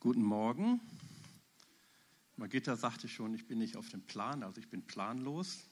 Guten 0.00 0.22
Morgen. 0.22 0.80
Margitta 2.36 2.76
sagte 2.76 3.08
schon, 3.08 3.34
ich 3.34 3.48
bin 3.48 3.58
nicht 3.58 3.76
auf 3.76 3.88
dem 3.88 4.00
Plan, 4.00 4.44
also 4.44 4.60
ich 4.60 4.70
bin 4.70 4.86
planlos. 4.86 5.64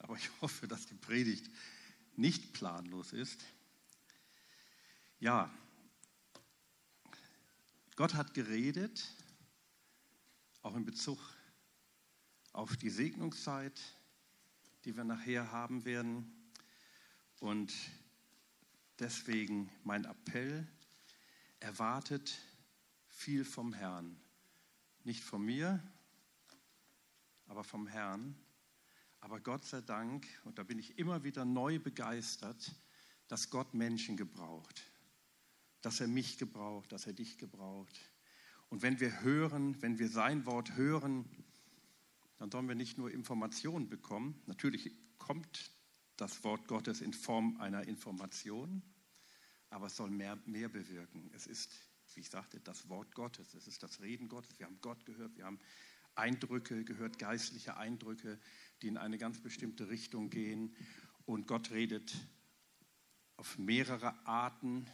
Aber 0.00 0.16
ich 0.16 0.28
hoffe, 0.40 0.66
dass 0.66 0.86
die 0.86 0.96
Predigt 0.96 1.48
nicht 2.16 2.52
planlos 2.54 3.12
ist. 3.12 3.44
Ja, 5.20 5.48
Gott 7.94 8.14
hat 8.14 8.34
geredet, 8.34 9.14
auch 10.62 10.74
in 10.74 10.84
Bezug 10.84 11.20
auf 12.52 12.76
die 12.76 12.90
Segnungszeit, 12.90 13.80
die 14.84 14.96
wir 14.96 15.04
nachher 15.04 15.52
haben 15.52 15.84
werden. 15.84 16.52
Und 17.38 17.72
deswegen 18.98 19.70
mein 19.84 20.04
Appell, 20.04 20.66
erwartet 21.60 22.36
viel 23.18 23.44
vom 23.44 23.72
Herrn. 23.72 24.16
Nicht 25.02 25.24
von 25.24 25.44
mir, 25.44 25.82
aber 27.46 27.64
vom 27.64 27.88
Herrn. 27.88 28.36
Aber 29.18 29.40
Gott 29.40 29.64
sei 29.64 29.80
Dank, 29.80 30.24
und 30.44 30.58
da 30.58 30.62
bin 30.62 30.78
ich 30.78 30.98
immer 30.98 31.24
wieder 31.24 31.44
neu 31.44 31.80
begeistert, 31.80 32.72
dass 33.26 33.50
Gott 33.50 33.74
Menschen 33.74 34.16
gebraucht. 34.16 34.82
Dass 35.80 36.00
er 36.00 36.06
mich 36.06 36.38
gebraucht, 36.38 36.92
dass 36.92 37.06
er 37.06 37.12
dich 37.12 37.38
gebraucht. 37.38 37.98
Und 38.68 38.82
wenn 38.82 39.00
wir 39.00 39.20
hören, 39.20 39.82
wenn 39.82 39.98
wir 39.98 40.08
sein 40.08 40.46
Wort 40.46 40.76
hören, 40.76 41.28
dann 42.36 42.52
sollen 42.52 42.68
wir 42.68 42.76
nicht 42.76 42.98
nur 42.98 43.10
Informationen 43.10 43.88
bekommen. 43.88 44.40
Natürlich 44.46 44.92
kommt 45.18 45.72
das 46.16 46.44
Wort 46.44 46.68
Gottes 46.68 47.00
in 47.00 47.12
Form 47.12 47.56
einer 47.56 47.88
Information, 47.88 48.80
aber 49.70 49.86
es 49.86 49.96
soll 49.96 50.10
mehr, 50.10 50.38
mehr 50.46 50.68
bewirken. 50.68 51.32
Es 51.34 51.48
ist 51.48 51.87
wie 52.18 52.22
ich 52.22 52.30
sagte, 52.30 52.58
das 52.58 52.88
Wort 52.88 53.14
Gottes. 53.14 53.54
Es 53.54 53.68
ist 53.68 53.80
das 53.84 54.00
Reden 54.00 54.28
Gottes. 54.28 54.58
Wir 54.58 54.66
haben 54.66 54.80
Gott 54.80 55.06
gehört, 55.06 55.36
wir 55.36 55.44
haben 55.44 55.60
Eindrücke 56.16 56.84
gehört, 56.84 57.20
geistliche 57.20 57.76
Eindrücke, 57.76 58.40
die 58.82 58.88
in 58.88 58.96
eine 58.96 59.18
ganz 59.18 59.40
bestimmte 59.40 59.88
Richtung 59.88 60.28
gehen. 60.28 60.74
Und 61.26 61.46
Gott 61.46 61.70
redet 61.70 62.12
auf 63.36 63.56
mehrere 63.56 64.26
Arten. 64.26 64.84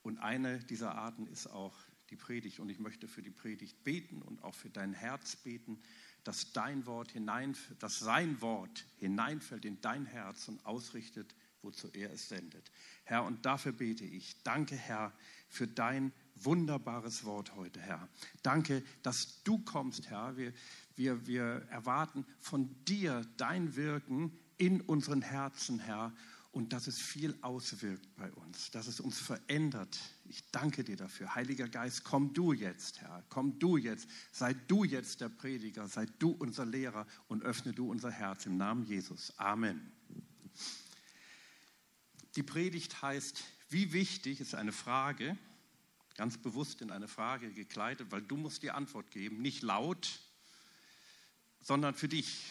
Und 0.00 0.16
eine 0.16 0.60
dieser 0.60 0.94
Arten 0.94 1.26
ist 1.26 1.46
auch 1.46 1.76
die 2.08 2.16
Predigt. 2.16 2.58
Und 2.58 2.70
ich 2.70 2.78
möchte 2.78 3.06
für 3.06 3.20
die 3.20 3.30
Predigt 3.30 3.84
beten 3.84 4.22
und 4.22 4.42
auch 4.44 4.54
für 4.54 4.70
dein 4.70 4.94
Herz 4.94 5.36
beten, 5.36 5.78
dass 6.24 6.54
dein 6.54 6.86
Wort 6.86 7.12
hinein, 7.12 7.54
dass 7.80 7.98
sein 7.98 8.40
Wort 8.40 8.86
hineinfällt 8.96 9.66
in 9.66 9.78
dein 9.82 10.06
Herz 10.06 10.48
und 10.48 10.64
ausrichtet, 10.64 11.34
wozu 11.66 11.90
er 11.92 12.12
es 12.12 12.28
sendet. 12.28 12.70
Herr, 13.04 13.24
und 13.24 13.44
dafür 13.44 13.72
bete 13.72 14.04
ich. 14.04 14.42
Danke, 14.42 14.76
Herr, 14.76 15.12
für 15.48 15.66
dein 15.66 16.12
wunderbares 16.36 17.24
Wort 17.24 17.54
heute, 17.56 17.80
Herr. 17.80 18.08
Danke, 18.42 18.82
dass 19.02 19.42
du 19.42 19.58
kommst, 19.58 20.08
Herr. 20.08 20.36
Wir, 20.36 20.52
wir, 20.94 21.26
wir 21.26 21.66
erwarten 21.70 22.24
von 22.38 22.74
dir 22.84 23.26
dein 23.36 23.76
Wirken 23.76 24.38
in 24.56 24.80
unseren 24.80 25.22
Herzen, 25.22 25.78
Herr, 25.78 26.14
und 26.52 26.72
dass 26.72 26.86
es 26.86 26.98
viel 26.98 27.36
auswirkt 27.42 28.16
bei 28.16 28.32
uns, 28.32 28.70
dass 28.70 28.86
es 28.86 28.98
uns 28.98 29.18
verändert. 29.18 29.98
Ich 30.24 30.50
danke 30.52 30.84
dir 30.84 30.96
dafür. 30.96 31.34
Heiliger 31.34 31.68
Geist, 31.68 32.02
komm 32.04 32.32
du 32.32 32.54
jetzt, 32.54 33.02
Herr. 33.02 33.22
Komm 33.28 33.58
du 33.58 33.76
jetzt. 33.76 34.08
Sei 34.32 34.54
du 34.54 34.84
jetzt 34.84 35.20
der 35.20 35.28
Prediger. 35.28 35.86
Sei 35.86 36.06
du 36.18 36.30
unser 36.30 36.64
Lehrer 36.64 37.06
und 37.28 37.42
öffne 37.42 37.74
du 37.74 37.90
unser 37.90 38.10
Herz 38.10 38.46
im 38.46 38.56
Namen 38.56 38.86
Jesus. 38.86 39.38
Amen. 39.38 39.95
Die 42.36 42.42
Predigt 42.42 43.00
heißt, 43.00 43.42
wie 43.70 43.92
wichtig 43.92 44.40
ist 44.40 44.54
eine 44.54 44.72
Frage, 44.72 45.36
ganz 46.16 46.36
bewusst 46.36 46.82
in 46.82 46.90
eine 46.90 47.08
Frage 47.08 47.50
gekleidet, 47.52 48.10
weil 48.10 48.22
du 48.22 48.36
musst 48.36 48.62
die 48.62 48.70
Antwort 48.70 49.10
geben, 49.10 49.40
nicht 49.40 49.62
laut, 49.62 50.20
sondern 51.60 51.94
für 51.94 52.08
dich, 52.08 52.42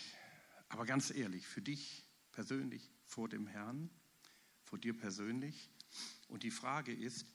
aber 0.69 0.85
ganz 0.85 1.11
ehrlich, 1.11 1.45
für 1.45 1.61
dich 1.61 2.03
persönlich 2.31 2.89
vor 3.05 3.29
dem 3.29 3.45
Herrn, 3.45 3.89
vor 4.63 4.79
dir 4.79 4.97
persönlich. 4.97 5.69
Und 6.27 6.43
die 6.43 6.51
Frage 6.51 6.91
ist, 6.91 7.25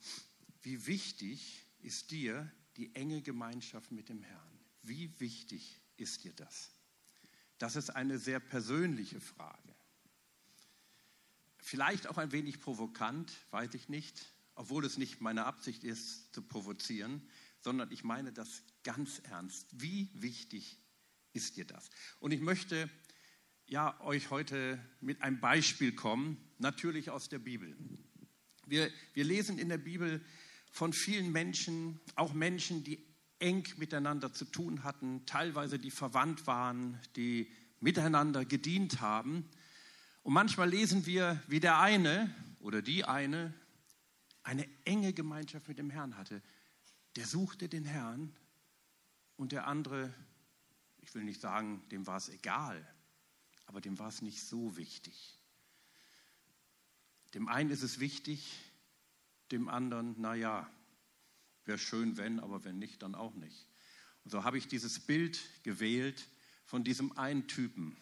wie 0.63 0.87
wichtig 0.87 1.65
ist 1.79 2.11
dir 2.11 2.51
die 2.77 2.95
enge 2.97 3.23
Gemeinschaft 3.23 3.93
mit 3.93 4.09
dem 4.09 4.23
Herrn? 4.23 4.61
Wie 4.83 5.19
wichtig 5.21 5.81
ist 5.97 6.25
dir 6.25 6.33
das? 6.33 6.71
Das 7.59 7.77
ist 7.77 7.91
eine 7.91 8.19
sehr 8.19 8.41
persönliche 8.41 9.21
Frage. 9.21 9.70
Vielleicht 11.63 12.07
auch 12.07 12.19
ein 12.19 12.33
wenig 12.33 12.61
provokant, 12.61 13.33
weiß 13.51 13.75
ich 13.75 13.89
nicht, 13.89 14.27
obwohl 14.55 14.85
es 14.85 14.99
nicht 14.99 15.21
meine 15.21 15.47
Absicht 15.47 15.85
ist, 15.85 16.33
zu 16.35 16.43
provozieren, 16.43 17.23
sondern 17.61 17.91
ich 17.93 18.05
meine 18.05 18.33
das 18.33 18.63
ganz 18.83 19.21
ernst. 19.21 19.69
Wie 19.73 20.11
wichtig 20.15 20.79
ist 21.33 21.57
dir 21.57 21.65
das? 21.65 21.91
Und 22.19 22.33
ich 22.33 22.41
möchte 22.41 22.91
ja 23.67 24.01
euch 24.01 24.31
heute 24.31 24.79
mit 25.01 25.23
einem 25.23 25.41
Beispiel 25.41 25.93
kommen, 25.93 26.37
natürlich 26.59 27.11
aus 27.11 27.29
der 27.29 27.39
Bibel. 27.39 27.77
Wir, 28.67 28.91
wir 29.15 29.25
lesen 29.25 29.59
in 29.59 29.69
der 29.69 29.79
Bibel 29.79 30.25
von 30.71 30.93
vielen 30.93 31.33
Menschen, 31.33 32.01
auch 32.15 32.33
Menschen, 32.33 32.85
die 32.85 33.05
eng 33.39 33.67
miteinander 33.77 34.33
zu 34.33 34.45
tun 34.45 34.85
hatten, 34.85 35.25
teilweise 35.27 35.79
die 35.79 35.91
verwandt 35.91 36.47
waren, 36.47 36.99
die 37.17 37.51
miteinander 37.81 38.45
gedient 38.45 39.01
haben. 39.01 39.49
Und 40.31 40.35
manchmal 40.35 40.71
lesen 40.71 41.07
wir, 41.07 41.43
wie 41.49 41.59
der 41.59 41.81
eine 41.81 42.33
oder 42.61 42.83
die 42.83 43.05
eine 43.05 43.53
eine 44.45 44.65
enge 44.85 45.13
Gemeinschaft 45.13 45.67
mit 45.67 45.81
dem 45.81 45.91
Herrn 45.91 46.17
hatte. 46.17 46.41
Der 47.17 47.27
suchte 47.27 47.69
den 47.69 47.85
Herrn 47.85 48.33
und 49.35 49.51
der 49.51 49.67
andere, 49.67 50.15
ich 50.99 51.13
will 51.17 51.25
nicht 51.25 51.41
sagen, 51.41 51.83
dem 51.89 52.07
war 52.07 52.17
es 52.17 52.29
egal, 52.29 52.87
aber 53.67 53.81
dem 53.81 53.99
war 53.99 54.07
es 54.07 54.23
nicht 54.23 54.45
so 54.45 54.77
wichtig. 54.77 55.37
Dem 57.35 57.49
einen 57.49 57.71
ist 57.71 57.83
es 57.83 57.99
wichtig, 57.99 58.57
dem 59.51 59.69
anderen, 59.69 60.21
naja, 60.21 60.71
wäre 61.65 61.77
schön, 61.77 62.17
wenn, 62.19 62.39
aber 62.39 62.63
wenn 62.63 62.79
nicht, 62.79 63.03
dann 63.03 63.17
auch 63.17 63.35
nicht. 63.35 63.67
Und 64.23 64.31
so 64.31 64.45
habe 64.45 64.59
ich 64.59 64.69
dieses 64.69 65.01
Bild 65.01 65.41
gewählt 65.65 66.29
von 66.67 66.85
diesem 66.85 67.19
einen 67.19 67.49
Typen, 67.49 67.97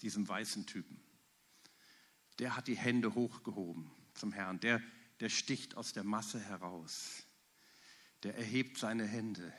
diesem 0.00 0.28
weißen 0.28 0.64
Typen. 0.66 1.07
Der 2.38 2.56
hat 2.56 2.68
die 2.68 2.76
Hände 2.76 3.14
hochgehoben 3.14 3.90
zum 4.14 4.32
Herrn. 4.32 4.60
Der, 4.60 4.82
der 5.20 5.28
sticht 5.28 5.76
aus 5.76 5.92
der 5.92 6.04
Masse 6.04 6.40
heraus. 6.40 7.24
Der 8.22 8.36
erhebt 8.36 8.78
seine 8.78 9.04
Hände. 9.04 9.52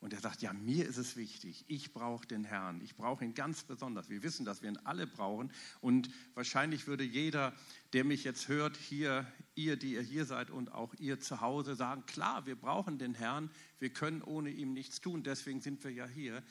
Und 0.00 0.14
er 0.14 0.20
sagt, 0.20 0.40
ja, 0.40 0.54
mir 0.54 0.88
ist 0.88 0.96
es 0.96 1.16
wichtig, 1.16 1.66
ich 1.68 1.92
brauche 1.92 2.26
den 2.26 2.44
Herrn, 2.44 2.80
ich 2.80 2.96
brauche 2.96 3.22
ihn 3.22 3.34
ganz 3.34 3.64
besonders. 3.64 4.08
Wir 4.08 4.22
wissen, 4.22 4.46
dass 4.46 4.62
wir 4.62 4.70
ihn 4.70 4.78
alle 4.78 5.06
brauchen. 5.06 5.52
Und 5.82 6.08
wahrscheinlich 6.34 6.86
würde 6.86 7.04
jeder, 7.04 7.54
der 7.92 8.04
mich 8.04 8.24
jetzt 8.24 8.48
hört, 8.48 8.78
hier, 8.78 9.30
ihr, 9.54 9.76
die 9.76 9.92
ihr 9.92 10.02
hier 10.02 10.24
seid 10.24 10.50
und 10.50 10.72
auch 10.72 10.94
ihr 10.94 11.20
zu 11.20 11.42
Hause 11.42 11.76
sagen, 11.76 12.06
klar, 12.06 12.46
wir 12.46 12.56
brauchen 12.56 12.98
den 12.98 13.12
Herrn, 13.12 13.50
wir 13.78 13.90
können 13.90 14.22
ohne 14.22 14.48
ihn 14.48 14.72
nichts 14.72 15.02
tun, 15.02 15.22
deswegen 15.22 15.60
sind 15.60 15.84
wir 15.84 15.92
ja 15.92 16.06
hier. 16.06 16.42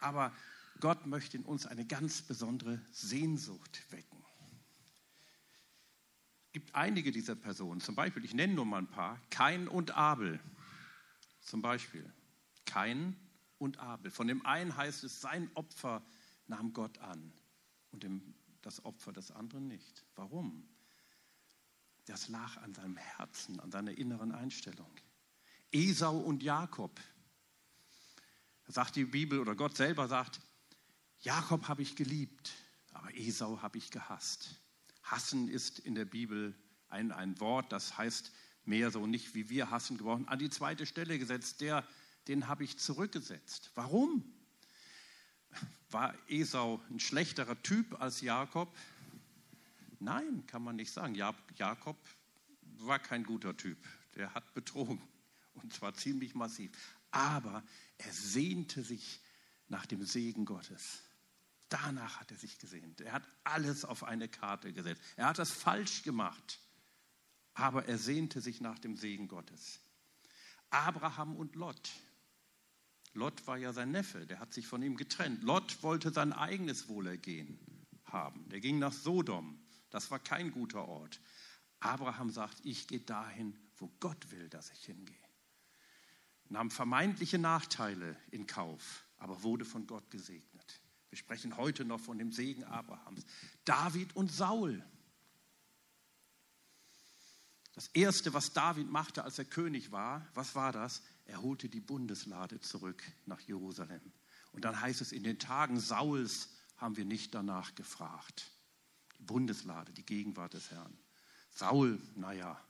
Aber 0.00 0.34
Gott 0.80 1.06
möchte 1.06 1.36
in 1.36 1.44
uns 1.44 1.64
eine 1.64 1.86
ganz 1.86 2.22
besondere 2.22 2.80
Sehnsucht 2.90 3.82
wecken. 3.90 4.25
Es 6.56 6.62
gibt 6.62 6.74
einige 6.74 7.10
dieser 7.12 7.34
Personen, 7.34 7.82
zum 7.82 7.94
Beispiel, 7.94 8.24
ich 8.24 8.32
nenne 8.32 8.54
nur 8.54 8.64
mal 8.64 8.78
ein 8.78 8.88
paar, 8.88 9.20
Kain 9.28 9.68
und 9.68 9.90
Abel. 9.90 10.40
Zum 11.42 11.60
Beispiel 11.60 12.10
Kain 12.64 13.14
und 13.58 13.78
Abel. 13.78 14.10
Von 14.10 14.26
dem 14.26 14.40
einen 14.46 14.74
heißt 14.74 15.04
es, 15.04 15.20
sein 15.20 15.50
Opfer 15.52 16.02
nahm 16.46 16.72
Gott 16.72 16.96
an 16.96 17.30
und 17.90 18.04
dem, 18.04 18.34
das 18.62 18.82
Opfer 18.86 19.12
des 19.12 19.30
anderen 19.32 19.68
nicht. 19.68 20.06
Warum? 20.14 20.66
Das 22.06 22.28
lag 22.28 22.56
an 22.62 22.72
seinem 22.72 22.96
Herzen, 22.96 23.60
an 23.60 23.70
seiner 23.70 23.92
inneren 23.98 24.32
Einstellung. 24.32 24.90
Esau 25.72 26.16
und 26.16 26.42
Jakob. 26.42 26.98
Da 28.64 28.72
sagt 28.72 28.96
die 28.96 29.04
Bibel 29.04 29.40
oder 29.40 29.56
Gott 29.56 29.76
selber 29.76 30.08
sagt, 30.08 30.40
Jakob 31.20 31.68
habe 31.68 31.82
ich 31.82 31.96
geliebt, 31.96 32.54
aber 32.94 33.14
Esau 33.14 33.60
habe 33.60 33.76
ich 33.76 33.90
gehasst. 33.90 34.62
Hassen 35.06 35.48
ist 35.48 35.78
in 35.78 35.94
der 35.94 36.04
Bibel 36.04 36.54
ein, 36.88 37.12
ein 37.12 37.38
Wort, 37.40 37.72
das 37.72 37.96
heißt 37.96 38.32
mehr 38.64 38.90
so 38.90 39.06
nicht 39.06 39.34
wie 39.34 39.48
wir 39.48 39.70
hassen 39.70 39.98
geworden, 39.98 40.26
an 40.28 40.38
die 40.38 40.50
zweite 40.50 40.86
Stelle 40.86 41.18
gesetzt. 41.18 41.60
Der, 41.60 41.86
den 42.28 42.48
habe 42.48 42.64
ich 42.64 42.78
zurückgesetzt. 42.78 43.70
Warum? 43.74 44.24
War 45.90 46.14
Esau 46.28 46.82
ein 46.90 46.98
schlechterer 46.98 47.60
Typ 47.62 48.00
als 48.00 48.20
Jakob? 48.20 48.76
Nein, 50.00 50.44
kann 50.46 50.62
man 50.62 50.76
nicht 50.76 50.92
sagen. 50.92 51.14
Jakob 51.14 51.96
war 52.78 52.98
kein 52.98 53.24
guter 53.24 53.56
Typ. 53.56 53.78
Der 54.16 54.34
hat 54.34 54.52
betrogen 54.54 55.00
und 55.54 55.72
zwar 55.72 55.94
ziemlich 55.94 56.34
massiv. 56.34 56.70
Aber 57.12 57.62
er 57.98 58.12
sehnte 58.12 58.82
sich 58.82 59.20
nach 59.68 59.86
dem 59.86 60.04
Segen 60.04 60.44
Gottes. 60.44 61.02
Danach 61.68 62.20
hat 62.20 62.30
er 62.30 62.36
sich 62.36 62.58
gesehnt. 62.58 63.00
Er 63.00 63.12
hat 63.12 63.28
alles 63.44 63.84
auf 63.84 64.04
eine 64.04 64.28
Karte 64.28 64.72
gesetzt. 64.72 65.02
Er 65.16 65.26
hat 65.26 65.38
das 65.38 65.50
falsch 65.50 66.02
gemacht, 66.02 66.60
aber 67.54 67.86
er 67.86 67.98
sehnte 67.98 68.40
sich 68.40 68.60
nach 68.60 68.78
dem 68.78 68.96
Segen 68.96 69.28
Gottes. 69.28 69.80
Abraham 70.70 71.36
und 71.36 71.56
Lot. 71.56 71.90
Lot 73.14 73.46
war 73.46 73.56
ja 73.56 73.72
sein 73.72 73.90
Neffe, 73.90 74.26
der 74.26 74.40
hat 74.40 74.52
sich 74.52 74.66
von 74.66 74.82
ihm 74.82 74.96
getrennt. 74.96 75.42
Lot 75.42 75.82
wollte 75.82 76.12
sein 76.12 76.32
eigenes 76.32 76.88
Wohlergehen 76.88 77.58
haben. 78.04 78.48
Der 78.50 78.60
ging 78.60 78.78
nach 78.78 78.92
Sodom. 78.92 79.58
Das 79.90 80.10
war 80.10 80.18
kein 80.18 80.52
guter 80.52 80.86
Ort. 80.86 81.20
Abraham 81.80 82.30
sagt, 82.30 82.60
ich 82.64 82.86
gehe 82.86 83.00
dahin, 83.00 83.56
wo 83.76 83.90
Gott 84.00 84.30
will, 84.30 84.48
dass 84.48 84.70
ich 84.70 84.84
hingehe. 84.84 85.16
Nahm 86.48 86.70
vermeintliche 86.70 87.38
Nachteile 87.38 88.16
in 88.30 88.46
Kauf, 88.46 89.04
aber 89.16 89.42
wurde 89.42 89.64
von 89.64 89.86
Gott 89.86 90.10
gesegnet. 90.10 90.55
Wir 91.16 91.20
sprechen 91.20 91.56
heute 91.56 91.86
noch 91.86 91.98
von 91.98 92.18
dem 92.18 92.30
Segen 92.30 92.62
Abrahams. 92.64 93.24
David 93.64 94.14
und 94.16 94.30
Saul. 94.30 94.84
Das 97.74 97.86
Erste, 97.94 98.34
was 98.34 98.52
David 98.52 98.90
machte, 98.90 99.24
als 99.24 99.38
er 99.38 99.46
König 99.46 99.92
war, 99.92 100.28
was 100.34 100.54
war 100.54 100.72
das? 100.72 101.00
Er 101.24 101.40
holte 101.40 101.70
die 101.70 101.80
Bundeslade 101.80 102.60
zurück 102.60 103.02
nach 103.24 103.40
Jerusalem. 103.40 104.12
Und 104.52 104.66
dann 104.66 104.78
heißt 104.78 105.00
es, 105.00 105.12
in 105.12 105.22
den 105.22 105.38
Tagen 105.38 105.80
Sauls 105.80 106.50
haben 106.76 106.98
wir 106.98 107.06
nicht 107.06 107.34
danach 107.34 107.74
gefragt. 107.74 108.50
Die 109.18 109.22
Bundeslade, 109.22 109.94
die 109.94 110.04
Gegenwart 110.04 110.52
des 110.52 110.70
Herrn. 110.70 110.98
Saul, 111.50 111.98
naja, 112.14 112.62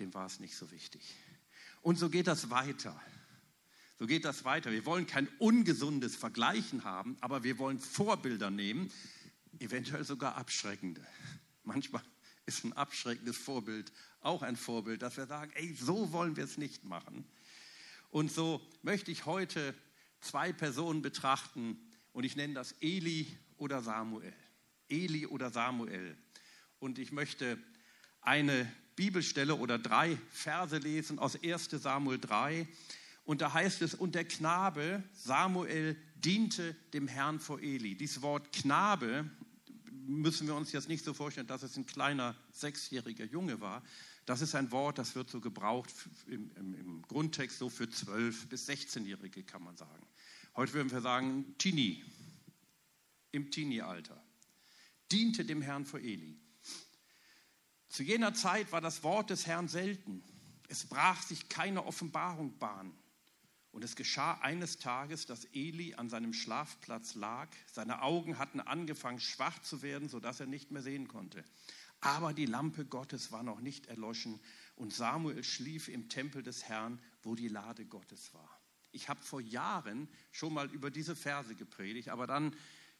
dem 0.00 0.14
war 0.14 0.24
es 0.24 0.40
nicht 0.40 0.56
so 0.56 0.70
wichtig. 0.70 1.14
Und 1.82 1.98
so 1.98 2.08
geht 2.08 2.28
das 2.28 2.48
weiter. 2.48 2.98
So 3.98 4.06
geht 4.06 4.24
das 4.24 4.44
weiter. 4.44 4.72
Wir 4.72 4.84
wollen 4.86 5.06
kein 5.06 5.28
ungesundes 5.38 6.16
Vergleichen 6.16 6.84
haben, 6.84 7.16
aber 7.20 7.44
wir 7.44 7.58
wollen 7.58 7.78
Vorbilder 7.78 8.50
nehmen, 8.50 8.90
eventuell 9.58 10.04
sogar 10.04 10.36
abschreckende. 10.36 11.06
Manchmal 11.62 12.02
ist 12.46 12.64
ein 12.64 12.72
abschreckendes 12.72 13.36
Vorbild 13.36 13.92
auch 14.22 14.42
ein 14.42 14.56
Vorbild, 14.56 15.02
dass 15.02 15.16
wir 15.16 15.26
sagen, 15.26 15.52
ey, 15.54 15.74
so 15.74 16.12
wollen 16.12 16.36
wir 16.36 16.44
es 16.44 16.56
nicht 16.56 16.84
machen. 16.84 17.24
Und 18.10 18.30
so 18.30 18.60
möchte 18.82 19.10
ich 19.10 19.26
heute 19.26 19.74
zwei 20.20 20.52
Personen 20.52 21.02
betrachten 21.02 21.78
und 22.12 22.24
ich 22.24 22.36
nenne 22.36 22.54
das 22.54 22.72
Eli 22.80 23.26
oder 23.56 23.82
Samuel. 23.82 24.32
Eli 24.88 25.26
oder 25.26 25.50
Samuel. 25.50 26.16
Und 26.78 26.98
ich 26.98 27.12
möchte 27.12 27.58
eine 28.20 28.70
Bibelstelle 28.96 29.54
oder 29.54 29.78
drei 29.78 30.18
Verse 30.30 30.76
lesen 30.76 31.18
aus 31.18 31.42
1 31.42 31.70
Samuel 31.70 32.18
3. 32.18 32.68
Und 33.24 33.40
da 33.40 33.52
heißt 33.52 33.82
es, 33.82 33.94
und 33.94 34.14
der 34.14 34.24
Knabe 34.24 35.02
Samuel 35.12 35.96
diente 36.16 36.74
dem 36.92 37.08
Herrn 37.08 37.38
vor 37.38 37.60
Eli. 37.60 37.94
Dieses 37.96 38.22
Wort 38.22 38.52
Knabe 38.52 39.30
müssen 40.06 40.46
wir 40.46 40.54
uns 40.54 40.72
jetzt 40.72 40.88
nicht 40.88 41.04
so 41.04 41.14
vorstellen, 41.14 41.46
dass 41.46 41.62
es 41.62 41.76
ein 41.76 41.86
kleiner 41.86 42.34
sechsjähriger 42.52 43.24
Junge 43.24 43.60
war. 43.60 43.82
Das 44.26 44.40
ist 44.40 44.54
ein 44.54 44.70
Wort, 44.70 44.98
das 44.98 45.14
wird 45.14 45.30
so 45.30 45.40
gebraucht 45.40 45.92
im, 46.26 46.50
im, 46.56 46.74
im 46.74 47.02
Grundtext 47.02 47.58
so 47.58 47.68
für 47.68 47.88
zwölf 47.88 48.48
bis 48.48 48.68
16-Jährige, 48.68 49.42
kann 49.44 49.62
man 49.62 49.76
sagen. 49.76 50.06
Heute 50.54 50.74
würden 50.74 50.90
wir 50.90 51.00
sagen 51.00 51.54
Teenie, 51.58 52.04
im 53.32 53.50
Teenie-Alter. 53.50 54.22
Diente 55.10 55.44
dem 55.44 55.62
Herrn 55.62 55.86
vor 55.86 56.00
Eli. 56.00 56.38
Zu 57.88 58.02
jener 58.02 58.34
Zeit 58.34 58.70
war 58.72 58.80
das 58.80 59.02
Wort 59.02 59.30
des 59.30 59.46
Herrn 59.46 59.68
selten. 59.68 60.22
Es 60.68 60.86
brach 60.86 61.20
sich 61.22 61.48
keine 61.48 61.84
Offenbarung 61.84 62.58
Bahn. 62.58 62.92
Und 63.72 63.84
es 63.84 63.96
geschah 63.96 64.34
eines 64.42 64.78
Tages, 64.78 65.24
dass 65.24 65.46
Eli 65.46 65.94
an 65.94 66.10
seinem 66.10 66.34
Schlafplatz 66.34 67.14
lag. 67.14 67.48
Seine 67.72 68.02
Augen 68.02 68.38
hatten 68.38 68.60
angefangen 68.60 69.18
schwach 69.18 69.60
zu 69.62 69.80
werden, 69.82 70.08
sodass 70.10 70.40
er 70.40 70.46
nicht 70.46 70.70
mehr 70.70 70.82
sehen 70.82 71.08
konnte. 71.08 71.42
Aber 72.02 72.34
die 72.34 72.46
Lampe 72.46 72.84
Gottes 72.84 73.32
war 73.32 73.42
noch 73.42 73.60
nicht 73.60 73.86
erloschen 73.86 74.40
und 74.76 74.92
Samuel 74.92 75.42
schlief 75.42 75.88
im 75.88 76.08
Tempel 76.08 76.42
des 76.42 76.64
Herrn, 76.64 77.00
wo 77.22 77.34
die 77.34 77.48
Lade 77.48 77.86
Gottes 77.86 78.34
war. 78.34 78.60
Ich 78.90 79.08
habe 79.08 79.22
vor 79.22 79.40
Jahren 79.40 80.08
schon 80.32 80.52
mal 80.52 80.70
über 80.70 80.90
diese 80.90 81.16
Verse 81.16 81.54
gepredigt, 81.54 82.10
aber 82.10 82.26
dann 82.26 82.54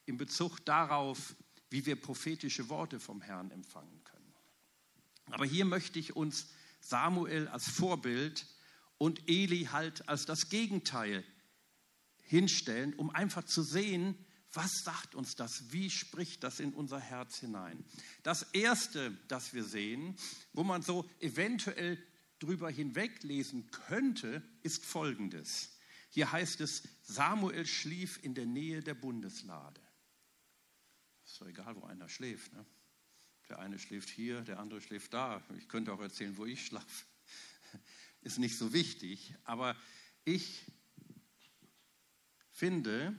in 0.07 0.17
Bezug 0.17 0.65
darauf, 0.65 1.35
wie 1.69 1.85
wir 1.85 2.01
prophetische 2.01 2.69
Worte 2.69 2.99
vom 2.99 3.21
Herrn 3.21 3.51
empfangen 3.51 4.03
können. 4.05 4.35
Aber 5.27 5.45
hier 5.45 5.65
möchte 5.65 5.99
ich 5.99 6.17
uns 6.17 6.49
Samuel 6.81 7.49
als 7.49 7.69
Vorbild 7.69 8.47
und 8.99 9.29
Eli 9.29 9.69
halt 9.71 10.09
als 10.09 10.27
das 10.27 10.49
Gegenteil 10.49 11.25
hinstellen, 12.23 12.95
um 12.95 13.11
einfach 13.11 13.45
zu 13.45 13.63
sehen, 13.63 14.17
was 14.55 14.71
sagt 14.85 15.15
uns 15.15 15.35
das? 15.35 15.73
Wie 15.73 15.91
spricht 15.91 16.45
das 16.45 16.61
in 16.61 16.75
unser 16.75 17.01
Herz 17.01 17.39
hinein? 17.39 17.85
Das 18.23 18.43
Erste, 18.53 19.17
das 19.29 19.55
wir 19.55 19.65
sehen, 19.65 20.17
wo 20.53 20.63
man 20.63 20.83
so 20.83 21.09
eventuell 21.21 21.99
drüber 22.39 22.71
hinweglesen 22.71 23.71
könnte, 23.71 24.43
ist 24.63 24.85
Folgendes. 24.85 25.71
Hier 26.11 26.31
heißt 26.31 26.61
es, 26.61 26.83
Samuel 27.03 27.67
schlief 27.67 28.23
in 28.23 28.35
der 28.35 28.47
Nähe 28.47 28.83
der 28.83 28.95
Bundeslade. 28.95 29.81
Ist 31.25 31.41
doch 31.41 31.47
egal, 31.47 31.77
wo 31.77 31.85
einer 31.85 32.09
schläft. 32.09 32.53
Ne? 32.53 32.67
Der 33.49 33.59
eine 33.59 33.79
schläft 33.79 34.11
hier, 34.11 34.43
der 34.43 34.59
andere 34.59 34.83
schläft 34.83 35.15
da. 35.15 35.43
Ich 35.57 35.69
könnte 35.69 35.93
auch 35.93 36.01
erzählen, 36.01 36.37
wo 36.37 36.45
ich 36.45 36.67
schlafe. 36.67 37.07
Ist 38.23 38.39
nicht 38.39 38.57
so 38.57 38.73
wichtig. 38.73 39.35
Aber 39.45 39.77
ich 40.25 40.65
finde, 42.51 43.17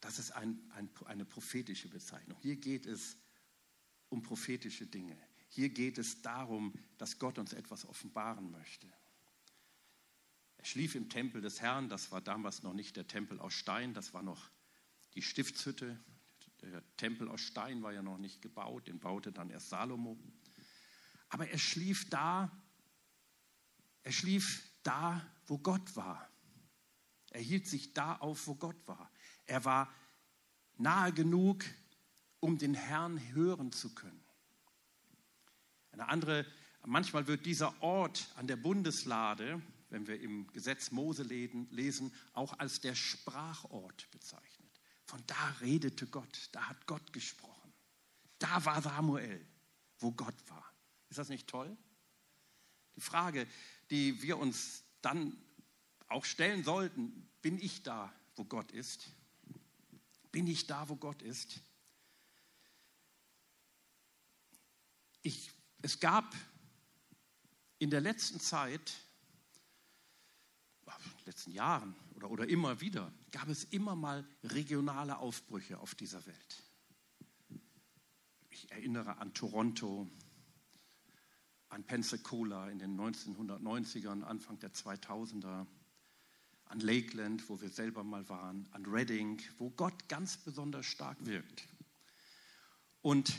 das 0.00 0.18
ist 0.18 0.32
ein, 0.32 0.60
ein, 0.74 0.90
eine 1.06 1.24
prophetische 1.24 1.88
Bezeichnung. 1.88 2.38
Hier 2.42 2.56
geht 2.56 2.86
es 2.86 3.16
um 4.08 4.22
prophetische 4.22 4.86
Dinge. 4.86 5.16
Hier 5.48 5.68
geht 5.68 5.98
es 5.98 6.22
darum, 6.22 6.74
dass 6.98 7.18
Gott 7.18 7.38
uns 7.38 7.52
etwas 7.52 7.84
offenbaren 7.86 8.50
möchte. 8.50 8.92
Er 10.58 10.64
schlief 10.64 10.94
im 10.94 11.08
Tempel 11.08 11.40
des 11.40 11.60
Herrn. 11.60 11.88
Das 11.88 12.10
war 12.12 12.20
damals 12.20 12.62
noch 12.62 12.74
nicht 12.74 12.96
der 12.96 13.06
Tempel 13.06 13.40
aus 13.40 13.54
Stein, 13.54 13.94
das 13.94 14.12
war 14.12 14.22
noch 14.22 14.50
die 15.14 15.22
Stiftshütte, 15.22 15.98
der 16.60 16.82
Tempel 16.96 17.28
aus 17.28 17.40
Stein 17.40 17.82
war 17.82 17.92
ja 17.92 18.02
noch 18.02 18.18
nicht 18.18 18.42
gebaut, 18.42 18.88
den 18.88 18.98
baute 18.98 19.32
dann 19.32 19.50
erst 19.50 19.70
Salomo. 19.70 20.18
Aber 21.28 21.48
er 21.48 21.58
schlief 21.58 22.08
da, 22.10 22.50
er 24.06 24.12
schlief 24.12 24.62
da, 24.84 25.20
wo 25.48 25.58
Gott 25.58 25.96
war. 25.96 26.30
Er 27.30 27.40
hielt 27.40 27.66
sich 27.66 27.92
da 27.92 28.14
auf, 28.14 28.46
wo 28.46 28.54
Gott 28.54 28.76
war. 28.86 29.10
Er 29.46 29.64
war 29.64 29.92
nahe 30.76 31.12
genug, 31.12 31.64
um 32.38 32.56
den 32.56 32.74
Herrn 32.74 33.18
hören 33.34 33.72
zu 33.72 33.92
können. 33.96 34.24
Eine 35.90 36.08
andere, 36.08 36.46
manchmal 36.84 37.26
wird 37.26 37.46
dieser 37.46 37.82
Ort 37.82 38.30
an 38.36 38.46
der 38.46 38.54
Bundeslade, 38.54 39.60
wenn 39.90 40.06
wir 40.06 40.20
im 40.20 40.46
Gesetz 40.52 40.92
Mose 40.92 41.24
lesen, 41.24 42.14
auch 42.32 42.56
als 42.60 42.80
der 42.80 42.94
Sprachort 42.94 44.08
bezeichnet. 44.12 44.80
Von 45.04 45.20
da 45.26 45.48
redete 45.60 46.06
Gott, 46.06 46.48
da 46.52 46.68
hat 46.68 46.86
Gott 46.86 47.12
gesprochen. 47.12 47.72
Da 48.38 48.64
war 48.64 48.80
Samuel, 48.80 49.44
wo 49.98 50.12
Gott 50.12 50.48
war. 50.48 50.72
Ist 51.08 51.18
das 51.18 51.28
nicht 51.28 51.48
toll? 51.48 51.76
Die 52.94 53.00
Frage, 53.00 53.46
die 53.90 54.22
wir 54.22 54.38
uns 54.38 54.84
dann 55.02 55.36
auch 56.08 56.24
stellen 56.24 56.64
sollten, 56.64 57.28
bin 57.42 57.58
ich 57.58 57.82
da, 57.82 58.12
wo 58.34 58.44
Gott 58.44 58.72
ist? 58.72 59.08
Bin 60.32 60.46
ich 60.46 60.66
da, 60.66 60.88
wo 60.88 60.96
Gott 60.96 61.22
ist? 61.22 61.60
Ich, 65.22 65.50
es 65.82 65.98
gab 66.00 66.34
in 67.78 67.90
der 67.90 68.00
letzten 68.00 68.40
Zeit, 68.40 68.94
in 70.86 70.92
den 70.92 71.24
letzten 71.26 71.50
Jahren, 71.52 71.96
oder, 72.14 72.30
oder 72.30 72.48
immer 72.48 72.80
wieder 72.80 73.12
gab 73.30 73.48
es 73.48 73.64
immer 73.64 73.94
mal 73.94 74.26
regionale 74.42 75.18
Aufbrüche 75.18 75.78
auf 75.78 75.94
dieser 75.94 76.24
Welt. 76.26 76.62
Ich 78.50 78.70
erinnere 78.70 79.18
an 79.18 79.34
Toronto, 79.34 80.08
an 81.76 81.84
Pensacola 81.84 82.70
in 82.70 82.78
den 82.78 82.98
1990ern, 82.98 84.22
Anfang 84.22 84.58
der 84.60 84.72
2000er, 84.72 85.66
an 86.64 86.80
Lakeland, 86.80 87.46
wo 87.50 87.60
wir 87.60 87.68
selber 87.68 88.02
mal 88.02 88.26
waren, 88.30 88.66
an 88.70 88.86
Reading, 88.86 89.42
wo 89.58 89.68
Gott 89.68 90.08
ganz 90.08 90.38
besonders 90.38 90.86
stark 90.86 91.18
wirkt. 91.26 91.68
Und 93.02 93.36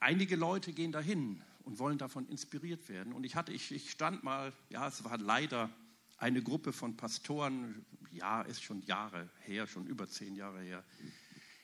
einige 0.00 0.34
Leute 0.34 0.72
gehen 0.72 0.90
dahin 0.90 1.40
und 1.62 1.78
wollen 1.78 1.96
davon 1.96 2.26
inspiriert 2.26 2.88
werden. 2.88 3.12
Und 3.12 3.24
ich 3.24 3.36
hatte, 3.36 3.52
ich, 3.52 3.70
ich 3.70 3.92
stand 3.92 4.24
mal, 4.24 4.52
ja, 4.68 4.88
es 4.88 5.04
war 5.04 5.16
leider 5.16 5.70
eine 6.16 6.42
Gruppe 6.42 6.72
von 6.72 6.96
Pastoren, 6.96 7.86
ja, 8.10 8.42
ist 8.42 8.64
schon 8.64 8.82
Jahre 8.82 9.30
her, 9.42 9.68
schon 9.68 9.86
über 9.86 10.08
zehn 10.08 10.34
Jahre 10.34 10.60
her, 10.60 10.84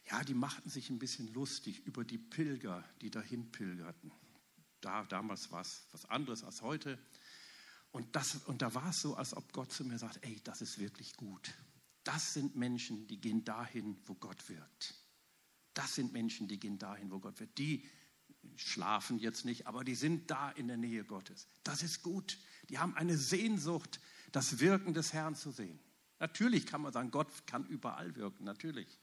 ja, 0.09 0.23
die 0.23 0.35
machten 0.35 0.71
sich 0.71 0.89
ein 0.89 1.01
bisschen 1.01 1.33
lustig 1.35 1.85
über 1.85 2.05
die 2.05 2.19
Pilger, 2.19 2.85
die 3.01 3.11
dahin 3.11 3.51
pilgerten. 3.51 4.13
Da, 4.81 5.05
damals 5.05 5.51
war 5.51 5.61
es 5.61 5.85
was 5.93 6.07
anderes 6.07 6.45
als 6.45 6.63
heute. 6.63 6.99
Und, 7.93 8.15
das, 8.15 8.37
und 8.47 8.63
da 8.63 8.73
war 8.75 8.91
es 8.91 9.03
so, 9.03 9.17
als 9.17 9.37
ob 9.37 9.53
Gott 9.53 9.73
zu 9.73 9.85
mir 9.85 9.99
sagt, 9.99 10.25
ey, 10.25 10.41
das 10.45 10.63
ist 10.63 10.79
wirklich 10.79 11.17
gut. 11.17 11.53
Das 12.05 12.35
sind 12.35 12.57
Menschen, 12.57 13.07
die 13.09 13.21
gehen 13.21 13.45
dahin, 13.45 13.97
wo 14.07 14.15
Gott 14.15 14.49
wirkt. 14.49 14.95
Das 15.75 15.95
sind 15.95 16.13
Menschen, 16.13 16.49
die 16.49 16.59
gehen 16.59 16.79
dahin, 16.79 17.11
wo 17.11 17.19
Gott 17.19 17.41
wirkt. 17.41 17.59
Die 17.59 17.89
schlafen 18.57 19.19
jetzt 19.19 19.45
nicht, 19.45 19.67
aber 19.67 19.85
die 19.85 19.95
sind 19.95 20.31
da 20.31 20.51
in 20.51 20.69
der 20.69 20.77
Nähe 20.77 21.05
Gottes. 21.05 21.49
Das 21.65 21.83
ist 21.83 22.03
gut. 22.03 22.39
Die 22.69 22.79
haben 22.79 22.95
eine 22.95 23.17
Sehnsucht, 23.17 24.01
das 24.33 24.61
Wirken 24.61 24.95
des 24.95 25.13
Herrn 25.13 25.35
zu 25.35 25.51
sehen. 25.51 25.79
Natürlich 26.21 26.67
kann 26.67 26.83
man 26.83 26.93
sagen, 26.93 27.11
Gott 27.11 27.47
kann 27.47 27.67
überall 27.67 28.15
wirken, 28.15 28.45
natürlich. 28.45 29.00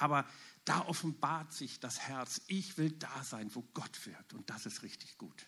Aber 0.00 0.26
da 0.64 0.80
offenbart 0.86 1.52
sich 1.52 1.78
das 1.78 2.00
Herz, 2.00 2.40
ich 2.46 2.78
will 2.78 2.90
da 2.92 3.22
sein, 3.22 3.54
wo 3.54 3.62
Gott 3.74 4.06
wirkt. 4.06 4.32
Und 4.32 4.48
das 4.48 4.64
ist 4.64 4.82
richtig 4.82 5.18
gut. 5.18 5.46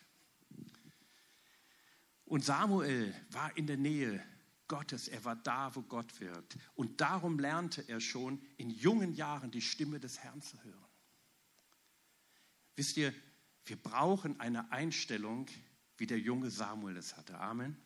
Und 2.27 2.45
Samuel 2.45 3.15
war 3.31 3.57
in 3.57 3.67
der 3.67 3.79
Nähe 3.79 4.23
Gottes, 4.69 5.09
er 5.09 5.25
war 5.25 5.37
da, 5.37 5.75
wo 5.75 5.83
Gott 5.83 6.21
wirkt. 6.21 6.57
Und 6.75 7.01
darum 7.01 7.39
lernte 7.39 7.83
er 7.89 8.01
schon 8.01 8.43
in 8.57 8.71
jungen 8.71 9.15
Jahren 9.15 9.51
die 9.51 9.61
Stimme 9.61 10.01
des 10.01 10.19
Herrn 10.19 10.43
zu 10.43 10.63
hören. 10.63 10.93
Wisst 12.77 12.97
ihr, 12.97 13.15
wir 13.65 13.77
brauchen 13.77 14.39
eine 14.41 14.71
Einstellung, 14.71 15.47
wie 15.97 16.07
der 16.07 16.19
junge 16.19 16.51
Samuel 16.51 16.97
es 16.97 17.17
hatte. 17.17 17.39
Amen. 17.39 17.77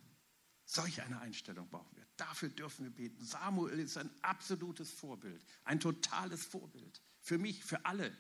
Solch 0.65 1.03
eine 1.03 1.21
Einstellung 1.21 1.69
brauchen 1.69 1.97
wir. 1.97 2.06
Dafür 2.17 2.49
dürfen 2.49 2.85
wir 2.85 2.91
beten. 2.91 3.25
Samuel 3.25 3.79
ist 3.79 3.99
ein 3.99 4.11
absolutes 4.23 4.91
Vorbild, 4.91 5.45
ein 5.65 5.81
totales 5.81 6.45
Vorbild. 6.45 7.03
Für 7.21 7.39
mich, 7.39 7.65
für 7.65 7.85
alle. 7.85 8.17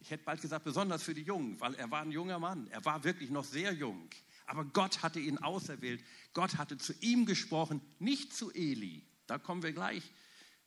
Ich 0.00 0.10
hätte 0.10 0.24
bald 0.24 0.40
gesagt, 0.40 0.64
besonders 0.64 1.02
für 1.02 1.14
die 1.14 1.22
Jungen, 1.22 1.60
weil 1.60 1.74
er 1.74 1.90
war 1.90 2.02
ein 2.02 2.12
junger 2.12 2.38
Mann. 2.38 2.68
Er 2.68 2.84
war 2.84 3.04
wirklich 3.04 3.30
noch 3.30 3.44
sehr 3.44 3.72
jung. 3.72 4.08
Aber 4.46 4.64
Gott 4.64 5.02
hatte 5.02 5.18
ihn 5.18 5.38
auserwählt. 5.38 6.04
Gott 6.32 6.56
hatte 6.56 6.78
zu 6.78 6.92
ihm 7.00 7.26
gesprochen, 7.26 7.80
nicht 7.98 8.32
zu 8.32 8.52
Eli. 8.52 9.04
Da 9.26 9.38
kommen 9.38 9.62
wir 9.62 9.72
gleich 9.72 10.02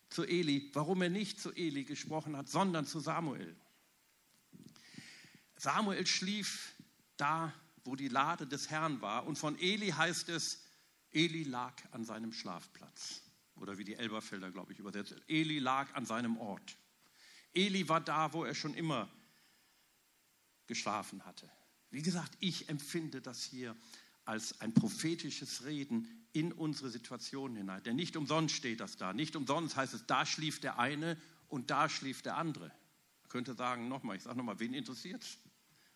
zu 0.09 0.23
Eli, 0.23 0.69
warum 0.73 1.01
er 1.01 1.09
nicht 1.09 1.39
zu 1.39 1.51
Eli 1.53 1.85
gesprochen 1.85 2.35
hat, 2.35 2.49
sondern 2.49 2.85
zu 2.85 2.99
Samuel. 2.99 3.55
Samuel 5.55 6.05
schlief 6.05 6.73
da, 7.17 7.53
wo 7.85 7.95
die 7.95 8.07
Lade 8.07 8.47
des 8.47 8.69
Herrn 8.69 9.01
war. 9.01 9.25
Und 9.25 9.37
von 9.37 9.57
Eli 9.59 9.89
heißt 9.89 10.29
es, 10.29 10.61
Eli 11.11 11.43
lag 11.43 11.73
an 11.91 12.03
seinem 12.05 12.33
Schlafplatz. 12.33 13.21
Oder 13.55 13.77
wie 13.77 13.83
die 13.83 13.95
Elberfelder, 13.95 14.51
glaube 14.51 14.73
ich, 14.73 14.79
übersetzt. 14.79 15.15
Eli 15.27 15.59
lag 15.59 15.93
an 15.95 16.05
seinem 16.05 16.37
Ort. 16.37 16.77
Eli 17.53 17.89
war 17.89 17.99
da, 17.99 18.31
wo 18.33 18.45
er 18.45 18.55
schon 18.55 18.73
immer 18.73 19.09
geschlafen 20.67 21.25
hatte. 21.25 21.49
Wie 21.89 22.01
gesagt, 22.01 22.37
ich 22.39 22.69
empfinde 22.69 23.21
das 23.21 23.43
hier 23.43 23.75
als 24.23 24.61
ein 24.61 24.73
prophetisches 24.73 25.65
Reden 25.65 26.27
in 26.31 26.53
unsere 26.53 26.89
Situation 26.89 27.55
hinein. 27.55 27.83
Denn 27.83 27.95
nicht 27.95 28.15
umsonst 28.15 28.55
steht 28.55 28.79
das 28.79 28.97
da. 28.97 29.13
Nicht 29.13 29.35
umsonst 29.35 29.75
heißt 29.75 29.95
es, 29.95 30.05
da 30.05 30.25
schlief 30.25 30.59
der 30.59 30.77
eine 30.77 31.17
und 31.47 31.71
da 31.71 31.89
schlief 31.89 32.21
der 32.21 32.37
andere. 32.37 32.67
Man 33.21 33.29
könnte 33.29 33.55
sagen, 33.55 33.87
nochmal, 33.89 34.15
ich 34.17 34.23
sage 34.23 34.37
nochmal, 34.37 34.59
wen 34.59 34.73
interessiert 34.73 35.23
es? 35.23 35.39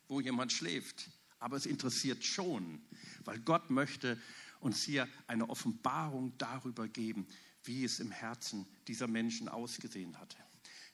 wo 0.07 0.19
jemand 0.19 0.51
schläft. 0.51 1.09
Aber 1.39 1.57
es 1.57 1.65
interessiert 1.65 2.23
schon, 2.23 2.81
weil 3.25 3.39
Gott 3.39 3.69
möchte 3.69 4.21
uns 4.63 4.83
hier 4.83 5.07
eine 5.27 5.49
Offenbarung 5.49 6.37
darüber 6.37 6.87
geben, 6.87 7.27
wie 7.63 7.83
es 7.83 7.99
im 7.99 8.11
Herzen 8.11 8.65
dieser 8.87 9.07
Menschen 9.07 9.47
ausgesehen 9.47 10.19
hatte. 10.19 10.37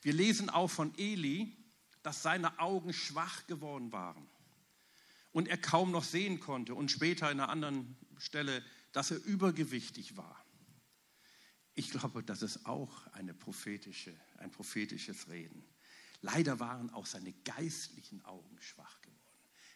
Wir 0.02 0.14
lesen 0.14 0.50
auch 0.50 0.70
von 0.70 0.98
Eli, 0.98 1.56
dass 2.04 2.24
seine 2.24 2.60
Augen 2.60 2.94
schwach 2.94 3.46
geworden 3.48 3.92
waren 3.92 4.28
und 5.32 5.48
er 5.48 5.58
kaum 5.58 5.92
noch 5.92 6.04
sehen 6.04 6.40
konnte 6.40 6.74
und 6.74 6.90
später 6.90 7.32
in 7.32 7.40
einer 7.40 7.50
anderen 7.50 7.98
Stelle, 8.18 8.64
dass 8.92 9.12
er 9.12 9.24
übergewichtig 9.24 10.18
war. 10.18 10.44
Ich 11.76 11.92
glaube, 11.92 12.24
das 12.24 12.42
ist 12.42 12.66
auch 12.66 13.08
eine 13.14 13.34
prophetische, 13.34 14.14
ein 14.38 14.52
prophetisches 14.52 15.30
Reden. 15.30 15.64
Leider 16.22 16.60
waren 16.60 16.90
auch 16.90 17.06
seine 17.06 17.32
geistlichen 17.46 18.24
Augen 18.26 18.60
schwach 18.60 19.00
geworden. 19.02 19.20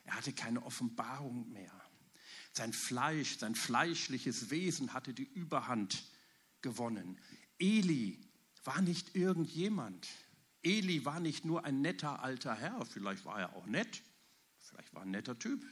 Er 0.04 0.16
hatte 0.16 0.34
keine 0.34 0.64
Offenbarung 0.64 1.50
mehr. 1.52 1.72
Sein 2.54 2.72
Fleisch, 2.72 3.38
sein 3.38 3.56
fleischliches 3.56 4.52
Wesen 4.52 4.94
hatte 4.94 5.14
die 5.14 5.24
Überhand 5.24 6.06
gewonnen. 6.62 7.20
Eli 7.60 8.20
war 8.64 8.82
nicht 8.82 9.16
irgendjemand. 9.16 10.08
Eli 10.62 11.04
war 11.04 11.20
nicht 11.20 11.46
nur 11.46 11.66
ein 11.66 11.82
netter 11.82 12.24
alter 12.24 12.56
Herr, 12.56 12.86
vielleicht 12.86 13.26
war 13.26 13.40
er 13.40 13.56
auch 13.56 13.66
nett, 13.66 14.02
vielleicht 14.60 14.94
war 14.94 15.02
er 15.02 15.08
ein 15.08 15.12
netter 15.12 15.38
Typ. 15.38 15.66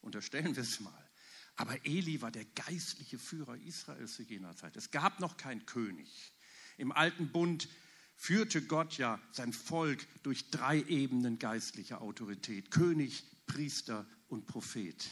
Unterstellen 0.00 0.54
wir 0.54 0.62
es 0.62 0.80
mal. 0.80 1.10
Aber 1.56 1.86
Eli 1.86 2.20
war 2.20 2.30
der 2.30 2.44
geistliche 2.44 3.18
Führer 3.18 3.56
Israels 3.56 4.14
zu 4.14 4.22
jener 4.22 4.56
Zeit. 4.56 4.76
Es 4.76 4.90
gab 4.90 5.20
noch 5.20 5.36
keinen 5.36 5.64
König. 5.64 6.32
Im 6.76 6.92
alten 6.92 7.30
Bund 7.30 7.68
führte 8.16 8.62
Gott 8.62 8.98
ja 8.98 9.20
sein 9.32 9.52
Volk 9.52 10.06
durch 10.24 10.50
drei 10.50 10.82
Ebenen 10.82 11.38
geistlicher 11.38 12.00
Autorität. 12.00 12.70
König, 12.70 13.24
Priester 13.46 14.06
und 14.28 14.46
Prophet, 14.46 15.08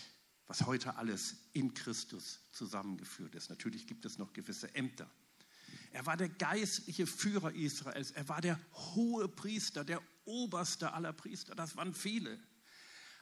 was 0.53 0.67
heute 0.67 0.97
alles 0.97 1.37
in 1.55 1.73
Christus 1.73 2.41
zusammengeführt 2.53 3.35
ist. 3.35 3.49
Natürlich 3.49 3.87
gibt 3.87 4.05
es 4.05 4.19
noch 4.19 4.35
gewisse 4.35 4.75
Ämter. 4.75 5.11
Er 5.93 6.05
war 6.05 6.19
der 6.19 6.29
geistliche 6.29 7.07
Führer 7.07 7.55
Israels. 7.55 8.11
Er 8.11 8.29
war 8.29 8.43
der 8.43 8.61
hohe 8.95 9.29
Priester, 9.29 9.83
der 9.83 10.03
oberste 10.27 10.93
aller 10.93 11.15
Priester. 11.15 11.55
Das 11.55 11.75
waren 11.77 11.95
viele. 11.95 12.39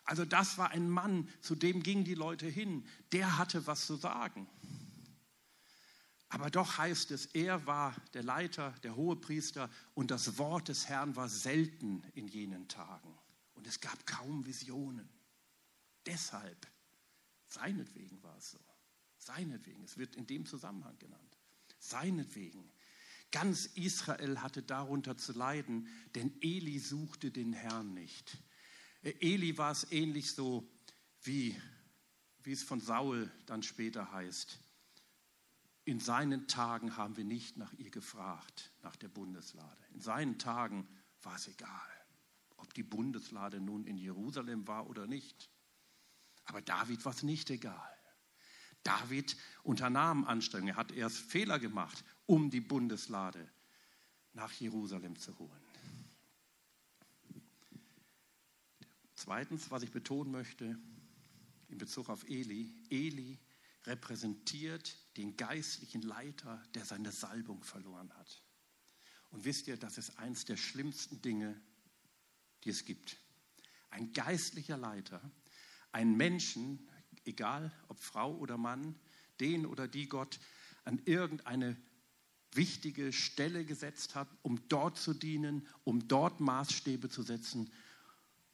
Also 0.03 0.25
das 0.25 0.59
war 0.59 0.71
ein 0.71 0.91
Mann, 0.91 1.29
zu 1.41 1.55
dem 1.55 1.85
gingen 1.85 2.03
die 2.03 2.17
Leute 2.17 2.49
hin. 2.49 2.85
Der 3.13 3.39
hatte 3.39 3.65
was 3.69 3.87
zu 3.87 3.95
sagen. 3.95 4.49
Aber 6.31 6.51
doch 6.51 6.79
heißt 6.79 7.13
es, 7.13 7.27
er 7.27 7.65
war 7.65 7.95
der 8.13 8.25
Leiter, 8.25 8.75
der 8.83 8.97
hohe 8.97 9.15
Priester 9.15 9.71
und 9.95 10.11
das 10.11 10.37
Wort 10.37 10.67
des 10.67 10.89
Herrn 10.89 11.15
war 11.15 11.29
selten 11.29 12.03
in 12.15 12.27
jenen 12.27 12.67
Tagen. 12.67 13.17
Und 13.55 13.69
es 13.69 13.81
gab 13.81 14.05
kaum 14.05 14.47
Visionen. 14.47 15.09
Deshalb, 16.07 16.67
seinetwegen 17.53 18.23
war 18.23 18.37
es 18.37 18.53
so. 18.53 18.61
Seinetwegen, 19.17 19.85
es 19.85 19.99
wird 19.99 20.17
in 20.17 20.27
dem 20.27 20.47
Zusammenhang 20.47 20.99
genannt. 20.99 21.39
Seinetwegen. 21.79 22.71
Ganz 23.31 23.67
Israel 23.67 24.43
hatte 24.43 24.63
darunter 24.63 25.17
zu 25.17 25.33
leiden, 25.33 25.89
denn 26.15 26.33
Eli 26.41 26.79
suchte 26.79 27.31
den 27.31 27.53
Herrn 27.53 27.95
nicht. 27.95 28.39
Äh, 29.03 29.15
Eli 29.21 29.57
war 29.57 29.71
es 29.71 29.91
ähnlich 29.93 30.33
so, 30.33 30.69
wie, 31.23 31.55
wie 32.43 32.53
es 32.53 32.63
von 32.63 32.81
Saul 32.81 33.31
dann 33.47 33.63
später 33.63 34.11
heißt. 34.13 34.59
In 35.85 36.01
seinen 36.01 36.49
Tagen 36.49 36.97
haben 36.97 37.17
wir 37.17 37.25
nicht 37.25 37.57
nach 37.57 37.73
ihr 37.75 37.91
gefragt, 37.91 38.73
nach 38.83 38.97
der 38.97 39.09
Bundeslade. 39.09 39.83
In 39.93 40.01
seinen 40.01 40.39
Tagen 40.39 40.87
war 41.23 41.37
es 41.37 41.49
egal, 41.49 41.91
ob 42.57 42.73
die 42.75 42.83
Bundeslade 42.83 43.61
nun 43.61 43.85
in 43.85 43.97
Jerusalem 43.97 44.67
war 44.67 44.89
oder 44.89 45.07
nicht. 45.07 45.51
Aber 46.51 46.63
David 46.63 47.05
war 47.05 47.13
es 47.13 47.23
nicht 47.23 47.49
egal. 47.51 47.97
David 48.83 49.37
unternahm 49.63 50.25
Anstrengungen. 50.25 50.75
Er 50.75 50.79
hat 50.79 50.91
erst 50.91 51.19
Fehler 51.19 51.61
gemacht, 51.61 52.03
um 52.27 52.51
die 52.51 52.61
Bundeslade 52.61 53.49
nach 54.33 54.53
Jerusalem 54.55 55.17
zu 55.17 55.39
holen. 55.39 55.63
Zweitens, 59.15 59.71
was 59.71 59.85
ich 59.85 59.93
betonen 59.93 60.33
möchte 60.33 60.77
in 61.69 61.79
Bezug 61.79 62.09
auf 62.09 62.29
Eli, 62.29 62.75
Eli 62.91 63.39
repräsentiert 63.85 64.99
den 65.17 65.37
geistlichen 65.37 66.03
Leiter, 66.03 66.61
der 66.75 66.85
seine 66.85 67.13
Salbung 67.13 67.63
verloren 67.63 68.13
hat. 68.15 68.43
Und 69.31 69.45
wisst 69.45 69.69
ihr, 69.69 69.77
das 69.77 69.99
ist 69.99 70.19
eins 70.19 70.47
der 70.47 70.57
schlimmsten 70.57 71.23
Dinge, 71.23 71.63
die 72.65 72.71
es 72.71 72.85
gibt. 72.85 73.19
Ein 73.91 74.13
geistlicher 74.13 74.77
Leiter, 74.77 75.31
ein 75.93 76.17
Menschen, 76.17 76.89
egal 77.25 77.73
ob 77.89 78.01
Frau 78.01 78.37
oder 78.37 78.57
Mann, 78.57 78.95
den 79.41 79.67
oder 79.67 79.89
die 79.89 80.09
Gott 80.09 80.39
an 80.85 81.01
irgendeine 81.05 81.77
wichtige 82.53 83.13
Stelle 83.13 83.65
gesetzt 83.65 84.15
hat, 84.15 84.29
um 84.43 84.61
dort 84.69 84.99
zu 84.99 85.15
dienen, 85.15 85.67
um 85.85 86.09
dort 86.09 86.41
Maßstäbe 86.41 87.09
zu 87.09 87.23
setzen. 87.23 87.71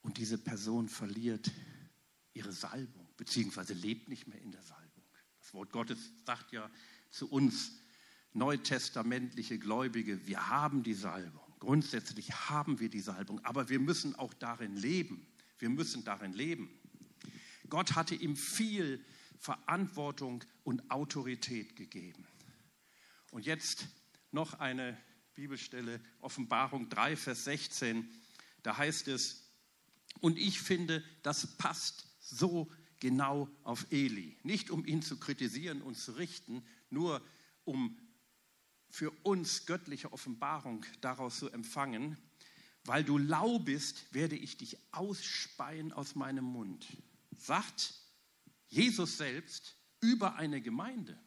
Und 0.02 0.18
diese 0.18 0.38
Person 0.38 0.88
verliert 0.88 1.50
ihre 2.34 2.52
Salbung, 2.52 3.08
beziehungsweise 3.16 3.72
lebt 3.72 4.08
nicht 4.08 4.28
mehr 4.28 4.40
in 4.40 4.52
der 4.52 4.62
Salbung. 4.62 5.04
Das 5.40 5.54
Wort 5.54 5.72
Gottes 5.72 5.98
sagt 6.24 6.52
ja 6.52 6.70
zu 7.10 7.28
uns 7.30 7.72
neutestamentliche 8.34 9.58
Gläubige, 9.58 10.26
wir 10.26 10.48
haben 10.48 10.82
die 10.82 10.94
Salbung. 10.94 11.42
Grundsätzlich 11.58 12.32
haben 12.50 12.78
wir 12.80 12.90
die 12.90 13.00
Salbung, 13.00 13.42
aber 13.44 13.70
wir 13.70 13.80
müssen 13.80 14.14
auch 14.14 14.34
darin 14.34 14.76
leben. 14.76 15.26
Wir 15.58 15.70
müssen 15.70 16.04
darin 16.04 16.34
leben. 16.34 16.68
Gott 17.68 17.94
hatte 17.94 18.14
ihm 18.14 18.36
viel 18.36 19.04
Verantwortung 19.38 20.44
und 20.64 20.90
Autorität 20.90 21.76
gegeben. 21.76 22.26
Und 23.30 23.46
jetzt 23.46 23.86
noch 24.32 24.54
eine 24.54 24.96
Bibelstelle, 25.34 26.00
Offenbarung 26.20 26.88
3, 26.88 27.16
Vers 27.16 27.44
16. 27.44 28.08
Da 28.62 28.76
heißt 28.76 29.08
es, 29.08 29.44
und 30.20 30.38
ich 30.38 30.60
finde, 30.60 31.04
das 31.22 31.56
passt 31.58 32.06
so 32.20 32.70
genau 33.00 33.48
auf 33.62 33.86
Eli. 33.90 34.36
Nicht 34.42 34.70
um 34.70 34.84
ihn 34.86 35.02
zu 35.02 35.18
kritisieren 35.18 35.82
und 35.82 35.96
zu 35.96 36.12
richten, 36.12 36.64
nur 36.90 37.22
um 37.64 37.98
für 38.88 39.10
uns 39.22 39.66
göttliche 39.66 40.12
Offenbarung 40.12 40.84
daraus 41.00 41.38
zu 41.38 41.50
empfangen, 41.50 42.16
weil 42.84 43.04
du 43.04 43.18
lau 43.18 43.58
bist, 43.58 44.14
werde 44.14 44.36
ich 44.36 44.56
dich 44.56 44.78
ausspeien 44.92 45.92
aus 45.92 46.14
meinem 46.14 46.44
Mund. 46.44 46.86
Sagt 47.36 47.94
Jesus 48.68 49.16
selbst 49.16 49.76
über 50.00 50.36
eine 50.36 50.60
Gemeinde. 50.60 51.18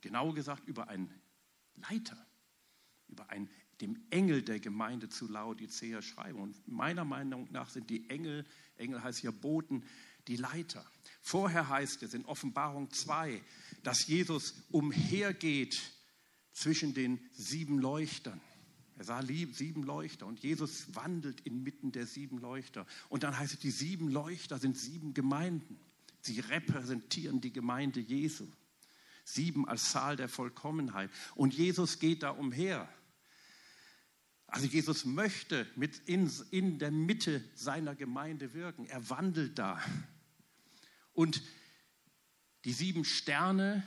Genauer 0.00 0.34
gesagt 0.34 0.68
über 0.68 0.88
einen 0.88 1.12
Leiter, 1.76 2.26
über 3.08 3.30
einen, 3.30 3.50
dem 3.80 4.06
Engel 4.10 4.42
der 4.42 4.60
Gemeinde 4.60 5.08
zu 5.08 5.26
Laodicea 5.28 6.02
schreiben. 6.02 6.40
Und 6.40 6.68
meiner 6.68 7.04
Meinung 7.04 7.48
nach 7.50 7.70
sind 7.70 7.90
die 7.90 8.08
Engel, 8.10 8.46
Engel 8.76 9.02
heißt 9.02 9.20
hier 9.20 9.32
Boten, 9.32 9.84
die 10.28 10.36
Leiter. 10.36 10.84
Vorher 11.20 11.68
heißt 11.68 12.02
es 12.02 12.14
in 12.14 12.24
Offenbarung 12.24 12.90
2, 12.90 13.42
dass 13.82 14.06
Jesus 14.06 14.54
umhergeht 14.70 15.80
zwischen 16.52 16.94
den 16.94 17.18
sieben 17.32 17.78
Leuchtern. 17.78 18.40
Er 18.96 19.04
sah 19.04 19.22
sieben 19.22 19.82
Leuchter 19.82 20.26
und 20.26 20.40
Jesus 20.40 20.94
wandelt 20.94 21.40
inmitten 21.40 21.90
der 21.90 22.06
sieben 22.06 22.38
Leuchter. 22.38 22.86
Und 23.08 23.24
dann 23.24 23.36
heißt 23.36 23.54
es, 23.54 23.58
die 23.58 23.70
sieben 23.70 24.08
Leuchter 24.08 24.58
sind 24.58 24.78
sieben 24.78 25.14
Gemeinden. 25.14 25.80
Sie 26.20 26.40
repräsentieren 26.40 27.40
die 27.40 27.52
Gemeinde 27.52 28.00
Jesu. 28.00 28.46
Sieben 29.24 29.66
als 29.68 29.90
Zahl 29.90 30.16
der 30.16 30.28
Vollkommenheit. 30.28 31.10
Und 31.34 31.54
Jesus 31.54 31.98
geht 31.98 32.22
da 32.22 32.30
umher. 32.30 32.88
Also 34.46 34.66
Jesus 34.66 35.04
möchte 35.04 35.66
mit 35.74 35.98
in, 36.06 36.30
in 36.50 36.78
der 36.78 36.92
Mitte 36.92 37.42
seiner 37.54 37.96
Gemeinde 37.96 38.54
wirken. 38.54 38.86
Er 38.86 39.10
wandelt 39.10 39.58
da. 39.58 39.82
Und 41.12 41.42
die 42.64 42.72
sieben 42.72 43.04
Sterne, 43.04 43.84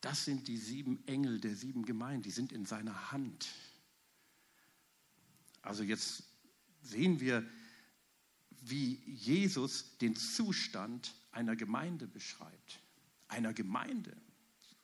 das 0.00 0.24
sind 0.24 0.48
die 0.48 0.56
sieben 0.56 1.06
Engel 1.06 1.40
der 1.40 1.54
sieben 1.54 1.84
Gemeinden, 1.84 2.22
die 2.22 2.30
sind 2.30 2.52
in 2.52 2.64
seiner 2.64 3.12
Hand. 3.12 3.48
Also 5.62 5.82
jetzt 5.82 6.24
sehen 6.82 7.20
wir, 7.20 7.48
wie 8.60 9.00
Jesus 9.06 9.96
den 9.98 10.16
Zustand 10.16 11.14
einer 11.30 11.56
Gemeinde 11.56 12.06
beschreibt. 12.06 12.80
Einer 13.28 13.54
Gemeinde, 13.54 14.14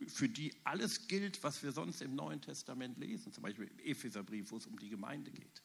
für 0.06 0.28
die 0.28 0.54
alles 0.64 1.08
gilt, 1.08 1.42
was 1.42 1.62
wir 1.62 1.72
sonst 1.72 2.00
im 2.00 2.14
Neuen 2.14 2.40
Testament 2.40 2.96
lesen, 2.98 3.32
zum 3.32 3.42
Beispiel 3.42 3.66
im 3.66 3.78
Epheserbrief, 3.80 4.50
wo 4.50 4.56
es 4.56 4.66
um 4.66 4.78
die 4.78 4.88
Gemeinde 4.88 5.30
geht. 5.30 5.62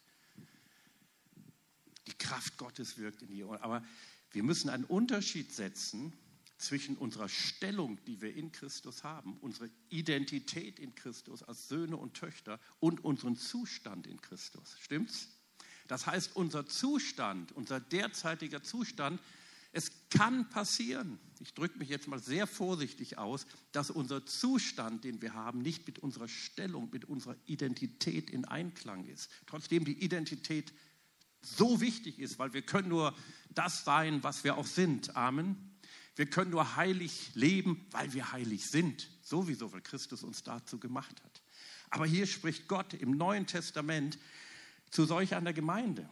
Die 2.07 2.17
Kraft 2.17 2.57
Gottes 2.57 2.97
wirkt 2.97 3.21
in 3.21 3.31
ihr. 3.31 3.47
Aber 3.63 3.85
wir 4.31 4.43
müssen 4.43 4.69
einen 4.69 4.83
Unterschied 4.83 5.53
setzen 5.53 6.13
zwischen 6.65 6.97
unserer 6.97 7.29
Stellung, 7.29 7.99
die 8.05 8.21
wir 8.21 8.35
in 8.35 8.51
Christus 8.51 9.03
haben, 9.03 9.37
unsere 9.41 9.69
Identität 9.89 10.79
in 10.79 10.95
Christus 10.95 11.43
als 11.43 11.67
Söhne 11.67 11.97
und 11.97 12.13
Töchter 12.13 12.59
und 12.79 13.03
unseren 13.03 13.35
Zustand 13.35 14.07
in 14.07 14.21
Christus. 14.21 14.77
Stimmt's? 14.79 15.29
Das 15.87 16.07
heißt, 16.07 16.35
unser 16.35 16.65
Zustand, 16.65 17.51
unser 17.51 17.79
derzeitiger 17.79 18.63
Zustand, 18.63 19.19
es 19.73 19.91
kann 20.09 20.49
passieren, 20.49 21.19
ich 21.39 21.53
drücke 21.55 21.79
mich 21.79 21.89
jetzt 21.89 22.07
mal 22.07 22.19
sehr 22.19 22.45
vorsichtig 22.45 23.17
aus, 23.17 23.47
dass 23.71 23.89
unser 23.89 24.25
Zustand, 24.25 25.03
den 25.03 25.21
wir 25.21 25.33
haben, 25.33 25.61
nicht 25.61 25.87
mit 25.87 25.99
unserer 25.99 26.27
Stellung, 26.27 26.89
mit 26.91 27.05
unserer 27.05 27.35
Identität 27.47 28.29
in 28.29 28.45
Einklang 28.45 29.05
ist. 29.07 29.31
Trotzdem 29.47 29.83
die 29.83 30.03
Identität 30.03 30.73
so 31.41 31.81
wichtig 31.81 32.19
ist, 32.19 32.39
weil 32.39 32.53
wir 32.53 32.61
können 32.61 32.89
nur 32.89 33.15
das 33.49 33.83
sein, 33.83 34.23
was 34.23 34.43
wir 34.43 34.57
auch 34.57 34.67
sind. 34.67 35.15
Amen. 35.17 35.72
Wir 36.15 36.29
können 36.29 36.51
nur 36.51 36.75
heilig 36.75 37.31
leben, 37.33 37.85
weil 37.91 38.13
wir 38.13 38.31
heilig 38.31 38.67
sind. 38.67 39.09
Sowieso, 39.21 39.71
weil 39.73 39.81
Christus 39.81 40.23
uns 40.23 40.43
dazu 40.43 40.79
gemacht 40.79 41.23
hat. 41.23 41.41
Aber 41.89 42.05
hier 42.05 42.27
spricht 42.27 42.67
Gott 42.67 42.93
im 42.93 43.17
Neuen 43.17 43.47
Testament 43.47 44.19
zu 44.91 45.05
solch 45.05 45.35
einer 45.35 45.53
Gemeinde. 45.53 46.07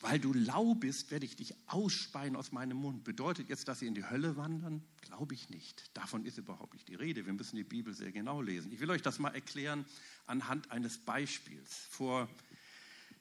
Weil 0.00 0.20
du 0.20 0.32
lau 0.32 0.74
bist, 0.74 1.10
werde 1.10 1.26
ich 1.26 1.34
dich 1.34 1.54
ausspeien 1.66 2.36
aus 2.36 2.52
meinem 2.52 2.76
Mund. 2.76 3.02
Bedeutet 3.02 3.48
jetzt, 3.48 3.66
dass 3.66 3.80
sie 3.80 3.86
in 3.86 3.94
die 3.94 4.08
Hölle 4.08 4.36
wandern? 4.36 4.84
Glaube 5.00 5.34
ich 5.34 5.50
nicht. 5.50 5.90
Davon 5.94 6.24
ist 6.24 6.38
überhaupt 6.38 6.74
nicht 6.74 6.88
die 6.88 6.94
Rede. 6.94 7.26
Wir 7.26 7.32
müssen 7.32 7.56
die 7.56 7.64
Bibel 7.64 7.94
sehr 7.94 8.12
genau 8.12 8.40
lesen. 8.40 8.70
Ich 8.70 8.78
will 8.78 8.90
euch 8.90 9.02
das 9.02 9.18
mal 9.18 9.34
erklären 9.34 9.84
anhand 10.26 10.70
eines 10.70 10.98
Beispiels. 10.98 11.86
Vor, 11.90 12.28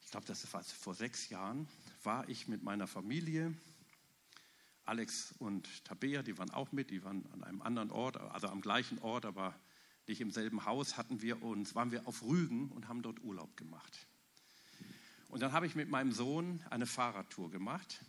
ich 0.03 0.11
glaube, 0.11 0.27
das 0.27 0.51
war 0.53 0.63
vor 0.63 0.93
sechs 0.93 1.29
Jahren, 1.29 1.67
war 2.03 2.29
ich 2.29 2.47
mit 2.47 2.61
meiner 2.61 2.85
Familie 2.85 3.55
Alex 4.87 5.33
und 5.39 5.83
Tabea, 5.85 6.23
die 6.23 6.37
waren 6.37 6.49
auch 6.51 6.71
mit, 6.71 6.89
die 6.91 7.03
waren 7.03 7.25
an 7.33 7.43
einem 7.43 7.61
anderen 7.61 7.91
Ort, 7.91 8.17
also 8.17 8.47
am 8.47 8.61
gleichen 8.61 8.99
Ort, 8.99 9.25
aber 9.25 9.53
nicht 10.07 10.21
im 10.21 10.31
selben 10.31 10.65
Haus, 10.65 10.95
hatten 10.95 11.21
wir 11.21 11.43
uns, 11.43 11.75
waren 11.75 11.91
wir 11.91 12.07
auf 12.07 12.23
Rügen 12.23 12.71
und 12.71 12.87
haben 12.87 13.01
dort 13.01 13.21
Urlaub 13.21 13.57
gemacht. 13.57 14.07
Und 15.27 15.41
dann 15.41 15.51
habe 15.51 15.67
ich 15.67 15.75
mit 15.75 15.89
meinem 15.89 16.13
Sohn 16.13 16.63
eine 16.69 16.85
Fahrradtour 16.85 17.51
gemacht. 17.51 17.99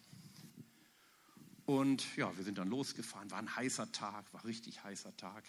Und 1.67 2.17
ja, 2.17 2.35
wir 2.37 2.45
sind 2.45 2.59
dann 2.59 2.69
losgefahren, 2.69 3.31
war 3.31 3.39
ein 3.39 3.55
heißer 3.55 3.91
Tag, 3.91 4.33
war 4.33 4.45
richtig 4.45 4.85
heißer 4.85 5.17
Tag. 5.17 5.45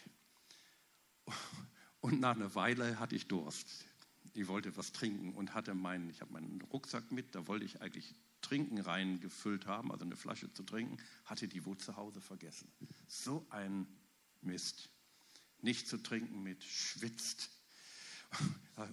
Und 2.02 2.20
nach 2.20 2.36
einer 2.36 2.56
Weile 2.56 3.00
hatte 3.00 3.15
ich 3.15 3.28
Durst. 3.28 3.86
Ich 4.34 4.48
wollte 4.48 4.76
was 4.78 4.92
trinken 4.92 5.34
und 5.34 5.54
hatte 5.54 5.76
meinen, 5.76 6.10
ich 6.10 6.22
habe 6.22 6.34
meinen 6.34 6.62
Rucksack 6.74 7.12
mit, 7.12 7.36
da 7.36 7.48
wollte 7.48 7.65
ich 7.65 7.82
eigentlich 7.82 8.15
Trinken 8.41 8.80
reingefüllt 8.80 9.65
haben, 9.65 9.91
also 9.91 10.06
eine 10.06 10.15
Flasche 10.15 10.52
zu 10.54 10.63
trinken, 10.63 10.97
hatte 11.25 11.47
die 11.47 11.65
wohl 11.65 11.78
zu 11.78 11.95
Hause 11.95 12.21
vergessen. 12.21 12.71
So 13.08 13.45
ein 13.49 13.88
Mist. 14.41 14.89
Nicht 15.62 15.88
zu 15.88 15.97
trinken 15.97 16.41
mit 16.43 16.63
schwitzt. 16.63 17.49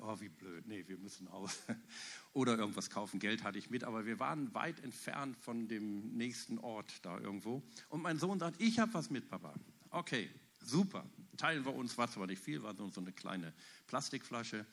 Oh, 0.03 0.19
wie 0.19 0.29
blöd. 0.29 0.67
Nee, 0.67 0.85
wir 0.89 0.99
müssen 0.99 1.29
aus. 1.29 1.63
Oder 2.33 2.59
irgendwas 2.59 2.91
kaufen. 2.91 3.21
Geld 3.21 3.45
hatte 3.45 3.57
ich 3.57 3.71
mit, 3.71 3.85
aber 3.85 4.05
wir 4.05 4.19
waren 4.19 4.53
weit 4.53 4.81
entfernt 4.81 5.37
von 5.37 5.69
dem 5.69 6.17
nächsten 6.17 6.59
Ort 6.59 7.05
da 7.05 7.21
irgendwo. 7.21 7.63
Und 7.89 8.03
mein 8.03 8.19
Sohn 8.19 8.41
sagt, 8.41 8.61
ich 8.61 8.81
habe 8.81 8.93
was 8.95 9.11
mit, 9.11 9.29
Papa. 9.29 9.55
Okay, 9.91 10.29
super. 10.61 11.09
Teilen 11.37 11.65
wir 11.65 11.73
uns, 11.73 11.97
was 11.99 12.17
aber 12.17 12.27
nicht 12.27 12.43
viel, 12.43 12.65
war 12.65 12.75
so 12.75 13.01
eine 13.01 13.13
kleine 13.13 13.55
Plastikflasche. 13.87 14.67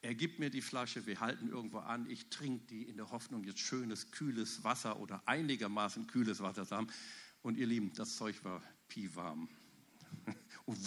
Er 0.00 0.14
gibt 0.14 0.38
mir 0.38 0.50
die 0.50 0.62
Flasche, 0.62 1.06
wir 1.06 1.18
halten 1.18 1.48
irgendwo 1.48 1.78
an, 1.78 2.08
ich 2.08 2.30
trinke 2.30 2.66
die 2.66 2.82
in 2.84 2.96
der 2.96 3.10
Hoffnung, 3.10 3.42
jetzt 3.44 3.60
schönes, 3.60 4.12
kühles 4.12 4.62
Wasser 4.62 5.00
oder 5.00 5.22
einigermaßen 5.26 6.06
kühles 6.06 6.40
Wasser 6.40 6.66
zu 6.66 6.76
haben. 6.76 6.88
Und 7.42 7.56
ihr 7.56 7.66
Lieben, 7.66 7.92
das 7.94 8.16
Zeug 8.16 8.44
war 8.44 8.62
piwarm. 8.88 9.48
Und 10.66 10.78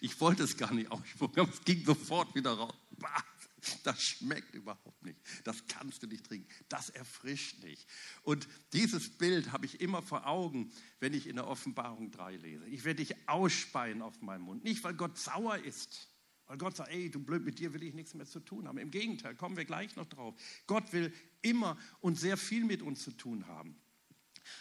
ich 0.00 0.20
wollte 0.20 0.42
es 0.42 0.56
gar 0.56 0.72
nicht 0.74 0.90
ausspucken, 0.90 1.40
aber 1.40 1.52
es 1.52 1.62
ging 1.64 1.84
sofort 1.84 2.34
wieder 2.34 2.52
raus. 2.52 2.74
Das 3.82 4.00
schmeckt 4.00 4.54
überhaupt 4.54 5.02
nicht. 5.02 5.18
Das 5.44 5.66
kannst 5.66 6.02
du 6.02 6.06
nicht 6.06 6.26
trinken. 6.26 6.48
Das 6.68 6.90
erfrischt 6.90 7.62
nicht. 7.64 7.86
Und 8.22 8.46
dieses 8.72 9.18
Bild 9.18 9.52
habe 9.52 9.66
ich 9.66 9.80
immer 9.80 10.02
vor 10.02 10.26
Augen, 10.26 10.72
wenn 11.00 11.14
ich 11.14 11.26
in 11.26 11.36
der 11.36 11.46
Offenbarung 11.46 12.10
3 12.10 12.36
lese. 12.36 12.66
Ich 12.66 12.84
werde 12.84 13.04
dich 13.04 13.28
ausspeien 13.28 14.02
auf 14.02 14.20
meinem 14.20 14.42
Mund. 14.42 14.64
Nicht, 14.64 14.84
weil 14.84 14.94
Gott 14.94 15.18
sauer 15.18 15.58
ist, 15.58 16.08
weil 16.46 16.58
Gott 16.58 16.76
sagt, 16.76 16.90
ey, 16.90 17.10
du 17.10 17.18
blöd, 17.18 17.44
mit 17.44 17.58
dir 17.58 17.72
will 17.74 17.82
ich 17.82 17.94
nichts 17.94 18.14
mehr 18.14 18.26
zu 18.26 18.40
tun 18.40 18.68
haben. 18.68 18.78
Im 18.78 18.90
Gegenteil, 18.90 19.34
kommen 19.34 19.56
wir 19.56 19.64
gleich 19.64 19.96
noch 19.96 20.06
drauf. 20.06 20.34
Gott 20.66 20.92
will 20.92 21.12
immer 21.42 21.76
und 22.00 22.18
sehr 22.18 22.36
viel 22.36 22.64
mit 22.64 22.82
uns 22.82 23.02
zu 23.02 23.10
tun 23.10 23.46
haben. 23.46 23.76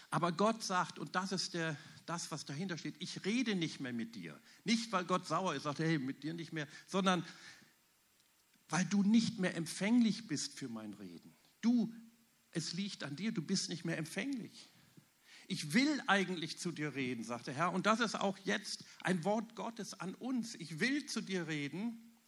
Aber 0.10 0.32
Gott 0.32 0.64
sagt, 0.64 0.98
und 0.98 1.16
das 1.16 1.32
ist 1.32 1.54
der, 1.54 1.78
das, 2.06 2.32
was 2.32 2.46
dahinter 2.46 2.78
steht, 2.78 2.96
ich 3.00 3.24
rede 3.26 3.56
nicht 3.56 3.80
mehr 3.80 3.94
mit 3.94 4.16
dir. 4.16 4.40
Nicht, 4.64 4.92
weil 4.92 5.06
Gott 5.06 5.28
sauer 5.28 5.54
ist, 5.54 5.64
sagt, 5.64 5.80
hey, 5.80 6.00
mit 6.00 6.24
dir 6.24 6.34
nicht 6.34 6.54
mehr, 6.54 6.68
sondern 6.88 7.24
weil 8.70 8.86
du 8.86 9.04
nicht 9.04 9.40
mehr 9.40 9.56
empfänglich 9.56 10.28
bist 10.28 10.58
für 10.58 10.70
mein 10.70 10.94
Reden. 10.94 11.36
Du, 11.62 11.94
es 12.52 12.74
liegt 12.74 13.04
an 13.04 13.16
dir, 13.16 13.32
du 13.32 13.44
bist 13.44 13.70
nicht 13.70 13.86
mehr 13.86 13.98
empfänglich. 13.98 14.72
Ich 15.48 15.74
will 15.74 16.02
eigentlich 16.08 16.58
zu 16.58 16.72
dir 16.72 16.96
reden, 16.96 17.24
sagt 17.24 17.48
der 17.48 17.54
Herr. 17.54 17.74
Und 17.74 17.86
das 17.86 18.00
ist 18.00 18.16
auch 18.16 18.38
jetzt 18.40 18.84
ein 19.02 19.24
Wort 19.24 19.56
Gottes 19.56 19.94
an 20.00 20.16
uns. 20.16 20.56
Ich 20.56 20.80
will 20.80 21.06
zu 21.06 21.22
dir 21.22 21.48
reden. 21.48 22.20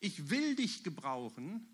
Ich 0.00 0.30
will 0.30 0.56
dich 0.56 0.82
gebrauchen. 0.82 1.68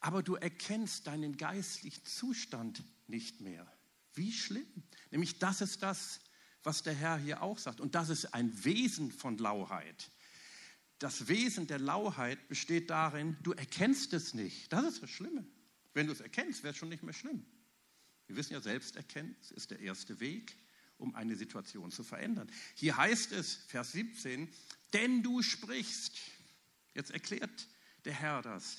Aber 0.00 0.22
du 0.22 0.34
erkennst 0.34 1.06
deinen 1.06 1.36
geistlichen 1.36 2.04
Zustand 2.04 2.82
nicht 3.06 3.40
mehr. 3.40 3.70
Wie 4.14 4.32
schlimm. 4.32 4.66
Nämlich 5.10 5.38
das 5.38 5.60
ist 5.60 5.82
das, 5.82 6.20
was 6.62 6.82
der 6.82 6.94
Herr 6.94 7.18
hier 7.18 7.42
auch 7.42 7.58
sagt. 7.58 7.80
Und 7.80 7.94
das 7.94 8.08
ist 8.08 8.34
ein 8.34 8.64
Wesen 8.64 9.12
von 9.12 9.38
Lauheit. 9.38 10.10
Das 10.98 11.28
Wesen 11.28 11.66
der 11.66 11.78
Lauheit 11.78 12.48
besteht 12.48 12.90
darin, 12.90 13.36
du 13.42 13.52
erkennst 13.52 14.12
es 14.12 14.34
nicht. 14.34 14.72
Das 14.72 14.84
ist 14.84 15.02
das 15.02 15.10
Schlimme. 15.10 15.44
Wenn 15.94 16.06
du 16.06 16.12
es 16.12 16.20
erkennst, 16.20 16.62
wäre 16.62 16.72
es 16.72 16.78
schon 16.78 16.88
nicht 16.88 17.02
mehr 17.02 17.12
schlimm. 17.12 17.44
Wir 18.32 18.38
wissen 18.38 18.54
ja, 18.54 18.62
Selbsterkenntnis 18.62 19.50
ist 19.50 19.72
der 19.72 19.80
erste 19.80 20.18
Weg, 20.18 20.56
um 20.96 21.14
eine 21.14 21.36
Situation 21.36 21.90
zu 21.90 22.02
verändern. 22.02 22.50
Hier 22.74 22.96
heißt 22.96 23.30
es, 23.32 23.56
Vers 23.56 23.92
17, 23.92 24.48
denn 24.94 25.22
du 25.22 25.42
sprichst. 25.42 26.16
Jetzt 26.94 27.10
erklärt 27.10 27.68
der 28.06 28.14
Herr 28.14 28.40
das. 28.40 28.78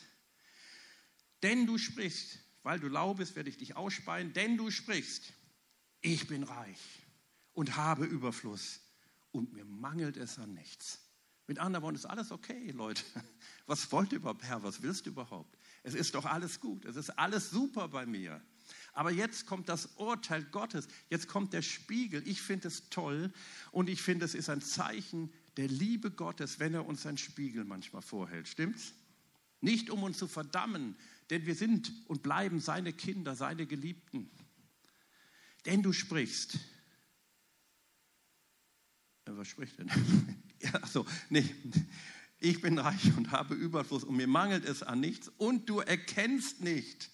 Denn 1.44 1.68
du 1.68 1.78
sprichst, 1.78 2.40
weil 2.64 2.80
du 2.80 2.88
lau 2.88 3.14
bist, 3.14 3.36
werde 3.36 3.52
ich 3.52 3.58
dich 3.58 3.76
ausspeien, 3.76 4.34
denn 4.34 4.58
du 4.58 4.72
sprichst, 4.72 5.34
ich 6.02 6.28
bin 6.28 6.42
reich 6.42 6.82
und 7.54 7.76
habe 7.76 8.06
Überfluss 8.06 8.80
und 9.32 9.54
mir 9.54 9.66
mangelt 9.66 10.18
es 10.18 10.40
an 10.40 10.56
nichts. 10.56 10.98
Mit 11.46 11.60
anderen 11.60 11.84
Worten 11.84 11.98
ist 11.98 12.08
alles 12.08 12.32
okay, 12.32 12.72
Leute. 12.72 13.04
Was 13.68 13.92
wollt 13.92 14.14
ihr 14.14 14.18
überhaupt, 14.18 14.42
Herr? 14.46 14.64
Was 14.64 14.82
willst 14.82 15.06
du 15.06 15.12
überhaupt? 15.12 15.60
Es 15.84 15.94
ist 15.94 16.16
doch 16.16 16.26
alles 16.26 16.60
gut. 16.60 16.86
Es 16.86 16.96
ist 16.96 17.12
alles 17.12 17.52
super 17.52 17.88
bei 17.88 18.08
mir. 18.08 18.42
Aber 18.94 19.12
jetzt 19.12 19.48
kommt 19.48 19.70
das 19.70 19.88
Urteil 19.98 20.44
Gottes. 20.44 20.88
Jetzt 21.10 21.28
kommt 21.28 21.52
der 21.54 21.64
Spiegel. 21.64 22.26
Ich 22.28 22.42
finde 22.42 22.68
es 22.68 22.90
toll 22.90 23.34
und 23.72 23.90
ich 23.90 24.02
finde, 24.02 24.26
es 24.26 24.36
ist 24.36 24.50
ein 24.50 24.62
Zeichen 24.62 25.34
der 25.58 25.68
Liebe 25.68 26.12
Gottes, 26.12 26.60
wenn 26.60 26.74
er 26.76 26.86
uns 26.86 27.06
einen 27.06 27.18
Spiegel 27.18 27.66
manchmal 27.66 28.04
vorhält. 28.04 28.48
Stimmt's? 28.48 28.94
Nicht 29.62 29.90
um 29.90 30.04
uns 30.04 30.18
zu 30.18 30.28
verdammen, 30.28 30.96
denn 31.30 31.46
wir 31.46 31.56
sind 31.56 31.92
und 32.08 32.22
bleiben 32.22 32.60
seine 32.60 32.94
Kinder, 32.94 33.36
seine 33.36 33.66
Geliebten. 33.66 34.30
Denn 35.66 35.82
du 35.82 35.94
sprichst. 35.94 36.60
Was 39.26 39.48
spricht 39.48 39.80
denn? 39.80 39.90
ja, 40.60 40.86
so, 40.86 41.06
nee. 41.30 41.50
Ich 42.40 42.60
bin 42.62 42.78
reich 42.78 43.16
und 43.16 43.32
habe 43.32 43.56
Überfluss 43.56 44.04
und 44.04 44.18
mir 44.18 44.28
mangelt 44.28 44.66
es 44.66 44.84
an 44.84 45.00
nichts 45.00 45.32
und 45.38 45.70
du 45.70 45.80
erkennst 45.80 46.60
nicht, 46.60 47.10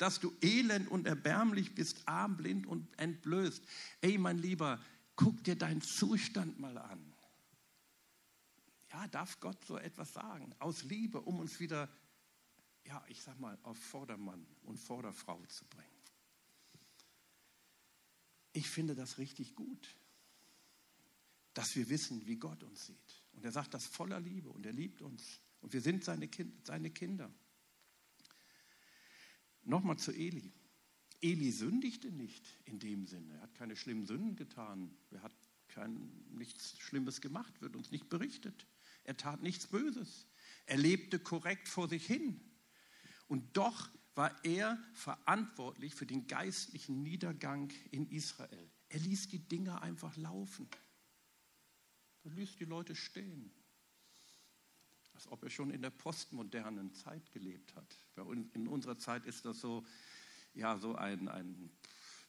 dass 0.00 0.18
du 0.18 0.34
elend 0.40 0.88
und 0.88 1.06
erbärmlich 1.06 1.74
bist, 1.74 2.08
arm, 2.08 2.38
blind 2.38 2.66
und 2.66 2.88
entblößt. 2.98 3.62
Ey, 4.00 4.16
mein 4.16 4.38
Lieber, 4.38 4.80
guck 5.14 5.44
dir 5.44 5.56
deinen 5.56 5.82
Zustand 5.82 6.58
mal 6.58 6.78
an. 6.78 7.12
Ja, 8.90 9.06
darf 9.08 9.38
Gott 9.40 9.62
so 9.66 9.76
etwas 9.76 10.14
sagen? 10.14 10.54
Aus 10.58 10.84
Liebe, 10.84 11.20
um 11.20 11.38
uns 11.38 11.60
wieder, 11.60 11.86
ja, 12.86 13.04
ich 13.08 13.20
sag 13.20 13.38
mal, 13.38 13.58
auf 13.62 13.76
Vordermann 13.76 14.46
und 14.62 14.78
Vorderfrau 14.78 15.44
zu 15.44 15.66
bringen. 15.66 15.86
Ich 18.54 18.70
finde 18.70 18.94
das 18.94 19.18
richtig 19.18 19.54
gut, 19.54 19.96
dass 21.52 21.76
wir 21.76 21.90
wissen, 21.90 22.26
wie 22.26 22.36
Gott 22.36 22.62
uns 22.62 22.86
sieht. 22.86 23.22
Und 23.32 23.44
er 23.44 23.52
sagt 23.52 23.74
das 23.74 23.84
voller 23.84 24.18
Liebe 24.18 24.48
und 24.48 24.64
er 24.64 24.72
liebt 24.72 25.02
uns. 25.02 25.40
Und 25.60 25.74
wir 25.74 25.82
sind 25.82 26.04
seine, 26.04 26.26
kind, 26.26 26.66
seine 26.66 26.88
Kinder. 26.88 27.30
Nochmal 29.70 29.98
zu 29.98 30.10
Eli. 30.10 30.52
Eli 31.22 31.52
sündigte 31.52 32.10
nicht 32.10 32.44
in 32.64 32.80
dem 32.80 33.06
Sinne. 33.06 33.34
Er 33.34 33.42
hat 33.42 33.54
keine 33.54 33.76
schlimmen 33.76 34.04
Sünden 34.04 34.34
getan. 34.34 34.90
Er 35.12 35.22
hat 35.22 35.34
kein, 35.68 36.10
nichts 36.32 36.76
Schlimmes 36.80 37.20
gemacht, 37.20 37.62
wird 37.62 37.76
uns 37.76 37.92
nicht 37.92 38.08
berichtet. 38.08 38.66
Er 39.04 39.16
tat 39.16 39.42
nichts 39.42 39.68
Böses. 39.68 40.26
Er 40.66 40.76
lebte 40.76 41.20
korrekt 41.20 41.68
vor 41.68 41.88
sich 41.88 42.04
hin. 42.04 42.40
Und 43.28 43.56
doch 43.56 43.88
war 44.16 44.44
er 44.44 44.76
verantwortlich 44.92 45.94
für 45.94 46.06
den 46.06 46.26
geistlichen 46.26 47.04
Niedergang 47.04 47.72
in 47.92 48.10
Israel. 48.10 48.70
Er 48.88 48.98
ließ 48.98 49.28
die 49.28 49.38
Dinge 49.38 49.80
einfach 49.82 50.16
laufen. 50.16 50.66
Er 52.24 52.32
ließ 52.32 52.56
die 52.56 52.64
Leute 52.64 52.96
stehen. 52.96 53.52
Als 55.20 55.30
ob 55.30 55.42
er 55.42 55.50
schon 55.50 55.70
in 55.70 55.82
der 55.82 55.90
postmodernen 55.90 56.94
Zeit 56.94 57.30
gelebt 57.30 57.74
hat. 57.76 57.94
In 58.54 58.66
unserer 58.66 58.96
Zeit 58.96 59.26
ist 59.26 59.44
das 59.44 59.60
so, 59.60 59.84
ja, 60.54 60.78
so 60.78 60.94
ein, 60.94 61.28
ein 61.28 61.70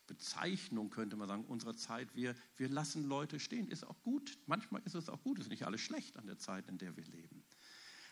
Bezeichnung, 0.08 0.89
könnte 0.89 1.15
man 1.15 1.30
sagen, 1.30 1.45
unserer 1.45 1.77
Zeit. 1.77 2.13
Wir, 2.15 2.36
wir 2.58 2.67
lassen 2.67 3.08
Leute 3.08 3.39
stehen. 3.39 3.69
Ist 3.69 3.88
auch 3.88 4.04
gut. 4.04 4.38
Manchmal 4.45 4.82
ist 4.84 4.95
es 4.95 5.08
auch 5.08 5.23
gut. 5.23 5.39
Ist 5.39 5.47
nicht 5.47 5.65
alles 5.65 5.80
schlecht 5.80 6.17
an 6.17 6.27
der 6.27 6.38
Zeit, 6.38 6.67
in 6.67 6.77
der 6.80 6.97
wir 6.97 7.06
leben. 7.06 7.45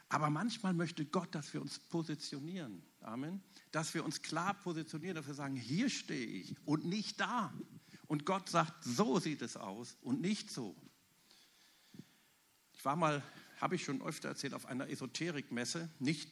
Aber 0.08 0.30
manchmal 0.30 0.74
möchte 0.74 1.06
Gott, 1.06 1.36
dass 1.36 1.54
wir 1.54 1.62
uns 1.62 1.78
positionieren. 1.78 2.82
Amen. 3.02 3.44
Dass 3.72 3.94
wir 3.94 4.06
uns 4.06 4.22
klar 4.22 4.54
positionieren, 4.54 5.15
dass 5.15 5.28
wir 5.28 5.34
sagen, 5.34 5.58
hier 5.58 5.89
stehe 5.89 6.26
ich 6.26 6.56
und 6.63 6.86
nicht 6.86 7.20
da. 7.20 7.54
Und 8.08 8.26
Gott 8.26 8.48
sagt, 8.48 8.82
so 8.86 9.20
sieht 9.20 9.42
es 9.42 9.58
aus 9.58 9.98
und 10.00 10.22
nicht 10.22 10.50
so. 10.50 10.74
Ich 12.72 12.86
war 12.86 12.96
mal, 12.96 13.22
habe 13.60 13.76
ich 13.76 13.84
schon 13.84 14.02
öfter 14.02 14.30
erzählt, 14.30 14.54
auf 14.54 14.65
einer 14.65 14.89
Esoterikmesse, 14.89 15.89
nicht 16.00 16.30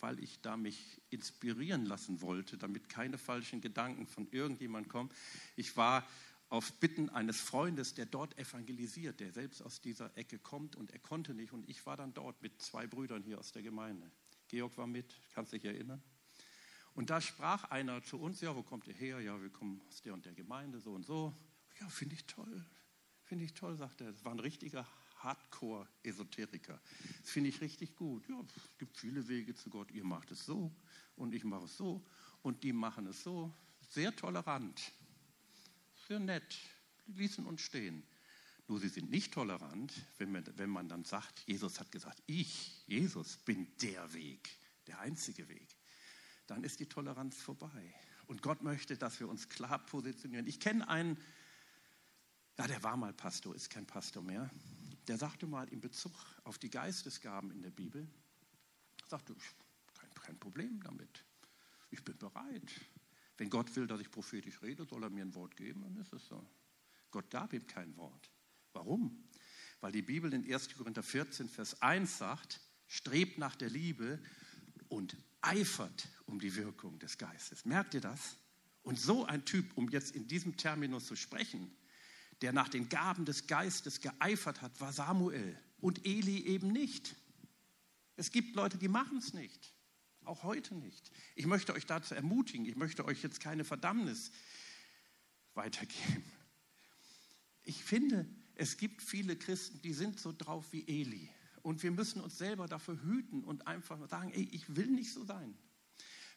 weil 0.00 0.18
ich 0.18 0.40
da 0.42 0.56
mich 0.56 1.00
inspirieren 1.10 1.86
lassen 1.86 2.20
wollte, 2.20 2.58
damit 2.58 2.88
keine 2.88 3.16
falschen 3.16 3.60
Gedanken 3.60 4.06
von 4.06 4.28
irgendjemand 4.30 4.88
kommen. 4.88 5.10
Ich 5.56 5.76
war 5.76 6.06
auf 6.48 6.72
Bitten 6.74 7.08
eines 7.08 7.40
Freundes, 7.40 7.94
der 7.94 8.06
dort 8.06 8.38
evangelisiert, 8.38 9.20
der 9.20 9.32
selbst 9.32 9.62
aus 9.62 9.80
dieser 9.80 10.16
Ecke 10.16 10.38
kommt 10.38 10.76
und 10.76 10.90
er 10.90 10.98
konnte 10.98 11.34
nicht. 11.34 11.52
Und 11.52 11.68
ich 11.68 11.84
war 11.86 11.96
dann 11.96 12.12
dort 12.12 12.42
mit 12.42 12.60
zwei 12.60 12.86
Brüdern 12.86 13.22
hier 13.22 13.38
aus 13.38 13.52
der 13.52 13.62
Gemeinde. 13.62 14.10
Georg 14.48 14.76
war 14.76 14.86
mit, 14.86 15.14
kannst 15.32 15.52
dich 15.52 15.64
erinnern? 15.64 16.02
Und 16.94 17.10
da 17.10 17.20
sprach 17.20 17.64
einer 17.70 18.02
zu 18.02 18.20
uns, 18.20 18.40
ja, 18.40 18.54
wo 18.54 18.62
kommt 18.62 18.86
ihr 18.86 18.94
her? 18.94 19.20
Ja, 19.20 19.40
wir 19.40 19.50
kommen 19.50 19.80
aus 19.88 20.02
der 20.02 20.14
und 20.14 20.26
der 20.26 20.34
Gemeinde, 20.34 20.80
so 20.80 20.92
und 20.92 21.04
so. 21.04 21.34
Ja, 21.80 21.88
finde 21.88 22.14
ich 22.14 22.24
toll, 22.26 22.64
finde 23.22 23.44
ich 23.44 23.54
toll, 23.54 23.76
sagt 23.76 24.00
er. 24.00 24.12
Das 24.12 24.24
war 24.24 24.32
ein 24.32 24.38
richtiger 24.38 24.86
Hardcore-Esoteriker. 25.24 26.80
Das 27.20 27.30
finde 27.30 27.50
ich 27.50 27.60
richtig 27.60 27.96
gut. 27.96 28.28
Ja, 28.28 28.40
es 28.56 28.78
gibt 28.78 28.96
viele 28.96 29.26
Wege 29.26 29.54
zu 29.54 29.70
Gott. 29.70 29.90
Ihr 29.90 30.04
macht 30.04 30.30
es 30.30 30.44
so 30.44 30.74
und 31.16 31.34
ich 31.34 31.44
mache 31.44 31.64
es 31.64 31.76
so 31.76 32.04
und 32.42 32.62
die 32.62 32.72
machen 32.72 33.06
es 33.06 33.22
so. 33.22 33.52
Sehr 33.90 34.14
tolerant, 34.14 34.92
sehr 36.08 36.20
nett, 36.20 36.58
die 37.06 37.12
ließen 37.12 37.44
uns 37.46 37.62
stehen. 37.62 38.02
Nur 38.66 38.80
sie 38.80 38.88
sind 38.88 39.10
nicht 39.10 39.32
tolerant, 39.34 39.92
wenn 40.16 40.32
man, 40.32 40.44
wenn 40.56 40.70
man 40.70 40.88
dann 40.88 41.04
sagt, 41.04 41.40
Jesus 41.46 41.80
hat 41.80 41.92
gesagt, 41.92 42.22
ich, 42.26 42.86
Jesus, 42.86 43.36
bin 43.38 43.66
der 43.82 44.12
Weg, 44.14 44.48
der 44.86 45.00
einzige 45.00 45.48
Weg. 45.48 45.76
Dann 46.46 46.64
ist 46.64 46.80
die 46.80 46.86
Toleranz 46.86 47.36
vorbei. 47.36 47.94
Und 48.26 48.40
Gott 48.40 48.62
möchte, 48.62 48.96
dass 48.96 49.20
wir 49.20 49.28
uns 49.28 49.50
klar 49.50 49.84
positionieren. 49.84 50.46
Ich 50.46 50.60
kenne 50.60 50.88
einen, 50.88 51.18
ja, 52.58 52.66
der 52.66 52.82
war 52.82 52.96
mal 52.96 53.12
Pastor, 53.12 53.54
ist 53.54 53.68
kein 53.68 53.86
Pastor 53.86 54.22
mehr 54.22 54.50
der 55.08 55.18
sagte 55.18 55.46
mal 55.46 55.68
in 55.68 55.80
Bezug 55.80 56.12
auf 56.44 56.58
die 56.58 56.70
Geistesgaben 56.70 57.50
in 57.50 57.62
der 57.62 57.70
Bibel, 57.70 58.08
sagte, 59.06 59.34
kein, 59.94 60.10
kein 60.14 60.38
Problem 60.38 60.82
damit. 60.82 61.24
Ich 61.90 62.02
bin 62.02 62.16
bereit. 62.18 62.70
Wenn 63.36 63.50
Gott 63.50 63.74
will, 63.76 63.86
dass 63.86 64.00
ich 64.00 64.10
prophetisch 64.10 64.62
rede, 64.62 64.84
soll 64.84 65.02
er 65.02 65.10
mir 65.10 65.24
ein 65.24 65.34
Wort 65.34 65.56
geben, 65.56 65.82
dann 65.82 65.96
ist 65.96 66.12
es 66.12 66.26
so. 66.26 66.46
Gott 67.10 67.30
gab 67.30 67.52
ihm 67.52 67.66
kein 67.66 67.96
Wort. 67.96 68.30
Warum? 68.72 69.24
Weil 69.80 69.92
die 69.92 70.02
Bibel 70.02 70.32
in 70.32 70.50
1. 70.50 70.74
Korinther 70.76 71.02
14, 71.02 71.48
Vers 71.48 71.80
1 71.82 72.18
sagt, 72.18 72.60
strebt 72.86 73.38
nach 73.38 73.56
der 73.56 73.70
Liebe 73.70 74.20
und 74.88 75.16
eifert 75.40 76.08
um 76.26 76.40
die 76.40 76.54
Wirkung 76.56 76.98
des 76.98 77.18
Geistes. 77.18 77.64
Merkt 77.64 77.94
ihr 77.94 78.00
das? 78.00 78.36
Und 78.82 78.98
so 78.98 79.24
ein 79.24 79.44
Typ, 79.44 79.76
um 79.76 79.88
jetzt 79.88 80.14
in 80.14 80.26
diesem 80.26 80.56
Terminus 80.56 81.06
zu 81.06 81.16
sprechen, 81.16 81.74
der 82.44 82.52
nach 82.52 82.68
den 82.68 82.90
Gaben 82.90 83.24
des 83.24 83.46
Geistes 83.46 84.02
geeifert 84.02 84.60
hat, 84.60 84.78
war 84.78 84.92
Samuel 84.92 85.58
und 85.80 86.04
Eli 86.04 86.44
eben 86.44 86.72
nicht. 86.72 87.16
Es 88.16 88.30
gibt 88.30 88.54
Leute, 88.54 88.76
die 88.76 88.88
machen 88.88 89.16
es 89.16 89.32
nicht. 89.32 89.72
Auch 90.24 90.42
heute 90.42 90.74
nicht. 90.74 91.10
Ich 91.36 91.46
möchte 91.46 91.72
euch 91.72 91.86
dazu 91.86 92.14
ermutigen, 92.14 92.66
ich 92.66 92.76
möchte 92.76 93.06
euch 93.06 93.22
jetzt 93.22 93.40
keine 93.40 93.64
Verdammnis 93.64 94.30
weitergeben. 95.54 96.22
Ich 97.62 97.82
finde, 97.82 98.28
es 98.56 98.76
gibt 98.76 99.00
viele 99.00 99.36
Christen, 99.36 99.80
die 99.80 99.94
sind 99.94 100.20
so 100.20 100.34
drauf 100.36 100.70
wie 100.70 100.86
Eli. 100.86 101.30
Und 101.62 101.82
wir 101.82 101.92
müssen 101.92 102.20
uns 102.20 102.36
selber 102.36 102.68
dafür 102.68 103.02
hüten 103.02 103.42
und 103.42 103.66
einfach 103.66 104.06
sagen, 104.06 104.32
ey, 104.34 104.50
ich 104.52 104.76
will 104.76 104.88
nicht 104.88 105.14
so 105.14 105.24
sein. 105.24 105.56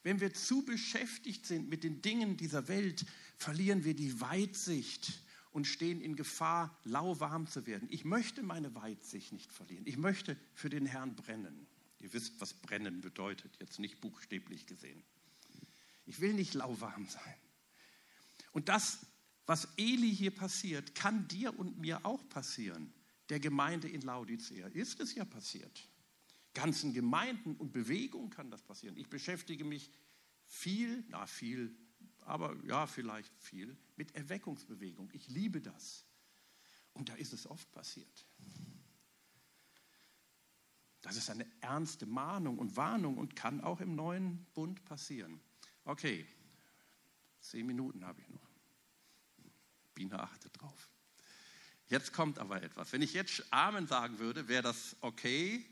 Wenn 0.04 0.22
wir 0.22 0.34
zu 0.34 0.64
beschäftigt 0.64 1.46
sind 1.46 1.68
mit 1.68 1.84
den 1.84 2.02
Dingen 2.02 2.38
dieser 2.38 2.70
Welt, 2.70 3.06
verlieren 3.36 3.84
wir 3.84 3.94
die 3.94 4.22
Weitsicht 4.22 5.27
und 5.58 5.66
stehen 5.66 6.02
in 6.02 6.16
Gefahr, 6.16 6.80
lauwarm 6.84 7.48
zu 7.48 7.66
werden. 7.66 7.88
Ich 7.90 8.06
möchte 8.06 8.44
meine 8.44 8.76
Weitsicht 8.76 9.32
nicht 9.32 9.52
verlieren. 9.52 9.88
Ich 9.88 9.98
möchte 9.98 10.38
für 10.54 10.70
den 10.70 10.86
Herrn 10.86 11.16
brennen. 11.16 11.66
Ihr 11.98 12.14
wisst, 12.14 12.40
was 12.40 12.54
brennen 12.54 13.02
bedeutet, 13.02 13.58
jetzt 13.60 13.80
nicht 13.80 14.00
buchstäblich 14.00 14.68
gesehen. 14.68 15.02
Ich 16.06 16.20
will 16.20 16.36
nicht 16.36 16.54
lauwarm 16.54 17.08
sein. 17.08 17.36
Und 18.52 18.70
das, 18.70 19.08
was 19.48 19.68
Eli 19.78 20.16
hier 20.16 20.30
passiert, 20.30 20.94
kann 20.94 21.28
dir 21.28 21.58
und 21.58 21.80
mir 21.80 22.06
auch 22.06 22.30
passieren. 22.30 22.94
Der 23.30 23.40
Gemeinde 23.40 23.90
in 23.90 24.02
Laodicea 24.02 24.68
ist 24.68 25.00
es 25.00 25.16
ja 25.16 25.26
passiert. 25.26 25.90
Ganzen 26.54 26.94
Gemeinden 26.94 27.56
und 27.56 27.74
Bewegungen 27.74 28.30
kann 28.30 28.52
das 28.52 28.62
passieren. 28.62 28.96
Ich 28.96 29.10
beschäftige 29.10 29.66
mich 29.66 29.90
viel, 30.46 31.04
na 31.10 31.26
viel, 31.26 31.76
aber 32.20 32.56
ja, 32.64 32.86
vielleicht 32.86 33.36
viel, 33.40 33.76
mit 33.98 34.16
Erweckungsbewegung. 34.16 35.10
Ich 35.14 35.28
liebe 35.28 35.62
das. 35.62 36.06
Und 36.94 37.10
da 37.10 37.16
ist 37.16 37.34
es 37.34 37.46
oft 37.46 37.72
passiert. 37.72 38.26
Das 41.02 41.16
ist 41.16 41.30
eine 41.30 41.46
ernste 41.62 42.06
Mahnung 42.06 42.58
und 42.58 42.76
Warnung 42.76 43.18
und 43.18 43.36
kann 43.36 43.62
auch 43.62 43.82
im 43.82 43.96
neuen 43.96 44.46
Bund 44.54 44.84
passieren. 44.86 45.40
Okay, 45.84 46.28
zehn 47.40 47.66
Minuten 47.66 48.06
habe 48.06 48.22
ich 48.22 48.30
noch. 48.30 48.50
Biene 49.94 50.20
achtet 50.20 50.60
drauf. 50.60 50.90
Jetzt 51.88 52.14
kommt 52.14 52.40
aber 52.40 52.62
etwas. 52.62 52.92
Wenn 52.92 53.02
ich 53.02 53.14
jetzt 53.14 53.46
Amen 53.52 53.88
sagen 53.88 54.20
würde, 54.20 54.48
wäre 54.48 54.64
das 54.64 54.98
okay, 55.02 55.66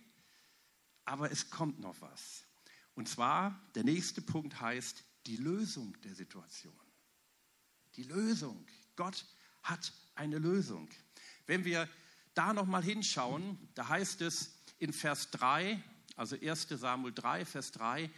aber 1.04 1.32
es 1.32 1.50
kommt 1.50 1.80
noch 1.80 2.00
was. 2.02 2.46
Und 2.94 3.10
zwar, 3.10 3.60
der 3.76 3.84
nächste 3.84 4.22
Punkt 4.22 4.62
heißt 4.62 5.04
die 5.26 5.38
Lösung 5.38 6.00
der 6.02 6.16
Situation. 6.16 6.85
Die 7.96 8.04
Lösung. 8.04 8.66
Gott 8.96 9.26
hat 9.64 9.94
eine 10.16 10.38
Lösung. 10.38 10.90
Wenn 11.46 11.66
wir 11.66 11.90
da 12.34 12.54
nochmal 12.54 12.84
hinschauen, 12.84 13.58
da 13.76 13.88
heißt 13.88 14.22
es 14.22 14.52
in 14.80 14.94
Vers 14.94 15.32
3, 15.32 15.82
also 16.16 16.36
1 16.36 16.68
Samuel 16.70 17.14
3, 17.14 17.46
Vers 17.46 17.72
3, 17.72 18.10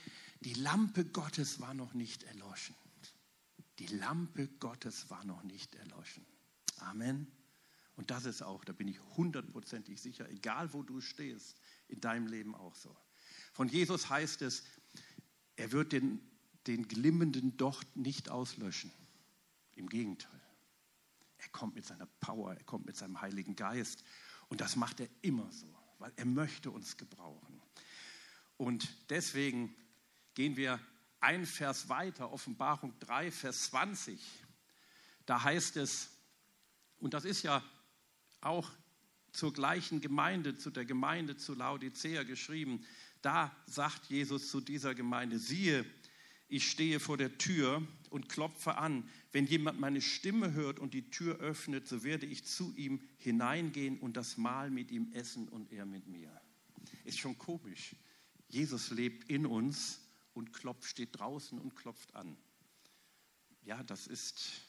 Die 0.42 0.54
Lampe 0.54 1.06
Gottes 1.06 1.60
war 1.60 1.74
noch 1.74 1.94
nicht 1.94 2.24
erloschen. 2.24 2.76
Die 3.80 3.88
Lampe 3.88 4.48
Gottes 4.48 5.10
war 5.10 5.24
noch 5.24 5.44
nicht 5.44 5.76
erloschen. 5.76 6.26
Amen. 6.78 7.28
Und 7.96 8.12
das 8.12 8.26
ist 8.26 8.44
auch, 8.44 8.64
da 8.64 8.74
bin 8.74 8.88
ich 8.88 9.00
hundertprozentig 9.18 10.00
sicher, 10.00 10.30
egal 10.30 10.74
wo 10.74 10.84
du 10.84 11.02
stehst, 11.02 11.58
in 11.88 12.00
deinem 12.00 12.28
Leben 12.28 12.56
auch 12.56 12.76
so. 12.76 12.96
Von 13.54 13.68
Jesus 13.68 14.10
heißt 14.10 14.44
es, 14.44 14.64
er 15.56 15.72
wird 15.72 15.92
den, 15.92 16.20
den 16.68 16.88
glimmenden 16.88 17.58
Docht 17.58 17.96
nicht 17.96 18.30
auslöschen. 18.30 18.92
Im 19.78 19.90
Gegenteil. 19.90 20.42
Er 21.38 21.50
kommt 21.50 21.76
mit 21.76 21.86
seiner 21.86 22.08
Power, 22.20 22.54
er 22.54 22.64
kommt 22.64 22.86
mit 22.86 22.98
seinem 22.98 23.22
Heiligen 23.22 23.56
Geist. 23.56 24.04
Und 24.50 24.60
das 24.60 24.76
macht 24.76 25.00
er 25.00 25.08
immer 25.22 25.52
so, 25.52 25.68
weil 26.00 26.12
er 26.16 26.26
möchte 26.26 26.72
uns 26.72 26.98
gebrauchen. 26.98 27.62
Und 28.58 28.88
deswegen 29.10 29.76
gehen 30.34 30.58
wir 30.58 30.80
ein 31.20 31.46
Vers 31.46 31.90
weiter, 31.90 32.32
Offenbarung 32.32 32.98
3, 33.00 33.32
Vers 33.32 33.66
20. 33.66 34.20
Da 35.26 35.44
heißt 35.44 35.78
es, 35.78 36.10
und 37.00 37.14
das 37.14 37.26
ist 37.26 37.44
ja 37.44 37.64
auch 38.42 38.72
zur 39.32 39.54
gleichen 39.54 40.02
Gemeinde, 40.02 40.58
zu 40.58 40.72
der 40.72 40.86
Gemeinde 40.86 41.38
zu 41.38 41.54
Laodicea 41.54 42.24
geschrieben. 42.24 42.84
Da 43.22 43.56
sagt 43.68 44.08
Jesus 44.08 44.50
zu 44.50 44.62
dieser 44.62 44.96
Gemeinde, 44.96 45.38
siehe, 45.38 45.86
ich 46.48 46.72
stehe 46.72 47.00
vor 47.00 47.18
der 47.18 47.38
Tür 47.38 47.86
und 48.10 48.30
klopfe 48.30 48.78
an. 48.78 49.10
Wenn 49.32 49.46
jemand 49.46 49.80
meine 49.80 50.02
Stimme 50.02 50.54
hört 50.54 50.80
und 50.80 50.94
die 50.94 51.10
Tür 51.10 51.38
öffnet, 51.40 51.88
so 51.88 52.04
werde 52.04 52.26
ich 52.26 52.46
zu 52.46 52.74
ihm 52.76 53.02
hineingehen 53.18 54.00
und 54.00 54.18
das 54.18 54.38
Mahl 54.38 54.70
mit 54.70 54.92
ihm 54.92 55.12
essen 55.14 55.48
und 55.48 55.72
er 55.72 55.86
mit 55.86 56.08
mir. 56.08 56.30
Ist 57.04 57.20
schon 57.20 57.38
komisch. 57.38 57.96
Jesus 58.50 58.92
lebt 58.92 59.30
in 59.30 59.46
uns 59.46 60.00
und 60.34 60.54
klopft, 60.54 60.86
steht 60.86 61.18
draußen 61.20 61.60
und 61.60 61.76
klopft 61.76 62.16
an. 62.16 62.38
Ja, 63.64 63.84
das 63.84 64.08
ist 64.08 64.62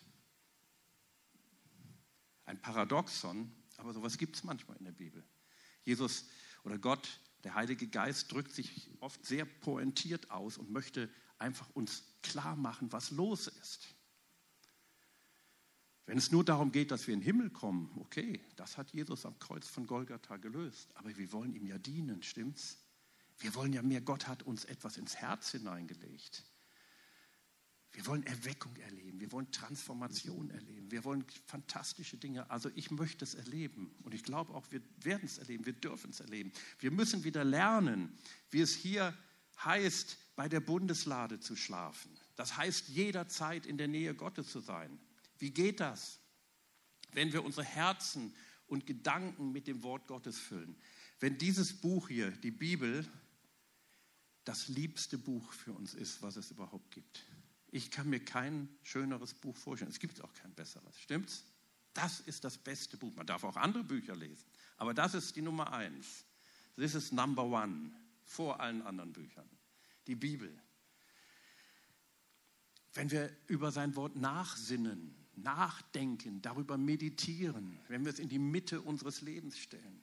ein 2.44 2.60
Paradoxon, 2.60 3.52
aber 3.76 3.92
sowas 3.92 4.18
gibt 4.18 4.36
es 4.36 4.44
manchmal 4.44 4.76
in 4.78 4.84
der 4.84 4.92
Bibel. 4.92 5.24
Jesus 5.84 6.26
oder 6.64 6.78
Gott, 6.78 7.20
der 7.44 7.54
Heilige 7.54 7.86
Geist, 7.86 8.32
drückt 8.32 8.52
sich 8.52 8.90
oft 9.00 9.24
sehr 9.24 9.44
pointiert 9.44 10.30
aus 10.30 10.58
und 10.58 10.70
möchte 10.70 11.08
einfach 11.38 11.68
uns 11.70 12.02
klar 12.22 12.56
machen, 12.56 12.92
was 12.92 13.10
los 13.10 13.46
ist. 13.46 13.94
Wenn 16.06 16.16
es 16.16 16.32
nur 16.32 16.42
darum 16.42 16.72
geht, 16.72 16.90
dass 16.90 17.06
wir 17.06 17.12
in 17.12 17.20
den 17.20 17.26
Himmel 17.26 17.50
kommen, 17.50 17.92
okay, 17.96 18.40
das 18.56 18.78
hat 18.78 18.92
Jesus 18.92 19.26
am 19.26 19.38
Kreuz 19.38 19.68
von 19.68 19.86
Golgatha 19.86 20.38
gelöst. 20.38 20.88
Aber 20.94 21.14
wir 21.16 21.32
wollen 21.32 21.54
ihm 21.54 21.66
ja 21.66 21.76
dienen, 21.78 22.22
stimmt's? 22.22 22.78
Wir 23.38 23.54
wollen 23.54 23.72
ja 23.72 23.82
mehr. 23.82 24.00
Gott 24.00 24.26
hat 24.26 24.42
uns 24.42 24.64
etwas 24.64 24.96
ins 24.96 25.16
Herz 25.16 25.50
hineingelegt. 25.50 26.44
Wir 27.92 28.06
wollen 28.06 28.22
Erweckung 28.24 28.76
erleben, 28.76 29.18
wir 29.18 29.32
wollen 29.32 29.50
Transformation 29.50 30.50
erleben, 30.50 30.90
wir 30.90 31.04
wollen 31.04 31.24
fantastische 31.46 32.16
Dinge. 32.16 32.48
Also 32.50 32.70
ich 32.74 32.90
möchte 32.90 33.24
es 33.24 33.34
erleben 33.34 33.94
und 34.02 34.14
ich 34.14 34.22
glaube 34.22 34.54
auch, 34.54 34.70
wir 34.70 34.82
werden 35.00 35.24
es 35.24 35.38
erleben, 35.38 35.64
wir 35.66 35.72
dürfen 35.72 36.10
es 36.10 36.20
erleben. 36.20 36.52
Wir 36.78 36.90
müssen 36.90 37.24
wieder 37.24 37.44
lernen, 37.44 38.16
wie 38.50 38.60
es 38.60 38.74
hier 38.74 39.16
heißt, 39.64 40.18
bei 40.38 40.48
der 40.48 40.60
Bundeslade 40.60 41.40
zu 41.40 41.56
schlafen. 41.56 42.16
Das 42.36 42.56
heißt, 42.56 42.90
jederzeit 42.90 43.66
in 43.66 43.76
der 43.76 43.88
Nähe 43.88 44.14
Gottes 44.14 44.52
zu 44.52 44.60
sein. 44.60 45.00
Wie 45.38 45.50
geht 45.50 45.80
das? 45.80 46.20
Wenn 47.10 47.32
wir 47.32 47.44
unsere 47.44 47.66
Herzen 47.66 48.32
und 48.68 48.86
Gedanken 48.86 49.50
mit 49.50 49.66
dem 49.66 49.82
Wort 49.82 50.06
Gottes 50.06 50.38
füllen. 50.38 50.76
Wenn 51.18 51.38
dieses 51.38 51.72
Buch 51.72 52.06
hier, 52.06 52.30
die 52.30 52.52
Bibel, 52.52 53.04
das 54.44 54.68
liebste 54.68 55.18
Buch 55.18 55.52
für 55.52 55.72
uns 55.72 55.94
ist, 55.94 56.22
was 56.22 56.36
es 56.36 56.52
überhaupt 56.52 56.92
gibt. 56.92 57.24
Ich 57.72 57.90
kann 57.90 58.08
mir 58.08 58.24
kein 58.24 58.68
schöneres 58.84 59.34
Buch 59.34 59.56
vorstellen. 59.56 59.90
Es 59.90 59.98
gibt 59.98 60.22
auch 60.22 60.34
kein 60.34 60.54
besseres. 60.54 60.96
Stimmt's? 61.00 61.42
Das 61.94 62.20
ist 62.20 62.44
das 62.44 62.58
beste 62.58 62.96
Buch. 62.96 63.12
Man 63.16 63.26
darf 63.26 63.42
auch 63.42 63.56
andere 63.56 63.82
Bücher 63.82 64.14
lesen. 64.14 64.46
Aber 64.76 64.94
das 64.94 65.14
ist 65.14 65.34
die 65.34 65.42
Nummer 65.42 65.72
eins. 65.72 66.24
This 66.76 66.94
is 66.94 67.10
number 67.10 67.42
one 67.42 67.90
vor 68.22 68.60
allen 68.60 68.82
anderen 68.82 69.12
Büchern. 69.12 69.50
Die 70.08 70.16
Bibel. 70.16 70.60
Wenn 72.94 73.10
wir 73.10 73.30
über 73.46 73.70
sein 73.70 73.94
Wort 73.94 74.16
nachsinnen, 74.16 75.14
nachdenken, 75.36 76.42
darüber 76.42 76.76
meditieren, 76.76 77.78
wenn 77.88 78.04
wir 78.04 78.12
es 78.12 78.18
in 78.18 78.28
die 78.28 78.40
Mitte 78.40 78.80
unseres 78.80 79.20
Lebens 79.20 79.58
stellen, 79.58 80.02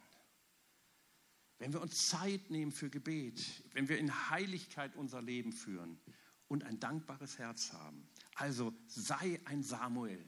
wenn 1.57 1.73
wir 1.73 1.81
uns 1.81 2.07
Zeit 2.09 2.49
nehmen 2.49 2.71
für 2.71 2.89
Gebet, 2.89 3.63
wenn 3.73 3.89
wir 3.89 3.97
in 3.97 4.29
Heiligkeit 4.29 4.95
unser 4.95 5.21
Leben 5.21 5.51
führen 5.51 5.99
und 6.47 6.63
ein 6.63 6.79
dankbares 6.79 7.37
Herz 7.37 7.73
haben. 7.73 8.07
Also 8.35 8.73
sei 8.87 9.39
ein 9.45 9.63
Samuel. 9.63 10.23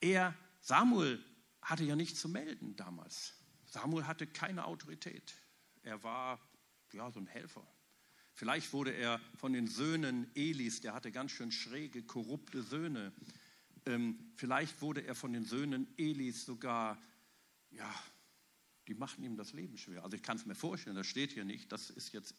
Er, 0.00 0.34
Samuel, 0.60 1.22
hatte 1.62 1.84
ja 1.84 1.96
nichts 1.96 2.20
zu 2.20 2.28
melden 2.28 2.76
damals. 2.76 3.34
Samuel 3.64 4.06
hatte 4.06 4.26
keine 4.26 4.64
Autorität. 4.64 5.34
Er 5.82 6.02
war 6.02 6.40
ja 6.92 7.10
so 7.10 7.18
ein 7.20 7.26
Helfer. 7.26 7.66
Vielleicht 8.36 8.72
wurde 8.72 8.92
er 8.92 9.20
von 9.36 9.52
den 9.52 9.66
Söhnen 9.66 10.30
Elis, 10.36 10.80
der 10.80 10.94
hatte 10.94 11.10
ganz 11.10 11.32
schön 11.32 11.50
schräge, 11.50 12.02
korrupte 12.02 12.62
Söhne. 12.62 13.12
Ähm, 13.86 14.18
vielleicht 14.36 14.80
wurde 14.80 15.02
er 15.02 15.14
von 15.14 15.32
den 15.32 15.44
Söhnen 15.44 15.88
Elis 15.96 16.44
sogar 16.44 16.98
ja, 17.70 17.94
die 18.88 18.94
machen 18.94 19.24
ihm 19.24 19.36
das 19.36 19.52
Leben 19.52 19.78
schwer. 19.78 20.04
Also 20.04 20.16
ich 20.16 20.22
kann 20.22 20.36
es 20.36 20.46
mir 20.46 20.54
vorstellen, 20.54 20.96
das 20.96 21.06
steht 21.06 21.32
hier 21.32 21.44
nicht, 21.44 21.70
das 21.72 21.90
ist 21.90 22.12
jetzt 22.12 22.34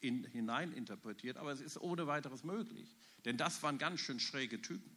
in, 0.00 0.24
hineininterpretiert, 0.24 1.36
aber 1.36 1.52
es 1.52 1.60
ist 1.60 1.78
ohne 1.78 2.06
weiteres 2.06 2.44
möglich. 2.44 2.94
Denn 3.24 3.36
das 3.36 3.62
waren 3.62 3.78
ganz 3.78 4.00
schön 4.00 4.20
schräge 4.20 4.60
Typen. 4.60 4.96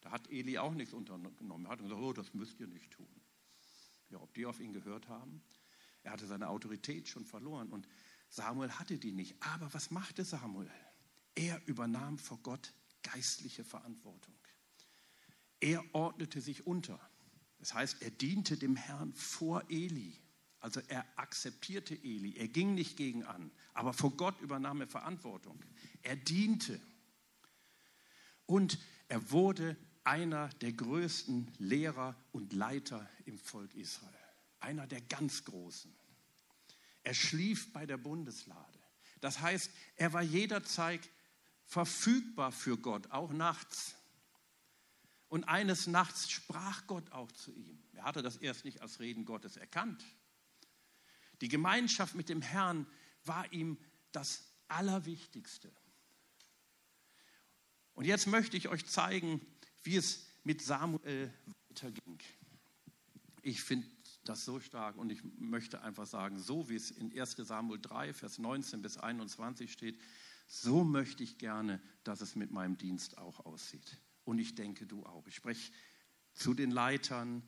Da 0.00 0.10
hat 0.10 0.30
Eli 0.30 0.58
auch 0.58 0.74
nichts 0.74 0.94
unternommen. 0.94 1.64
Er 1.64 1.70
hat 1.70 1.80
gesagt, 1.80 2.00
oh, 2.00 2.12
das 2.12 2.34
müsst 2.34 2.60
ihr 2.60 2.66
nicht 2.66 2.90
tun. 2.90 3.08
Ja, 4.10 4.20
ob 4.20 4.32
die 4.34 4.46
auf 4.46 4.60
ihn 4.60 4.72
gehört 4.72 5.08
haben? 5.08 5.42
Er 6.02 6.12
hatte 6.12 6.26
seine 6.26 6.48
Autorität 6.48 7.08
schon 7.08 7.24
verloren 7.24 7.68
und 7.70 7.88
Samuel 8.28 8.72
hatte 8.72 8.98
die 8.98 9.12
nicht. 9.12 9.36
Aber 9.40 9.72
was 9.72 9.90
machte 9.90 10.24
Samuel? 10.24 10.70
Er 11.34 11.60
übernahm 11.66 12.18
vor 12.18 12.38
Gott 12.42 12.72
geistliche 13.02 13.64
Verantwortung. 13.64 14.34
Er 15.60 15.84
ordnete 15.94 16.40
sich 16.40 16.66
unter. 16.66 17.00
Das 17.58 17.74
heißt, 17.74 18.02
er 18.02 18.10
diente 18.10 18.56
dem 18.56 18.76
Herrn 18.76 19.12
vor 19.14 19.64
Eli. 19.68 20.16
Also 20.60 20.80
er 20.88 21.06
akzeptierte 21.16 21.94
Eli. 21.94 22.36
Er 22.36 22.48
ging 22.48 22.74
nicht 22.74 22.96
gegen 22.96 23.24
an, 23.24 23.50
aber 23.74 23.92
vor 23.92 24.16
Gott 24.16 24.40
übernahm 24.40 24.80
er 24.80 24.88
Verantwortung. 24.88 25.60
Er 26.02 26.16
diente. 26.16 26.80
Und 28.46 28.78
er 29.08 29.30
wurde 29.30 29.76
einer 30.04 30.48
der 30.60 30.72
größten 30.72 31.52
Lehrer 31.58 32.16
und 32.32 32.52
Leiter 32.52 33.08
im 33.26 33.38
Volk 33.38 33.74
Israel. 33.74 34.14
Einer 34.60 34.86
der 34.86 35.00
ganz 35.02 35.44
Großen. 35.44 35.94
Er 37.08 37.14
schlief 37.14 37.72
bei 37.72 37.86
der 37.86 37.96
Bundeslade. 37.96 38.78
Das 39.22 39.40
heißt, 39.40 39.70
er 39.96 40.12
war 40.12 40.20
jederzeit 40.20 41.08
verfügbar 41.64 42.52
für 42.52 42.76
Gott, 42.76 43.10
auch 43.10 43.32
nachts. 43.32 43.94
Und 45.28 45.44
eines 45.44 45.86
Nachts 45.86 46.30
sprach 46.30 46.86
Gott 46.86 47.10
auch 47.12 47.32
zu 47.32 47.50
ihm. 47.54 47.82
Er 47.94 48.04
hatte 48.04 48.20
das 48.20 48.36
erst 48.36 48.66
nicht 48.66 48.82
als 48.82 49.00
Reden 49.00 49.24
Gottes 49.24 49.56
erkannt. 49.56 50.04
Die 51.40 51.48
Gemeinschaft 51.48 52.14
mit 52.14 52.28
dem 52.28 52.42
Herrn 52.42 52.86
war 53.24 53.50
ihm 53.54 53.78
das 54.12 54.44
Allerwichtigste. 54.68 55.72
Und 57.94 58.04
jetzt 58.04 58.26
möchte 58.26 58.58
ich 58.58 58.68
euch 58.68 58.84
zeigen, 58.84 59.40
wie 59.82 59.96
es 59.96 60.26
mit 60.44 60.60
Samuel 60.60 61.32
weiterging. 61.70 62.18
Ich 63.40 63.62
finde 63.62 63.88
das 64.28 64.44
so 64.44 64.60
stark 64.60 64.96
und 64.96 65.10
ich 65.10 65.22
möchte 65.38 65.82
einfach 65.82 66.06
sagen, 66.06 66.38
so 66.38 66.68
wie 66.68 66.76
es 66.76 66.90
in 66.90 67.18
1 67.18 67.36
Samuel 67.36 67.80
3, 67.80 68.12
Vers 68.12 68.38
19 68.38 68.82
bis 68.82 68.98
21 68.98 69.72
steht, 69.72 69.98
so 70.46 70.84
möchte 70.84 71.22
ich 71.22 71.38
gerne, 71.38 71.80
dass 72.04 72.20
es 72.20 72.36
mit 72.36 72.50
meinem 72.50 72.76
Dienst 72.76 73.18
auch 73.18 73.44
aussieht. 73.44 73.98
Und 74.24 74.38
ich 74.38 74.54
denke, 74.54 74.86
du 74.86 75.04
auch. 75.04 75.26
Ich 75.26 75.34
spreche 75.34 75.72
zu 76.32 76.54
den 76.54 76.70
Leitern, 76.70 77.42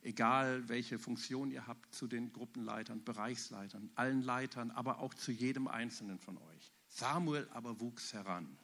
egal 0.00 0.68
welche 0.68 0.98
Funktion 0.98 1.50
ihr 1.50 1.66
habt, 1.66 1.94
zu 1.94 2.06
den 2.06 2.32
Gruppenleitern, 2.32 3.04
Bereichsleitern, 3.04 3.90
allen 3.94 4.22
Leitern, 4.22 4.70
aber 4.70 4.98
auch 4.98 5.14
zu 5.14 5.32
jedem 5.32 5.68
Einzelnen 5.68 6.18
von 6.18 6.38
euch. 6.38 6.72
Samuel 6.88 7.48
aber 7.50 7.80
wuchs 7.80 8.12
heran 8.12 8.58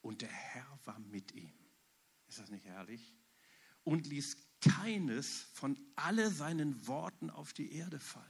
und 0.00 0.22
der 0.22 0.28
Herr 0.28 0.78
war 0.84 0.98
mit 0.98 1.32
ihm. 1.32 1.52
Ist 2.28 2.38
das 2.38 2.50
nicht 2.50 2.64
herrlich? 2.64 3.12
Und 3.82 4.06
ließ 4.06 4.36
keines 4.60 5.48
von 5.52 5.78
alle 5.96 6.30
seinen 6.30 6.86
Worten 6.86 7.30
auf 7.30 7.52
die 7.52 7.72
Erde 7.72 7.98
fallen. 7.98 8.26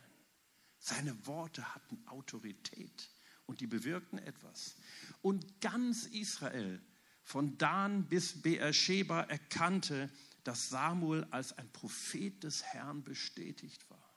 Seine 0.78 1.26
Worte 1.26 1.74
hatten 1.74 2.06
Autorität 2.06 3.10
und 3.46 3.60
die 3.60 3.66
bewirkten 3.66 4.18
etwas. 4.18 4.76
Und 5.22 5.60
ganz 5.60 6.06
Israel 6.06 6.80
von 7.22 7.58
Dan 7.58 8.08
bis 8.08 8.40
Beersheba 8.40 9.22
erkannte, 9.22 10.10
dass 10.44 10.70
Samuel 10.70 11.26
als 11.30 11.52
ein 11.52 11.70
Prophet 11.72 12.42
des 12.42 12.62
Herrn 12.62 13.04
bestätigt 13.04 13.88
war. 13.90 14.10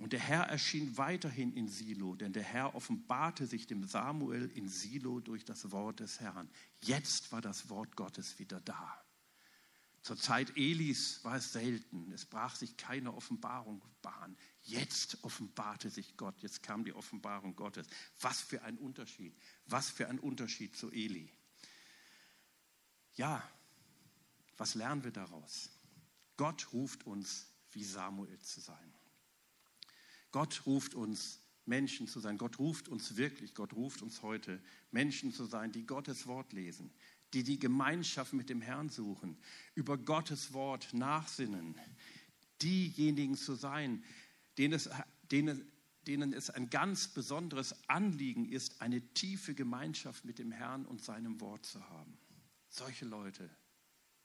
Und 0.00 0.12
der 0.12 0.20
Herr 0.20 0.44
erschien 0.44 0.96
weiterhin 0.96 1.52
in 1.52 1.68
Silo, 1.68 2.14
denn 2.16 2.32
der 2.32 2.42
Herr 2.42 2.74
offenbarte 2.74 3.46
sich 3.46 3.66
dem 3.66 3.84
Samuel 3.84 4.50
in 4.50 4.68
Silo 4.68 5.20
durch 5.20 5.44
das 5.44 5.70
Wort 5.70 6.00
des 6.00 6.20
Herrn. 6.20 6.50
Jetzt 6.82 7.30
war 7.30 7.40
das 7.40 7.68
Wort 7.68 7.94
Gottes 7.94 8.38
wieder 8.38 8.60
da. 8.60 9.02
Zur 10.02 10.16
Zeit 10.16 10.56
Elis 10.56 11.24
war 11.24 11.36
es 11.36 11.52
selten. 11.52 12.10
Es 12.12 12.26
brach 12.26 12.56
sich 12.56 12.76
keine 12.76 13.14
Offenbarung 13.14 13.82
Bahn. 14.02 14.36
Jetzt 14.62 15.22
offenbarte 15.22 15.90
sich 15.90 16.16
Gott. 16.16 16.34
Jetzt 16.42 16.62
kam 16.62 16.84
die 16.84 16.92
Offenbarung 16.92 17.54
Gottes. 17.54 17.86
Was 18.20 18.40
für 18.40 18.62
ein 18.62 18.78
Unterschied. 18.78 19.32
Was 19.66 19.88
für 19.88 20.08
ein 20.08 20.18
Unterschied 20.18 20.76
zu 20.76 20.90
Eli. 20.90 21.32
Ja, 23.14 23.48
was 24.56 24.74
lernen 24.74 25.04
wir 25.04 25.12
daraus? 25.12 25.70
Gott 26.36 26.72
ruft 26.72 27.06
uns, 27.06 27.46
wie 27.70 27.84
Samuel 27.84 28.38
zu 28.40 28.60
sein. 28.60 28.94
Gott 30.32 30.66
ruft 30.66 30.94
uns, 30.94 31.38
Menschen 31.64 32.08
zu 32.08 32.18
sein. 32.18 32.38
Gott 32.38 32.58
ruft 32.58 32.88
uns 32.88 33.16
wirklich, 33.16 33.54
Gott 33.54 33.72
ruft 33.72 34.02
uns 34.02 34.22
heute, 34.22 34.60
Menschen 34.90 35.32
zu 35.32 35.44
sein, 35.44 35.70
die 35.70 35.86
Gottes 35.86 36.26
Wort 36.26 36.52
lesen, 36.52 36.92
die 37.32 37.42
die 37.42 37.58
Gemeinschaft 37.58 38.32
mit 38.32 38.50
dem 38.50 38.60
Herrn 38.60 38.88
suchen, 38.88 39.38
über 39.74 39.96
Gottes 39.96 40.52
Wort 40.52 40.92
nachsinnen, 40.92 41.74
diejenigen 42.60 43.36
zu 43.36 43.54
sein, 43.54 44.04
denen 44.58 44.74
es, 44.74 44.90
denen, 45.30 45.70
denen 46.06 46.32
es 46.32 46.50
ein 46.50 46.68
ganz 46.70 47.08
besonderes 47.08 47.88
Anliegen 47.88 48.48
ist, 48.48 48.80
eine 48.82 49.00
tiefe 49.14 49.54
Gemeinschaft 49.54 50.24
mit 50.24 50.38
dem 50.38 50.52
Herrn 50.52 50.84
und 50.84 51.02
seinem 51.02 51.40
Wort 51.40 51.64
zu 51.64 51.88
haben. 51.88 52.18
Solche 52.68 53.04
Leute 53.04 53.50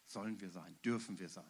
sollen 0.05 0.39
wir 0.39 0.49
sein, 0.49 0.77
dürfen 0.83 1.19
wir 1.19 1.29
sein. 1.29 1.45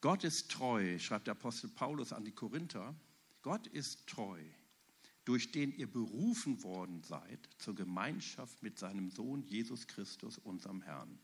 Gott 0.00 0.24
ist 0.24 0.50
treu, 0.50 0.98
schreibt 0.98 1.26
der 1.26 1.32
Apostel 1.32 1.68
Paulus 1.68 2.12
an 2.12 2.24
die 2.24 2.32
Korinther. 2.32 2.94
Gott 3.42 3.66
ist 3.66 4.06
treu, 4.06 4.40
durch 5.26 5.50
den 5.50 5.72
ihr 5.76 5.90
berufen 5.90 6.62
worden 6.62 7.02
seid 7.02 7.50
zur 7.58 7.74
Gemeinschaft 7.74 8.62
mit 8.62 8.78
seinem 8.78 9.10
Sohn 9.10 9.42
Jesus 9.42 9.88
Christus, 9.88 10.38
unserem 10.38 10.80
Herrn. 10.82 11.18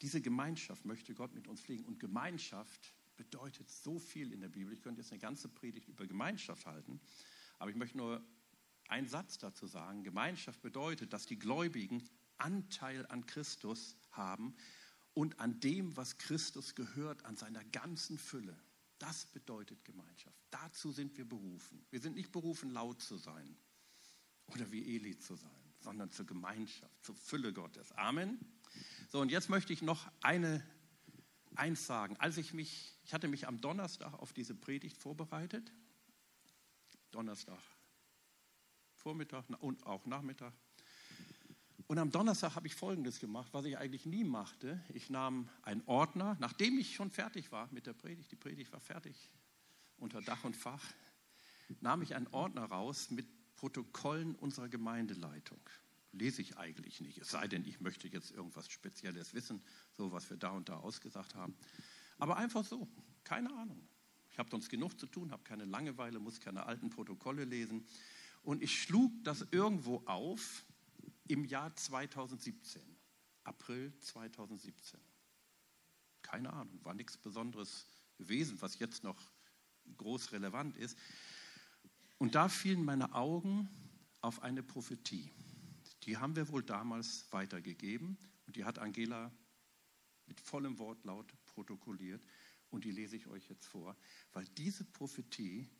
Diese 0.00 0.20
Gemeinschaft 0.20 0.84
möchte 0.84 1.14
Gott 1.14 1.34
mit 1.34 1.48
uns 1.48 1.60
pflegen. 1.60 1.84
Und 1.84 1.98
Gemeinschaft 1.98 2.94
bedeutet 3.16 3.68
so 3.68 3.98
viel 3.98 4.32
in 4.32 4.40
der 4.40 4.48
Bibel. 4.48 4.72
Ich 4.72 4.82
könnte 4.82 5.00
jetzt 5.00 5.10
eine 5.10 5.20
ganze 5.20 5.48
Predigt 5.48 5.88
über 5.88 6.06
Gemeinschaft 6.06 6.64
halten, 6.64 7.00
aber 7.58 7.70
ich 7.70 7.76
möchte 7.76 7.98
nur 7.98 8.24
einen 8.86 9.08
Satz 9.08 9.38
dazu 9.38 9.66
sagen. 9.66 10.04
Gemeinschaft 10.04 10.62
bedeutet, 10.62 11.12
dass 11.12 11.26
die 11.26 11.38
Gläubigen 11.38 12.08
Anteil 12.38 13.04
an 13.06 13.26
Christus 13.26 13.96
haben 14.12 14.54
und 15.12 15.40
an 15.40 15.58
dem, 15.58 15.96
was 15.96 16.18
Christus 16.18 16.76
gehört, 16.76 17.24
an 17.24 17.36
seiner 17.36 17.64
ganzen 17.64 18.16
Fülle. 18.16 18.56
Das 19.02 19.26
bedeutet 19.26 19.84
Gemeinschaft. 19.84 20.38
Dazu 20.50 20.92
sind 20.92 21.18
wir 21.18 21.28
berufen. 21.28 21.84
Wir 21.90 21.98
sind 21.98 22.14
nicht 22.14 22.30
berufen, 22.30 22.70
laut 22.70 23.02
zu 23.02 23.16
sein 23.16 23.56
oder 24.46 24.70
wie 24.70 24.94
Eli 24.94 25.18
zu 25.18 25.34
sein, 25.34 25.74
sondern 25.80 26.12
zur 26.12 26.24
Gemeinschaft, 26.24 27.04
zur 27.04 27.16
Fülle 27.16 27.52
Gottes. 27.52 27.90
Amen. 27.92 28.38
So, 29.08 29.20
und 29.20 29.32
jetzt 29.32 29.48
möchte 29.48 29.72
ich 29.72 29.82
noch 29.82 30.08
eine, 30.20 30.64
eins 31.56 31.84
sagen. 31.84 32.16
Als 32.18 32.36
ich 32.36 32.54
mich, 32.54 32.96
ich 33.02 33.12
hatte 33.12 33.26
mich 33.26 33.48
am 33.48 33.60
Donnerstag 33.60 34.12
auf 34.14 34.32
diese 34.32 34.54
Predigt 34.54 34.96
vorbereitet. 34.96 35.72
Donnerstag, 37.10 37.58
Vormittag 38.94 39.48
und 39.58 39.84
auch 39.84 40.06
Nachmittag. 40.06 40.54
Und 41.86 41.98
am 41.98 42.10
Donnerstag 42.10 42.54
habe 42.56 42.66
ich 42.66 42.74
Folgendes 42.74 43.18
gemacht, 43.18 43.52
was 43.52 43.64
ich 43.64 43.76
eigentlich 43.78 44.06
nie 44.06 44.24
machte. 44.24 44.80
Ich 44.94 45.10
nahm 45.10 45.48
einen 45.62 45.82
Ordner, 45.86 46.36
nachdem 46.40 46.78
ich 46.78 46.94
schon 46.94 47.10
fertig 47.10 47.52
war 47.52 47.68
mit 47.72 47.86
der 47.86 47.92
Predigt, 47.92 48.30
die 48.30 48.36
Predigt 48.36 48.72
war 48.72 48.80
fertig, 48.80 49.30
unter 49.98 50.20
Dach 50.20 50.44
und 50.44 50.56
Fach, 50.56 50.84
nahm 51.80 52.02
ich 52.02 52.14
einen 52.14 52.28
Ordner 52.28 52.64
raus 52.64 53.10
mit 53.10 53.26
Protokollen 53.56 54.34
unserer 54.34 54.68
Gemeindeleitung. 54.68 55.60
Lese 56.12 56.42
ich 56.42 56.58
eigentlich 56.58 57.00
nicht, 57.00 57.18
es 57.18 57.30
sei 57.30 57.48
denn, 57.48 57.64
ich 57.64 57.80
möchte 57.80 58.08
jetzt 58.08 58.32
irgendwas 58.32 58.68
Spezielles 58.70 59.34
wissen, 59.34 59.62
so 59.92 60.12
was 60.12 60.28
wir 60.28 60.36
da 60.36 60.50
und 60.50 60.68
da 60.68 60.76
ausgesagt 60.76 61.34
haben. 61.34 61.54
Aber 62.18 62.36
einfach 62.36 62.64
so, 62.64 62.88
keine 63.24 63.50
Ahnung. 63.54 63.88
Ich 64.30 64.38
habe 64.38 64.50
sonst 64.50 64.68
genug 64.68 64.98
zu 64.98 65.06
tun, 65.06 65.30
habe 65.30 65.42
keine 65.42 65.64
Langeweile, 65.64 66.18
muss 66.18 66.40
keine 66.40 66.66
alten 66.66 66.90
Protokolle 66.90 67.44
lesen. 67.44 67.86
Und 68.42 68.62
ich 68.62 68.82
schlug 68.82 69.12
das 69.24 69.46
irgendwo 69.50 70.02
auf 70.06 70.64
im 71.32 71.46
Jahr 71.46 71.74
2017, 71.74 72.82
April 73.44 73.90
2017. 74.00 75.00
Keine 76.20 76.52
Ahnung, 76.52 76.84
war 76.84 76.92
nichts 76.92 77.16
Besonderes 77.16 77.86
gewesen, 78.18 78.60
was 78.60 78.78
jetzt 78.78 79.02
noch 79.02 79.18
groß 79.96 80.32
relevant 80.32 80.76
ist. 80.76 80.98
Und 82.18 82.34
da 82.34 82.50
fielen 82.50 82.84
meine 82.84 83.14
Augen 83.14 83.70
auf 84.20 84.42
eine 84.42 84.62
Prophetie. 84.62 85.32
Die 86.02 86.18
haben 86.18 86.36
wir 86.36 86.48
wohl 86.50 86.62
damals 86.62 87.32
weitergegeben 87.32 88.18
und 88.46 88.56
die 88.56 88.66
hat 88.66 88.78
Angela 88.78 89.32
mit 90.26 90.38
vollem 90.38 90.78
Wortlaut 90.78 91.32
protokolliert 91.46 92.22
und 92.68 92.84
die 92.84 92.92
lese 92.92 93.16
ich 93.16 93.26
euch 93.26 93.48
jetzt 93.48 93.64
vor, 93.64 93.96
weil 94.34 94.44
diese 94.48 94.84
Prophetie 94.84 95.70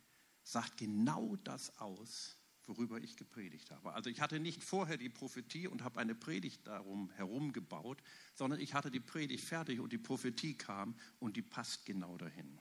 sagt 0.41 0.77
genau 0.77 1.35
das 1.35 1.77
aus, 1.77 2.39
worüber 2.67 3.01
ich 3.01 3.17
gepredigt 3.17 3.71
habe. 3.71 3.93
Also 3.93 4.09
ich 4.09 4.21
hatte 4.21 4.39
nicht 4.39 4.63
vorher 4.63 4.97
die 4.97 5.09
Prophetie 5.09 5.67
und 5.67 5.83
habe 5.83 5.99
eine 5.99 6.15
Predigt 6.15 6.65
darum 6.65 7.09
herum 7.11 7.53
gebaut, 7.53 8.01
sondern 8.33 8.59
ich 8.59 8.73
hatte 8.73 8.91
die 8.91 8.99
Predigt 8.99 9.43
fertig 9.43 9.79
und 9.79 9.91
die 9.91 9.97
Prophetie 9.97 10.55
kam 10.55 10.95
und 11.19 11.35
die 11.35 11.41
passt 11.41 11.85
genau 11.85 12.17
dahin. 12.17 12.59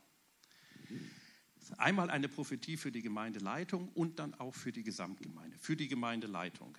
Einmal 1.79 2.11
eine 2.11 2.29
Prophetie 2.29 2.77
für 2.77 2.91
die 2.91 3.03
Gemeindeleitung 3.03 3.89
und 3.91 4.19
dann 4.19 4.35
auch 4.35 4.55
für 4.55 4.73
die 4.73 4.83
Gesamtgemeinde. 4.83 5.57
Für 5.59 5.77
die 5.77 5.89
Gemeindeleitung. 5.89 6.77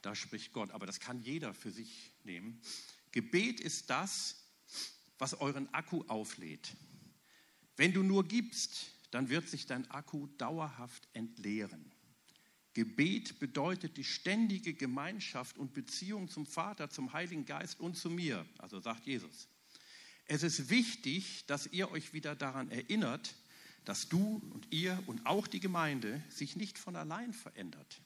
Da 0.00 0.14
spricht 0.14 0.52
Gott, 0.52 0.70
aber 0.70 0.86
das 0.86 1.00
kann 1.00 1.20
jeder 1.20 1.54
für 1.54 1.70
sich 1.70 2.12
nehmen. 2.24 2.60
Gebet 3.12 3.60
ist 3.60 3.90
das, 3.90 4.44
was 5.18 5.34
euren 5.34 5.72
Akku 5.74 6.02
auflädt. 6.08 6.74
Wenn 7.76 7.92
du 7.92 8.02
nur 8.02 8.24
gibst, 8.24 8.86
dann 9.10 9.28
wird 9.28 9.48
sich 9.48 9.66
dein 9.66 9.90
Akku 9.90 10.26
dauerhaft 10.38 11.08
entleeren. 11.12 11.91
Gebet 12.74 13.38
bedeutet 13.38 13.96
die 13.96 14.04
ständige 14.04 14.72
Gemeinschaft 14.72 15.58
und 15.58 15.74
Beziehung 15.74 16.28
zum 16.28 16.46
Vater, 16.46 16.88
zum 16.88 17.12
Heiligen 17.12 17.44
Geist 17.44 17.80
und 17.80 17.96
zu 17.96 18.08
mir, 18.08 18.46
also 18.58 18.80
sagt 18.80 19.06
Jesus. 19.06 19.48
Es 20.26 20.42
ist 20.42 20.70
wichtig, 20.70 21.44
dass 21.46 21.66
ihr 21.66 21.90
euch 21.90 22.14
wieder 22.14 22.34
daran 22.34 22.70
erinnert, 22.70 23.34
dass 23.84 24.08
du 24.08 24.42
und 24.50 24.72
ihr 24.72 25.02
und 25.06 25.26
auch 25.26 25.46
die 25.46 25.60
Gemeinde 25.60 26.22
sich 26.30 26.56
nicht 26.56 26.78
von 26.78 26.96
allein 26.96 27.34
verändert. 27.34 28.00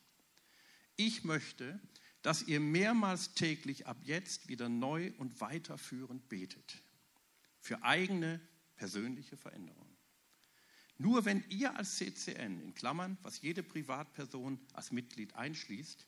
Ich 0.96 1.24
möchte, 1.24 1.78
dass 2.22 2.42
ihr 2.42 2.58
mehrmals 2.58 3.34
täglich 3.34 3.86
ab 3.86 3.98
jetzt 4.02 4.48
wieder 4.48 4.68
neu 4.68 5.12
und 5.18 5.40
weiterführend 5.40 6.28
betet. 6.28 6.82
Für 7.60 7.84
eigene 7.84 8.40
persönliche 8.76 9.36
Veränderung. 9.36 9.85
Nur 10.98 11.24
wenn 11.24 11.44
ihr 11.50 11.76
als 11.76 11.96
CCN, 11.96 12.60
in 12.60 12.74
Klammern, 12.74 13.18
was 13.22 13.40
jede 13.40 13.62
Privatperson 13.62 14.58
als 14.72 14.92
Mitglied 14.92 15.34
einschließt, 15.34 16.06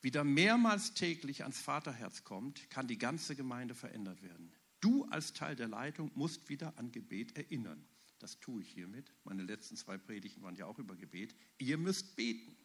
wieder 0.00 0.24
mehrmals 0.24 0.94
täglich 0.94 1.42
ans 1.42 1.60
Vaterherz 1.60 2.24
kommt, 2.24 2.70
kann 2.70 2.86
die 2.86 2.98
ganze 2.98 3.36
Gemeinde 3.36 3.74
verändert 3.74 4.22
werden. 4.22 4.52
Du 4.80 5.04
als 5.06 5.32
Teil 5.32 5.56
der 5.56 5.68
Leitung 5.68 6.10
musst 6.14 6.48
wieder 6.48 6.78
an 6.78 6.92
Gebet 6.92 7.36
erinnern. 7.36 7.84
Das 8.20 8.38
tue 8.40 8.62
ich 8.62 8.70
hiermit. 8.70 9.12
Meine 9.24 9.42
letzten 9.42 9.76
zwei 9.76 9.98
Predigten 9.98 10.42
waren 10.42 10.56
ja 10.56 10.66
auch 10.66 10.78
über 10.78 10.96
Gebet. 10.96 11.34
Ihr 11.58 11.78
müsst 11.78 12.16
beten. 12.16 12.56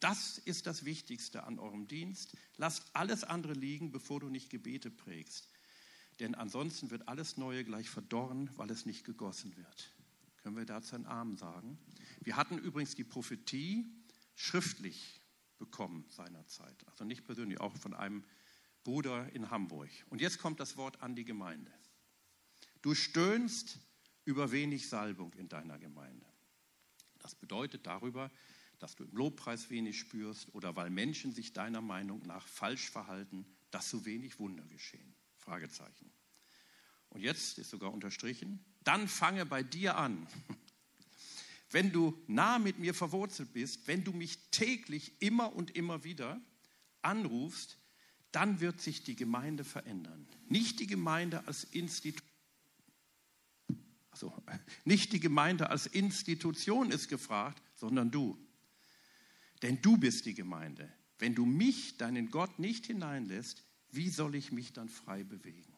Das 0.00 0.38
ist 0.38 0.66
das 0.66 0.84
Wichtigste 0.84 1.44
an 1.44 1.58
eurem 1.58 1.88
Dienst. 1.88 2.36
Lasst 2.56 2.84
alles 2.94 3.24
andere 3.24 3.52
liegen, 3.52 3.90
bevor 3.90 4.20
du 4.20 4.28
nicht 4.28 4.50
Gebete 4.50 4.90
prägst. 4.90 5.48
Denn 6.20 6.34
ansonsten 6.34 6.90
wird 6.90 7.08
alles 7.08 7.36
Neue 7.36 7.64
gleich 7.64 7.90
verdorren, 7.90 8.50
weil 8.56 8.70
es 8.70 8.86
nicht 8.86 9.04
gegossen 9.04 9.56
wird. 9.56 9.92
Können 10.48 10.56
wir 10.56 10.64
dazu 10.64 10.94
einen 10.94 11.04
Amen 11.04 11.36
sagen? 11.36 11.76
Wir 12.22 12.36
hatten 12.36 12.56
übrigens 12.56 12.94
die 12.94 13.04
Prophetie 13.04 13.86
schriftlich 14.34 15.20
bekommen 15.58 16.06
seinerzeit. 16.08 16.88
Also 16.88 17.04
nicht 17.04 17.26
persönlich, 17.26 17.60
auch 17.60 17.76
von 17.76 17.92
einem 17.92 18.24
Bruder 18.82 19.30
in 19.34 19.50
Hamburg. 19.50 19.90
Und 20.08 20.22
jetzt 20.22 20.38
kommt 20.38 20.58
das 20.58 20.78
Wort 20.78 21.02
an 21.02 21.14
die 21.14 21.26
Gemeinde. 21.26 21.70
Du 22.80 22.94
stöhnst 22.94 23.78
über 24.24 24.50
wenig 24.50 24.88
Salbung 24.88 25.34
in 25.34 25.50
deiner 25.50 25.78
Gemeinde. 25.78 26.24
Das 27.18 27.34
bedeutet 27.34 27.86
darüber, 27.86 28.30
dass 28.78 28.96
du 28.96 29.04
im 29.04 29.14
Lobpreis 29.14 29.68
wenig 29.68 29.98
spürst 29.98 30.54
oder 30.54 30.74
weil 30.76 30.88
Menschen 30.88 31.30
sich 31.34 31.52
deiner 31.52 31.82
Meinung 31.82 32.22
nach 32.24 32.48
falsch 32.48 32.88
verhalten, 32.88 33.44
dass 33.70 33.90
so 33.90 34.06
wenig 34.06 34.38
Wunder 34.38 34.64
geschehen. 34.64 35.14
Fragezeichen. 35.36 36.10
Und 37.10 37.20
jetzt 37.20 37.58
ist 37.58 37.70
sogar 37.70 37.92
unterstrichen, 37.92 38.64
dann 38.84 39.08
fange 39.08 39.46
bei 39.46 39.62
dir 39.62 39.96
an. 39.96 40.26
Wenn 41.70 41.92
du 41.92 42.18
nah 42.26 42.58
mit 42.58 42.78
mir 42.78 42.94
verwurzelt 42.94 43.52
bist, 43.52 43.86
wenn 43.86 44.02
du 44.02 44.12
mich 44.12 44.38
täglich 44.50 45.20
immer 45.20 45.54
und 45.54 45.76
immer 45.76 46.02
wieder 46.02 46.40
anrufst, 47.02 47.76
dann 48.32 48.60
wird 48.60 48.80
sich 48.80 49.04
die 49.04 49.16
Gemeinde 49.16 49.64
verändern. 49.64 50.26
Nicht 50.48 50.80
die 50.80 50.86
Gemeinde 50.86 51.46
als 51.46 51.64
Institution. 51.64 52.26
Also 54.10 54.32
nicht 54.84 55.12
die 55.12 55.20
Gemeinde 55.20 55.68
als 55.68 55.86
Institution 55.86 56.90
ist 56.90 57.08
gefragt, 57.08 57.62
sondern 57.74 58.10
du. 58.10 58.38
Denn 59.62 59.82
du 59.82 59.98
bist 59.98 60.24
die 60.24 60.34
Gemeinde. 60.34 60.90
Wenn 61.18 61.34
du 61.34 61.44
mich, 61.44 61.98
deinen 61.98 62.30
Gott, 62.30 62.58
nicht 62.58 62.86
hineinlässt, 62.86 63.64
wie 63.90 64.08
soll 64.08 64.34
ich 64.34 64.52
mich 64.52 64.72
dann 64.72 64.88
frei 64.88 65.24
bewegen? 65.24 65.76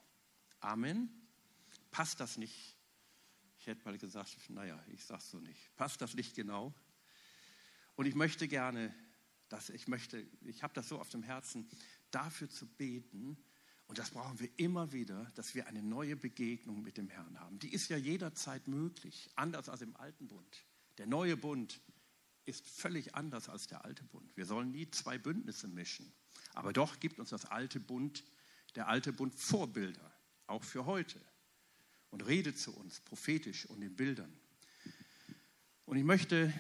Amen. 0.61 1.20
Passt 1.91 2.21
das 2.21 2.37
nicht? 2.37 2.77
Ich 3.59 3.67
hätte 3.67 3.85
mal 3.85 3.97
gesagt, 3.99 4.39
naja, 4.49 4.83
ich 4.93 5.05
sag's 5.05 5.31
so 5.31 5.39
nicht. 5.39 5.75
Passt 5.77 6.01
das 6.01 6.15
nicht 6.15 6.35
genau? 6.35 6.75
Und 7.97 8.07
ich 8.07 8.15
möchte 8.15 8.49
gerne, 8.49 8.95
dass 9.49 9.69
ich 9.69 9.89
möchte, 9.89 10.27
ich 10.43 10.63
habe 10.63 10.73
das 10.73 10.89
so 10.89 10.99
auf 10.99 11.11
dem 11.11 11.23
Herzen, 11.23 11.69
dafür 12.11 12.49
zu 12.49 12.67
beten, 12.67 13.37
und 13.91 13.99
das 13.99 14.11
brauchen 14.11 14.39
wir 14.39 14.49
immer 14.57 14.93
wieder, 14.93 15.33
dass 15.35 15.57
wir 15.57 15.67
eine 15.67 15.83
neue 15.83 16.15
Begegnung 16.15 16.81
mit 16.81 16.97
dem 16.97 17.09
Herrn 17.09 17.41
haben. 17.41 17.59
Die 17.59 17.73
ist 17.73 17.89
ja 17.89 17.97
jederzeit 17.97 18.69
möglich, 18.69 19.29
anders 19.35 19.69
als 19.69 19.83
im 19.83 19.97
alten 19.97 20.29
Bund. 20.29 20.65
Der 20.99 21.07
neue 21.07 21.37
Bund 21.37 21.81
ist 22.45 22.69
völlig 22.69 23.17
anders 23.17 23.49
als 23.49 23.67
der 23.67 23.85
alte 23.85 24.05
Bund. 24.05 24.37
Wir 24.37 24.47
sollen 24.47 24.71
nie 24.71 24.89
zwei 24.93 25.19
Bündnisse 25.19 25.67
mischen. 25.67 26.13
Aber 26.55 26.73
doch 26.73 27.01
gibt 27.01 27.19
uns 27.19 27.31
das 27.31 27.47
alte 27.47 27.81
Bund, 27.81 28.25
der 28.77 28.87
alte 28.87 29.13
Bund 29.13 29.35
Vorbilder, 29.35 30.15
auch 30.47 30.63
für 30.63 30.87
heute. 30.87 31.21
Und 32.11 32.27
redet 32.27 32.59
zu 32.59 32.77
uns 32.77 33.01
prophetisch 33.01 33.67
und 33.67 33.83
in 33.83 33.95
Bildern. 33.95 34.33
Und 35.87 35.97
ich 35.97 36.05
möchte 36.05 36.53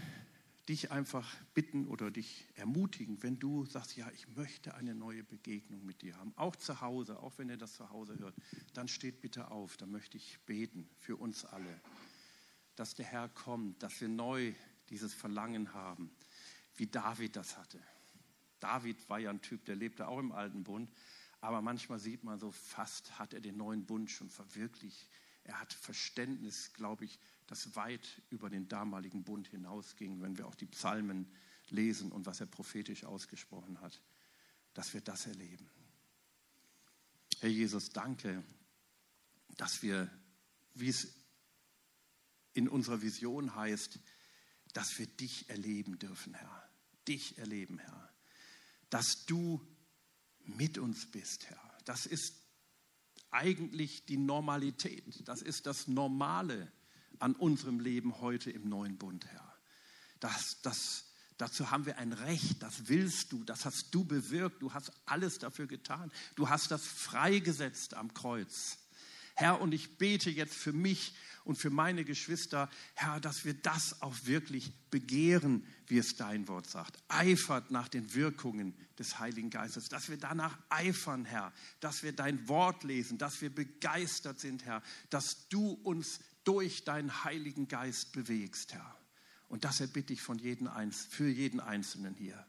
dich 0.68 0.92
einfach 0.92 1.36
bitten 1.52 1.88
oder 1.88 2.10
dich 2.10 2.46
ermutigen, 2.54 3.22
wenn 3.22 3.38
du 3.38 3.66
sagst, 3.66 3.96
ja, 3.96 4.08
ich 4.12 4.28
möchte 4.36 4.74
eine 4.74 4.94
neue 4.94 5.24
Begegnung 5.24 5.84
mit 5.84 6.02
dir 6.02 6.16
haben, 6.16 6.32
auch 6.36 6.54
zu 6.54 6.80
Hause, 6.80 7.18
auch 7.18 7.38
wenn 7.38 7.48
ihr 7.48 7.56
das 7.56 7.74
zu 7.74 7.90
Hause 7.90 8.18
hört, 8.18 8.36
dann 8.74 8.86
steht 8.86 9.20
bitte 9.20 9.50
auf, 9.50 9.76
dann 9.76 9.90
möchte 9.90 10.16
ich 10.16 10.38
beten 10.46 10.88
für 10.98 11.16
uns 11.16 11.44
alle, 11.44 11.80
dass 12.76 12.94
der 12.94 13.04
Herr 13.04 13.28
kommt, 13.28 13.82
dass 13.82 14.00
wir 14.00 14.08
neu 14.08 14.54
dieses 14.90 15.12
Verlangen 15.12 15.74
haben, 15.74 16.10
wie 16.76 16.86
David 16.86 17.34
das 17.34 17.56
hatte. 17.56 17.82
David 18.60 19.08
war 19.08 19.18
ja 19.18 19.30
ein 19.30 19.42
Typ, 19.42 19.64
der 19.64 19.74
lebte 19.74 20.06
auch 20.06 20.18
im 20.18 20.32
alten 20.32 20.62
Bund, 20.62 20.90
aber 21.40 21.62
manchmal 21.62 21.98
sieht 21.98 22.22
man 22.22 22.38
so, 22.38 22.52
fast 22.52 23.18
hat 23.18 23.34
er 23.34 23.40
den 23.40 23.56
neuen 23.56 23.86
Bund 23.86 24.10
schon 24.10 24.30
verwirklicht. 24.30 25.08
Er 25.50 25.58
hat 25.58 25.72
Verständnis, 25.72 26.72
glaube 26.74 27.04
ich, 27.04 27.18
das 27.48 27.74
weit 27.74 28.22
über 28.30 28.48
den 28.48 28.68
damaligen 28.68 29.24
Bund 29.24 29.48
hinausging, 29.48 30.22
wenn 30.22 30.38
wir 30.38 30.46
auch 30.46 30.54
die 30.54 30.66
Psalmen 30.66 31.26
lesen 31.70 32.12
und 32.12 32.24
was 32.24 32.38
er 32.38 32.46
prophetisch 32.46 33.02
ausgesprochen 33.02 33.80
hat, 33.80 34.00
dass 34.74 34.94
wir 34.94 35.00
das 35.00 35.26
erleben. 35.26 35.68
Herr 37.40 37.48
Jesus, 37.48 37.90
danke, 37.90 38.44
dass 39.56 39.82
wir, 39.82 40.08
wie 40.74 40.90
es 40.90 41.08
in 42.52 42.68
unserer 42.68 43.02
Vision 43.02 43.56
heißt, 43.56 43.98
dass 44.72 45.00
wir 45.00 45.08
dich 45.08 45.50
erleben 45.50 45.98
dürfen, 45.98 46.34
Herr. 46.34 46.70
Dich 47.08 47.38
erleben, 47.38 47.80
Herr. 47.80 48.14
Dass 48.88 49.26
du 49.26 49.60
mit 50.44 50.78
uns 50.78 51.10
bist, 51.10 51.46
Herr. 51.46 51.78
Das 51.86 52.06
ist 52.06 52.39
eigentlich 53.30 54.04
die 54.06 54.16
Normalität. 54.16 55.26
Das 55.28 55.42
ist 55.42 55.66
das 55.66 55.88
Normale 55.88 56.70
an 57.18 57.34
unserem 57.34 57.80
Leben 57.80 58.20
heute 58.20 58.50
im 58.50 58.68
neuen 58.68 58.98
Bund, 58.98 59.26
Herr. 59.26 59.54
Das, 60.20 60.60
das, 60.62 61.04
dazu 61.38 61.70
haben 61.70 61.86
wir 61.86 61.98
ein 61.98 62.12
Recht, 62.12 62.62
das 62.62 62.88
willst 62.88 63.32
du, 63.32 63.44
das 63.44 63.64
hast 63.64 63.94
du 63.94 64.04
bewirkt, 64.04 64.62
du 64.62 64.72
hast 64.74 64.92
alles 65.06 65.38
dafür 65.38 65.66
getan, 65.66 66.10
du 66.34 66.48
hast 66.48 66.70
das 66.70 66.86
freigesetzt 66.86 67.94
am 67.94 68.12
Kreuz. 68.12 68.78
Herr, 69.34 69.60
und 69.60 69.72
ich 69.72 69.96
bete 69.96 70.30
jetzt 70.30 70.54
für 70.54 70.72
mich 70.72 71.14
und 71.44 71.56
für 71.56 71.70
meine 71.70 72.04
Geschwister, 72.04 72.68
Herr, 72.94 73.20
dass 73.20 73.44
wir 73.44 73.54
das 73.54 74.02
auch 74.02 74.14
wirklich 74.24 74.72
begehren, 74.90 75.66
wie 75.86 75.98
es 75.98 76.16
dein 76.16 76.48
Wort 76.48 76.68
sagt. 76.68 77.02
Eifert 77.08 77.70
nach 77.70 77.88
den 77.88 78.14
Wirkungen 78.14 78.74
des 78.98 79.18
Heiligen 79.18 79.50
Geistes, 79.50 79.88
dass 79.88 80.08
wir 80.08 80.16
danach 80.16 80.58
eifern, 80.68 81.24
Herr, 81.24 81.52
dass 81.80 82.02
wir 82.02 82.12
dein 82.12 82.48
Wort 82.48 82.84
lesen, 82.84 83.18
dass 83.18 83.40
wir 83.40 83.54
begeistert 83.54 84.38
sind, 84.38 84.64
Herr, 84.64 84.82
dass 85.08 85.48
du 85.48 85.72
uns 85.82 86.20
durch 86.44 86.84
deinen 86.84 87.24
Heiligen 87.24 87.68
Geist 87.68 88.12
bewegst, 88.12 88.72
Herr. 88.72 88.96
Und 89.48 89.64
das 89.64 89.80
erbitte 89.80 90.12
ich 90.12 90.22
von 90.22 90.38
jedem 90.38 90.68
für 90.92 91.28
jeden 91.28 91.60
Einzelnen 91.60 92.14
hier. 92.14 92.46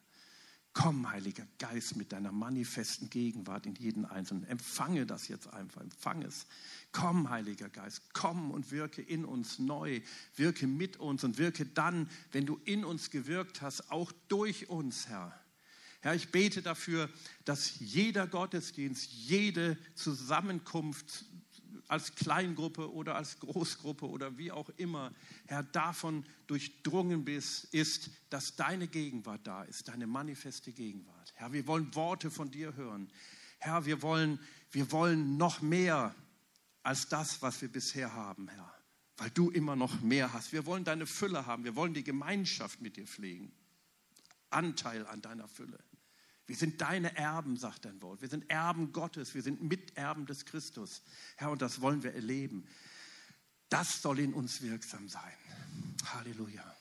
Komm, 0.73 1.09
Heiliger 1.11 1.45
Geist, 1.59 1.97
mit 1.97 2.13
deiner 2.13 2.31
manifesten 2.31 3.09
Gegenwart 3.09 3.65
in 3.65 3.75
jeden 3.75 4.05
Einzelnen. 4.05 4.45
Empfange 4.45 5.05
das 5.05 5.27
jetzt 5.27 5.47
einfach, 5.47 5.81
empfange 5.81 6.25
es. 6.25 6.45
Komm, 6.93 7.29
Heiliger 7.29 7.67
Geist, 7.67 8.01
komm 8.13 8.51
und 8.51 8.71
wirke 8.71 9.01
in 9.01 9.25
uns 9.25 9.59
neu, 9.59 10.01
wirke 10.37 10.67
mit 10.67 10.97
uns 10.97 11.25
und 11.25 11.37
wirke 11.37 11.65
dann, 11.65 12.09
wenn 12.31 12.45
du 12.45 12.59
in 12.63 12.85
uns 12.85 13.09
gewirkt 13.09 13.61
hast, 13.61 13.91
auch 13.91 14.13
durch 14.29 14.69
uns, 14.69 15.07
Herr. 15.09 15.37
Herr, 15.99 16.15
ich 16.15 16.31
bete 16.31 16.61
dafür, 16.61 17.09
dass 17.45 17.79
jeder 17.79 18.25
Gottesdienst, 18.25 19.11
jede 19.11 19.77
Zusammenkunft 19.93 21.25
als 21.91 22.15
Kleingruppe 22.15 22.89
oder 22.89 23.15
als 23.15 23.37
Großgruppe 23.39 24.07
oder 24.07 24.37
wie 24.37 24.49
auch 24.49 24.69
immer, 24.77 25.11
Herr, 25.47 25.61
davon 25.61 26.25
durchdrungen 26.47 27.25
bist, 27.25 27.65
ist, 27.73 28.09
dass 28.29 28.55
deine 28.55 28.87
Gegenwart 28.87 29.41
da 29.43 29.63
ist, 29.63 29.89
deine 29.89 30.07
manifeste 30.07 30.71
Gegenwart. 30.71 31.33
Herr, 31.35 31.51
wir 31.51 31.67
wollen 31.67 31.93
Worte 31.93 32.31
von 32.31 32.49
dir 32.49 32.75
hören. 32.75 33.11
Herr, 33.59 33.85
wir 33.85 34.01
wollen, 34.01 34.39
wir 34.71 34.89
wollen 34.93 35.35
noch 35.35 35.61
mehr 35.61 36.15
als 36.81 37.09
das, 37.09 37.41
was 37.41 37.61
wir 37.61 37.69
bisher 37.69 38.13
haben, 38.13 38.47
Herr, 38.47 38.73
weil 39.17 39.29
du 39.31 39.49
immer 39.49 39.75
noch 39.75 39.99
mehr 39.99 40.31
hast. 40.31 40.53
Wir 40.53 40.65
wollen 40.65 40.85
deine 40.85 41.05
Fülle 41.05 41.45
haben. 41.45 41.65
Wir 41.65 41.75
wollen 41.75 41.93
die 41.93 42.05
Gemeinschaft 42.05 42.79
mit 42.79 42.95
dir 42.95 43.05
pflegen. 43.05 43.51
Anteil 44.49 45.05
an 45.07 45.21
deiner 45.21 45.49
Fülle. 45.49 45.77
Wir 46.51 46.57
sind 46.57 46.81
deine 46.81 47.15
Erben, 47.15 47.55
sagt 47.55 47.85
dein 47.85 48.01
Wort. 48.01 48.21
Wir 48.21 48.27
sind 48.27 48.49
Erben 48.49 48.91
Gottes. 48.91 49.33
Wir 49.33 49.41
sind 49.41 49.63
Miterben 49.63 50.25
des 50.25 50.43
Christus. 50.43 51.01
Herr, 51.37 51.49
und 51.49 51.61
das 51.61 51.79
wollen 51.79 52.03
wir 52.03 52.13
erleben. 52.13 52.67
Das 53.69 54.01
soll 54.01 54.19
in 54.19 54.33
uns 54.33 54.61
wirksam 54.61 55.07
sein. 55.07 55.31
Halleluja. 56.13 56.75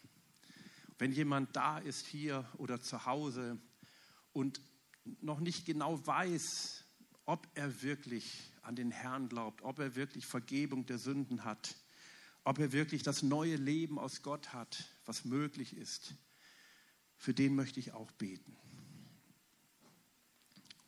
Wenn 0.99 1.13
jemand 1.13 1.55
da 1.55 1.79
ist 1.79 2.05
hier 2.05 2.45
oder 2.59 2.81
zu 2.81 3.07
Hause 3.07 3.61
und 4.33 4.61
noch 5.21 5.39
nicht 5.39 5.67
genau 5.67 6.05
weiß, 6.05 6.83
ob 7.25 7.47
er 7.55 7.81
wirklich 7.81 8.51
an 8.63 8.75
den 8.75 8.91
Herrn 8.91 9.29
glaubt, 9.29 9.63
ob 9.63 9.79
er 9.79 9.95
wirklich 9.95 10.27
Vergebung 10.27 10.85
der 10.85 10.99
Sünden 10.99 11.45
hat, 11.45 11.77
ob 12.43 12.59
er 12.59 12.73
wirklich 12.73 13.05
das 13.05 13.23
neue 13.23 13.55
Leben 13.55 14.01
aus 14.01 14.23
Gott 14.23 14.53
hat, 14.53 14.89
was 15.05 15.25
möglich 15.25 15.77
ist, 15.77 16.17
für 17.17 17.35
den 17.35 17.55
möchte 17.55 17.79
ich 17.79 17.93
auch 17.93 18.11
beten. 18.11 18.57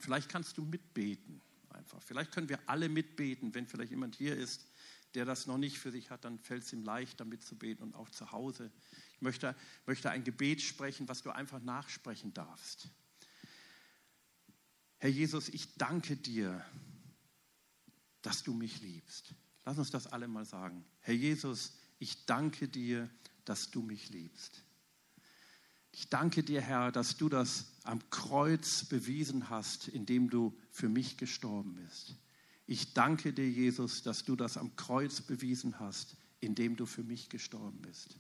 Vielleicht 0.03 0.29
kannst 0.29 0.59
du 0.59 0.65
mitbeten 0.65 1.41
einfach. 1.71 2.03
Vielleicht 2.03 2.33
können 2.33 2.49
wir 2.49 2.59
alle 2.67 2.89
mitbeten, 2.89 3.55
wenn 3.55 3.69
vielleicht 3.69 3.91
jemand 3.91 4.17
hier 4.17 4.37
ist, 4.37 4.67
der 5.15 5.25
das 5.25 5.47
noch 5.47 5.59
nicht 5.59 5.79
für 5.79 5.93
sich 5.93 6.11
hat, 6.11 6.25
dann 6.25 6.41
fällt 6.41 6.65
es 6.65 6.73
ihm 6.73 6.83
leicht, 6.83 7.21
damit 7.21 7.45
zu 7.45 7.57
beten 7.57 7.85
und 7.85 7.95
auch 7.95 8.11
zu 8.11 8.33
Hause. 8.33 8.73
Ich 9.15 9.21
möchte, 9.21 9.55
möchte 9.87 10.11
ein 10.11 10.25
Gebet 10.25 10.61
sprechen, 10.61 11.09
was 11.09 11.23
du 11.23 11.31
einfach 11.31 11.61
nachsprechen 11.63 12.35
darfst. 12.35 12.89
Herr 14.99 15.11
Jesus, 15.11 15.49
ich 15.49 15.77
danke 15.77 16.17
dir, 16.17 16.65
dass 18.23 18.43
du 18.43 18.55
mich 18.55 18.81
liebst. 18.81 19.35
Lass 19.65 19.79
uns 19.79 19.91
das 19.91 20.09
alle 20.09 20.27
mal 20.27 20.45
sagen. 20.45 20.85
Herr 21.01 21.15
Jesus, 21.15 21.75
ich 22.01 22.27
danke 22.27 22.69
dir, 22.69 23.09
dass 23.45 23.71
du 23.71 23.83
mich 23.83 24.11
liebst. 24.11 24.65
Ich 25.93 26.09
danke 26.09 26.43
dir, 26.43 26.62
Herr, 26.62 26.90
dass 26.90 27.18
du 27.18 27.28
das 27.28 27.66
am 27.84 28.01
Kreuz 28.09 28.84
bewiesen 28.84 29.51
hast, 29.51 29.88
indem 29.88 30.30
du 30.30 30.57
für 30.70 30.88
mich 30.88 31.18
gestorben 31.18 31.74
bist. 31.74 32.16
Ich 32.66 32.95
danke 32.95 33.34
dir, 33.34 33.49
Jesus, 33.49 34.03
dass 34.03 34.24
du 34.24 34.34
das 34.34 34.57
am 34.57 34.74
Kreuz 34.76 35.20
bewiesen 35.20 35.78
hast, 35.78 36.16
indem 36.40 36.76
du 36.76 36.86
für 36.86 37.03
mich 37.03 37.28
gestorben 37.28 37.82
bist. 37.82 38.16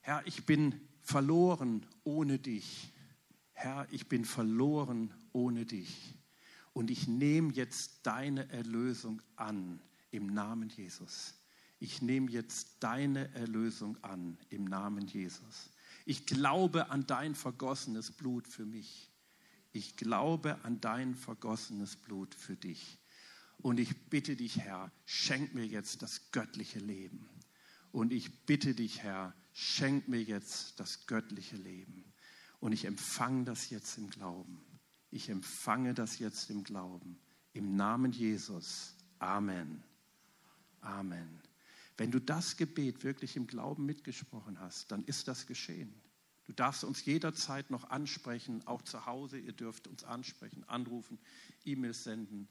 Herr, 0.00 0.24
ich 0.26 0.46
bin 0.46 0.80
verloren 1.02 1.84
ohne 2.04 2.38
dich. 2.38 2.92
Herr, 3.52 3.88
ich 3.90 4.08
bin 4.08 4.24
verloren 4.24 5.12
ohne 5.32 5.66
dich. 5.66 6.14
Und 6.72 6.90
ich 6.90 7.08
nehme 7.08 7.52
jetzt 7.52 8.00
deine 8.04 8.48
Erlösung 8.50 9.20
an 9.34 9.80
im 10.12 10.26
Namen 10.26 10.68
Jesus 10.68 11.34
ich 11.78 12.02
nehme 12.02 12.30
jetzt 12.30 12.76
deine 12.80 13.32
Erlösung 13.34 14.02
an 14.02 14.38
im 14.48 14.64
Namen 14.64 15.06
Jesus. 15.06 15.70
Ich 16.04 16.26
glaube 16.26 16.90
an 16.90 17.06
dein 17.06 17.34
vergossenes 17.34 18.10
Blut 18.12 18.46
für 18.48 18.64
mich. 18.64 19.10
Ich 19.72 19.96
glaube 19.96 20.64
an 20.64 20.80
dein 20.80 21.14
vergossenes 21.14 21.96
Blut 21.96 22.34
für 22.34 22.56
dich. 22.56 22.98
Und 23.58 23.78
ich 23.78 24.08
bitte 24.08 24.36
dich, 24.36 24.58
Herr, 24.60 24.92
schenk 25.04 25.54
mir 25.54 25.66
jetzt 25.66 26.02
das 26.02 26.30
göttliche 26.30 26.78
Leben. 26.78 27.28
Und 27.92 28.12
ich 28.12 28.46
bitte 28.46 28.74
dich, 28.74 29.02
Herr, 29.02 29.34
schenk 29.52 30.08
mir 30.08 30.22
jetzt 30.22 30.78
das 30.80 31.06
göttliche 31.06 31.56
Leben. 31.56 32.12
Und 32.60 32.72
ich 32.72 32.84
empfange 32.84 33.44
das 33.44 33.70
jetzt 33.70 33.98
im 33.98 34.08
Glauben. 34.08 34.64
Ich 35.10 35.28
empfange 35.28 35.94
das 35.94 36.18
jetzt 36.18 36.50
im 36.50 36.64
Glauben. 36.64 37.18
Im 37.52 37.76
Namen 37.76 38.12
Jesus. 38.12 38.94
Amen. 39.18 39.82
Amen. 40.80 41.45
Wenn 41.96 42.10
du 42.10 42.20
das 42.20 42.56
Gebet 42.56 43.04
wirklich 43.04 43.36
im 43.36 43.46
Glauben 43.46 43.86
mitgesprochen 43.86 44.60
hast, 44.60 44.92
dann 44.92 45.04
ist 45.04 45.28
das 45.28 45.46
geschehen. 45.46 45.94
Du 46.44 46.52
darfst 46.52 46.84
uns 46.84 47.04
jederzeit 47.04 47.70
noch 47.70 47.90
ansprechen, 47.90 48.66
auch 48.66 48.82
zu 48.82 49.06
Hause. 49.06 49.38
Ihr 49.38 49.52
dürft 49.52 49.88
uns 49.88 50.04
ansprechen, 50.04 50.62
anrufen, 50.64 51.18
E-Mails 51.64 52.04
senden. 52.04 52.48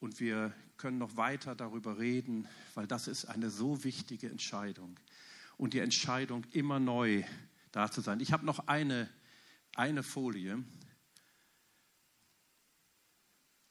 Und 0.00 0.20
wir 0.20 0.54
können 0.76 0.98
noch 0.98 1.16
weiter 1.16 1.54
darüber 1.54 1.98
reden, 1.98 2.46
weil 2.74 2.86
das 2.86 3.08
ist 3.08 3.26
eine 3.26 3.50
so 3.50 3.84
wichtige 3.84 4.30
Entscheidung. 4.30 4.98
Und 5.56 5.74
die 5.74 5.80
Entscheidung, 5.80 6.44
immer 6.52 6.78
neu 6.78 7.24
da 7.72 7.90
zu 7.90 8.00
sein. 8.00 8.20
Ich 8.20 8.32
habe 8.32 8.46
noch 8.46 8.68
eine, 8.68 9.10
eine 9.74 10.02
Folie 10.02 10.64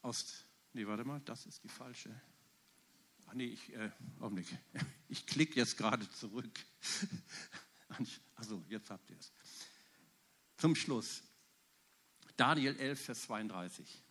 aus, 0.01 0.45
nee, 0.74 0.86
warte 0.86 1.03
mal, 1.03 1.22
das 1.22 1.45
ist 1.45 1.64
die 1.64 1.70
falsche. 1.70 2.10
Ach 3.28 3.34
nee, 3.34 3.45
ich, 3.45 3.73
äh, 3.73 3.91
Augenblick. 4.19 4.47
Ich 5.09 5.25
klicke 5.25 5.55
jetzt 5.55 5.78
gerade 5.78 6.09
zurück. 6.11 6.51
Also, 8.36 8.61
jetzt 8.67 8.91
habt 8.91 9.09
ihr 9.09 9.17
es. 9.17 9.32
Zum 10.57 10.75
Schluss. 10.75 11.23
Daniel 12.36 12.75
11, 12.75 13.05
Vers 13.05 13.21
32. 13.23 14.03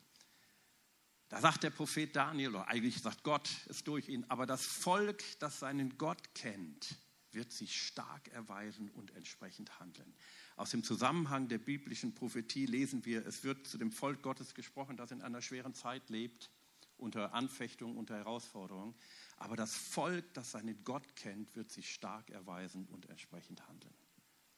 Da 1.29 1.41
sagt 1.41 1.63
der 1.63 1.71
Prophet 1.71 2.17
Daniel, 2.17 2.51
oder 2.51 2.69
eigentlich 2.69 3.01
sagt 3.03 3.23
Gott 3.23 3.49
es 3.69 3.85
durch 3.85 4.09
ihn, 4.09 4.25
aber 4.29 4.47
das 4.47 4.65
Volk, 4.65 5.23
das 5.41 5.61
seinen 5.61 5.99
Gott 5.99 6.35
kennt, 6.35 6.97
wird 7.33 7.53
sich 7.53 7.81
stark 7.81 8.29
erweisen 8.29 8.91
und 8.91 9.11
entsprechend 9.15 9.79
handeln. 9.79 10.15
Aus 10.57 10.71
dem 10.71 10.83
Zusammenhang 10.83 11.49
der 11.49 11.59
biblischen 11.59 12.15
Prophetie 12.15 12.67
lesen 12.67 13.05
wir, 13.05 13.27
es 13.27 13.45
wird 13.45 13.67
zu 13.67 13.77
dem 13.77 13.93
Volk 13.93 14.23
Gottes 14.23 14.55
gesprochen, 14.55 14.97
das 14.97 15.11
in 15.11 15.21
einer 15.21 15.43
schweren 15.43 15.75
Zeit 15.75 16.09
lebt, 16.09 16.51
unter 16.99 17.35
Anfechtung, 17.35 17.97
unter 17.97 18.17
Herausforderung. 18.17 18.95
Aber 19.37 19.57
das 19.57 19.75
Volk, 19.75 20.33
das 20.35 20.53
seinen 20.53 20.83
Gott 20.85 21.17
kennt, 21.17 21.55
wird 21.57 21.71
sich 21.71 21.93
stark 21.93 22.31
erweisen 22.31 22.87
und 22.87 23.09
entsprechend 23.09 23.67
handeln. 23.69 23.95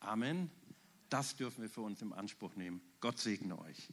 Amen. 0.01 0.51
Das 1.09 1.37
dürfen 1.37 1.63
wir 1.63 1.71
für 1.71 1.81
uns 1.81 2.03
im 2.03 2.13
Anspruch 2.13 2.55
nehmen. 2.55 2.81
Gott 3.01 3.19
segne 3.19 3.59
euch. 3.59 3.89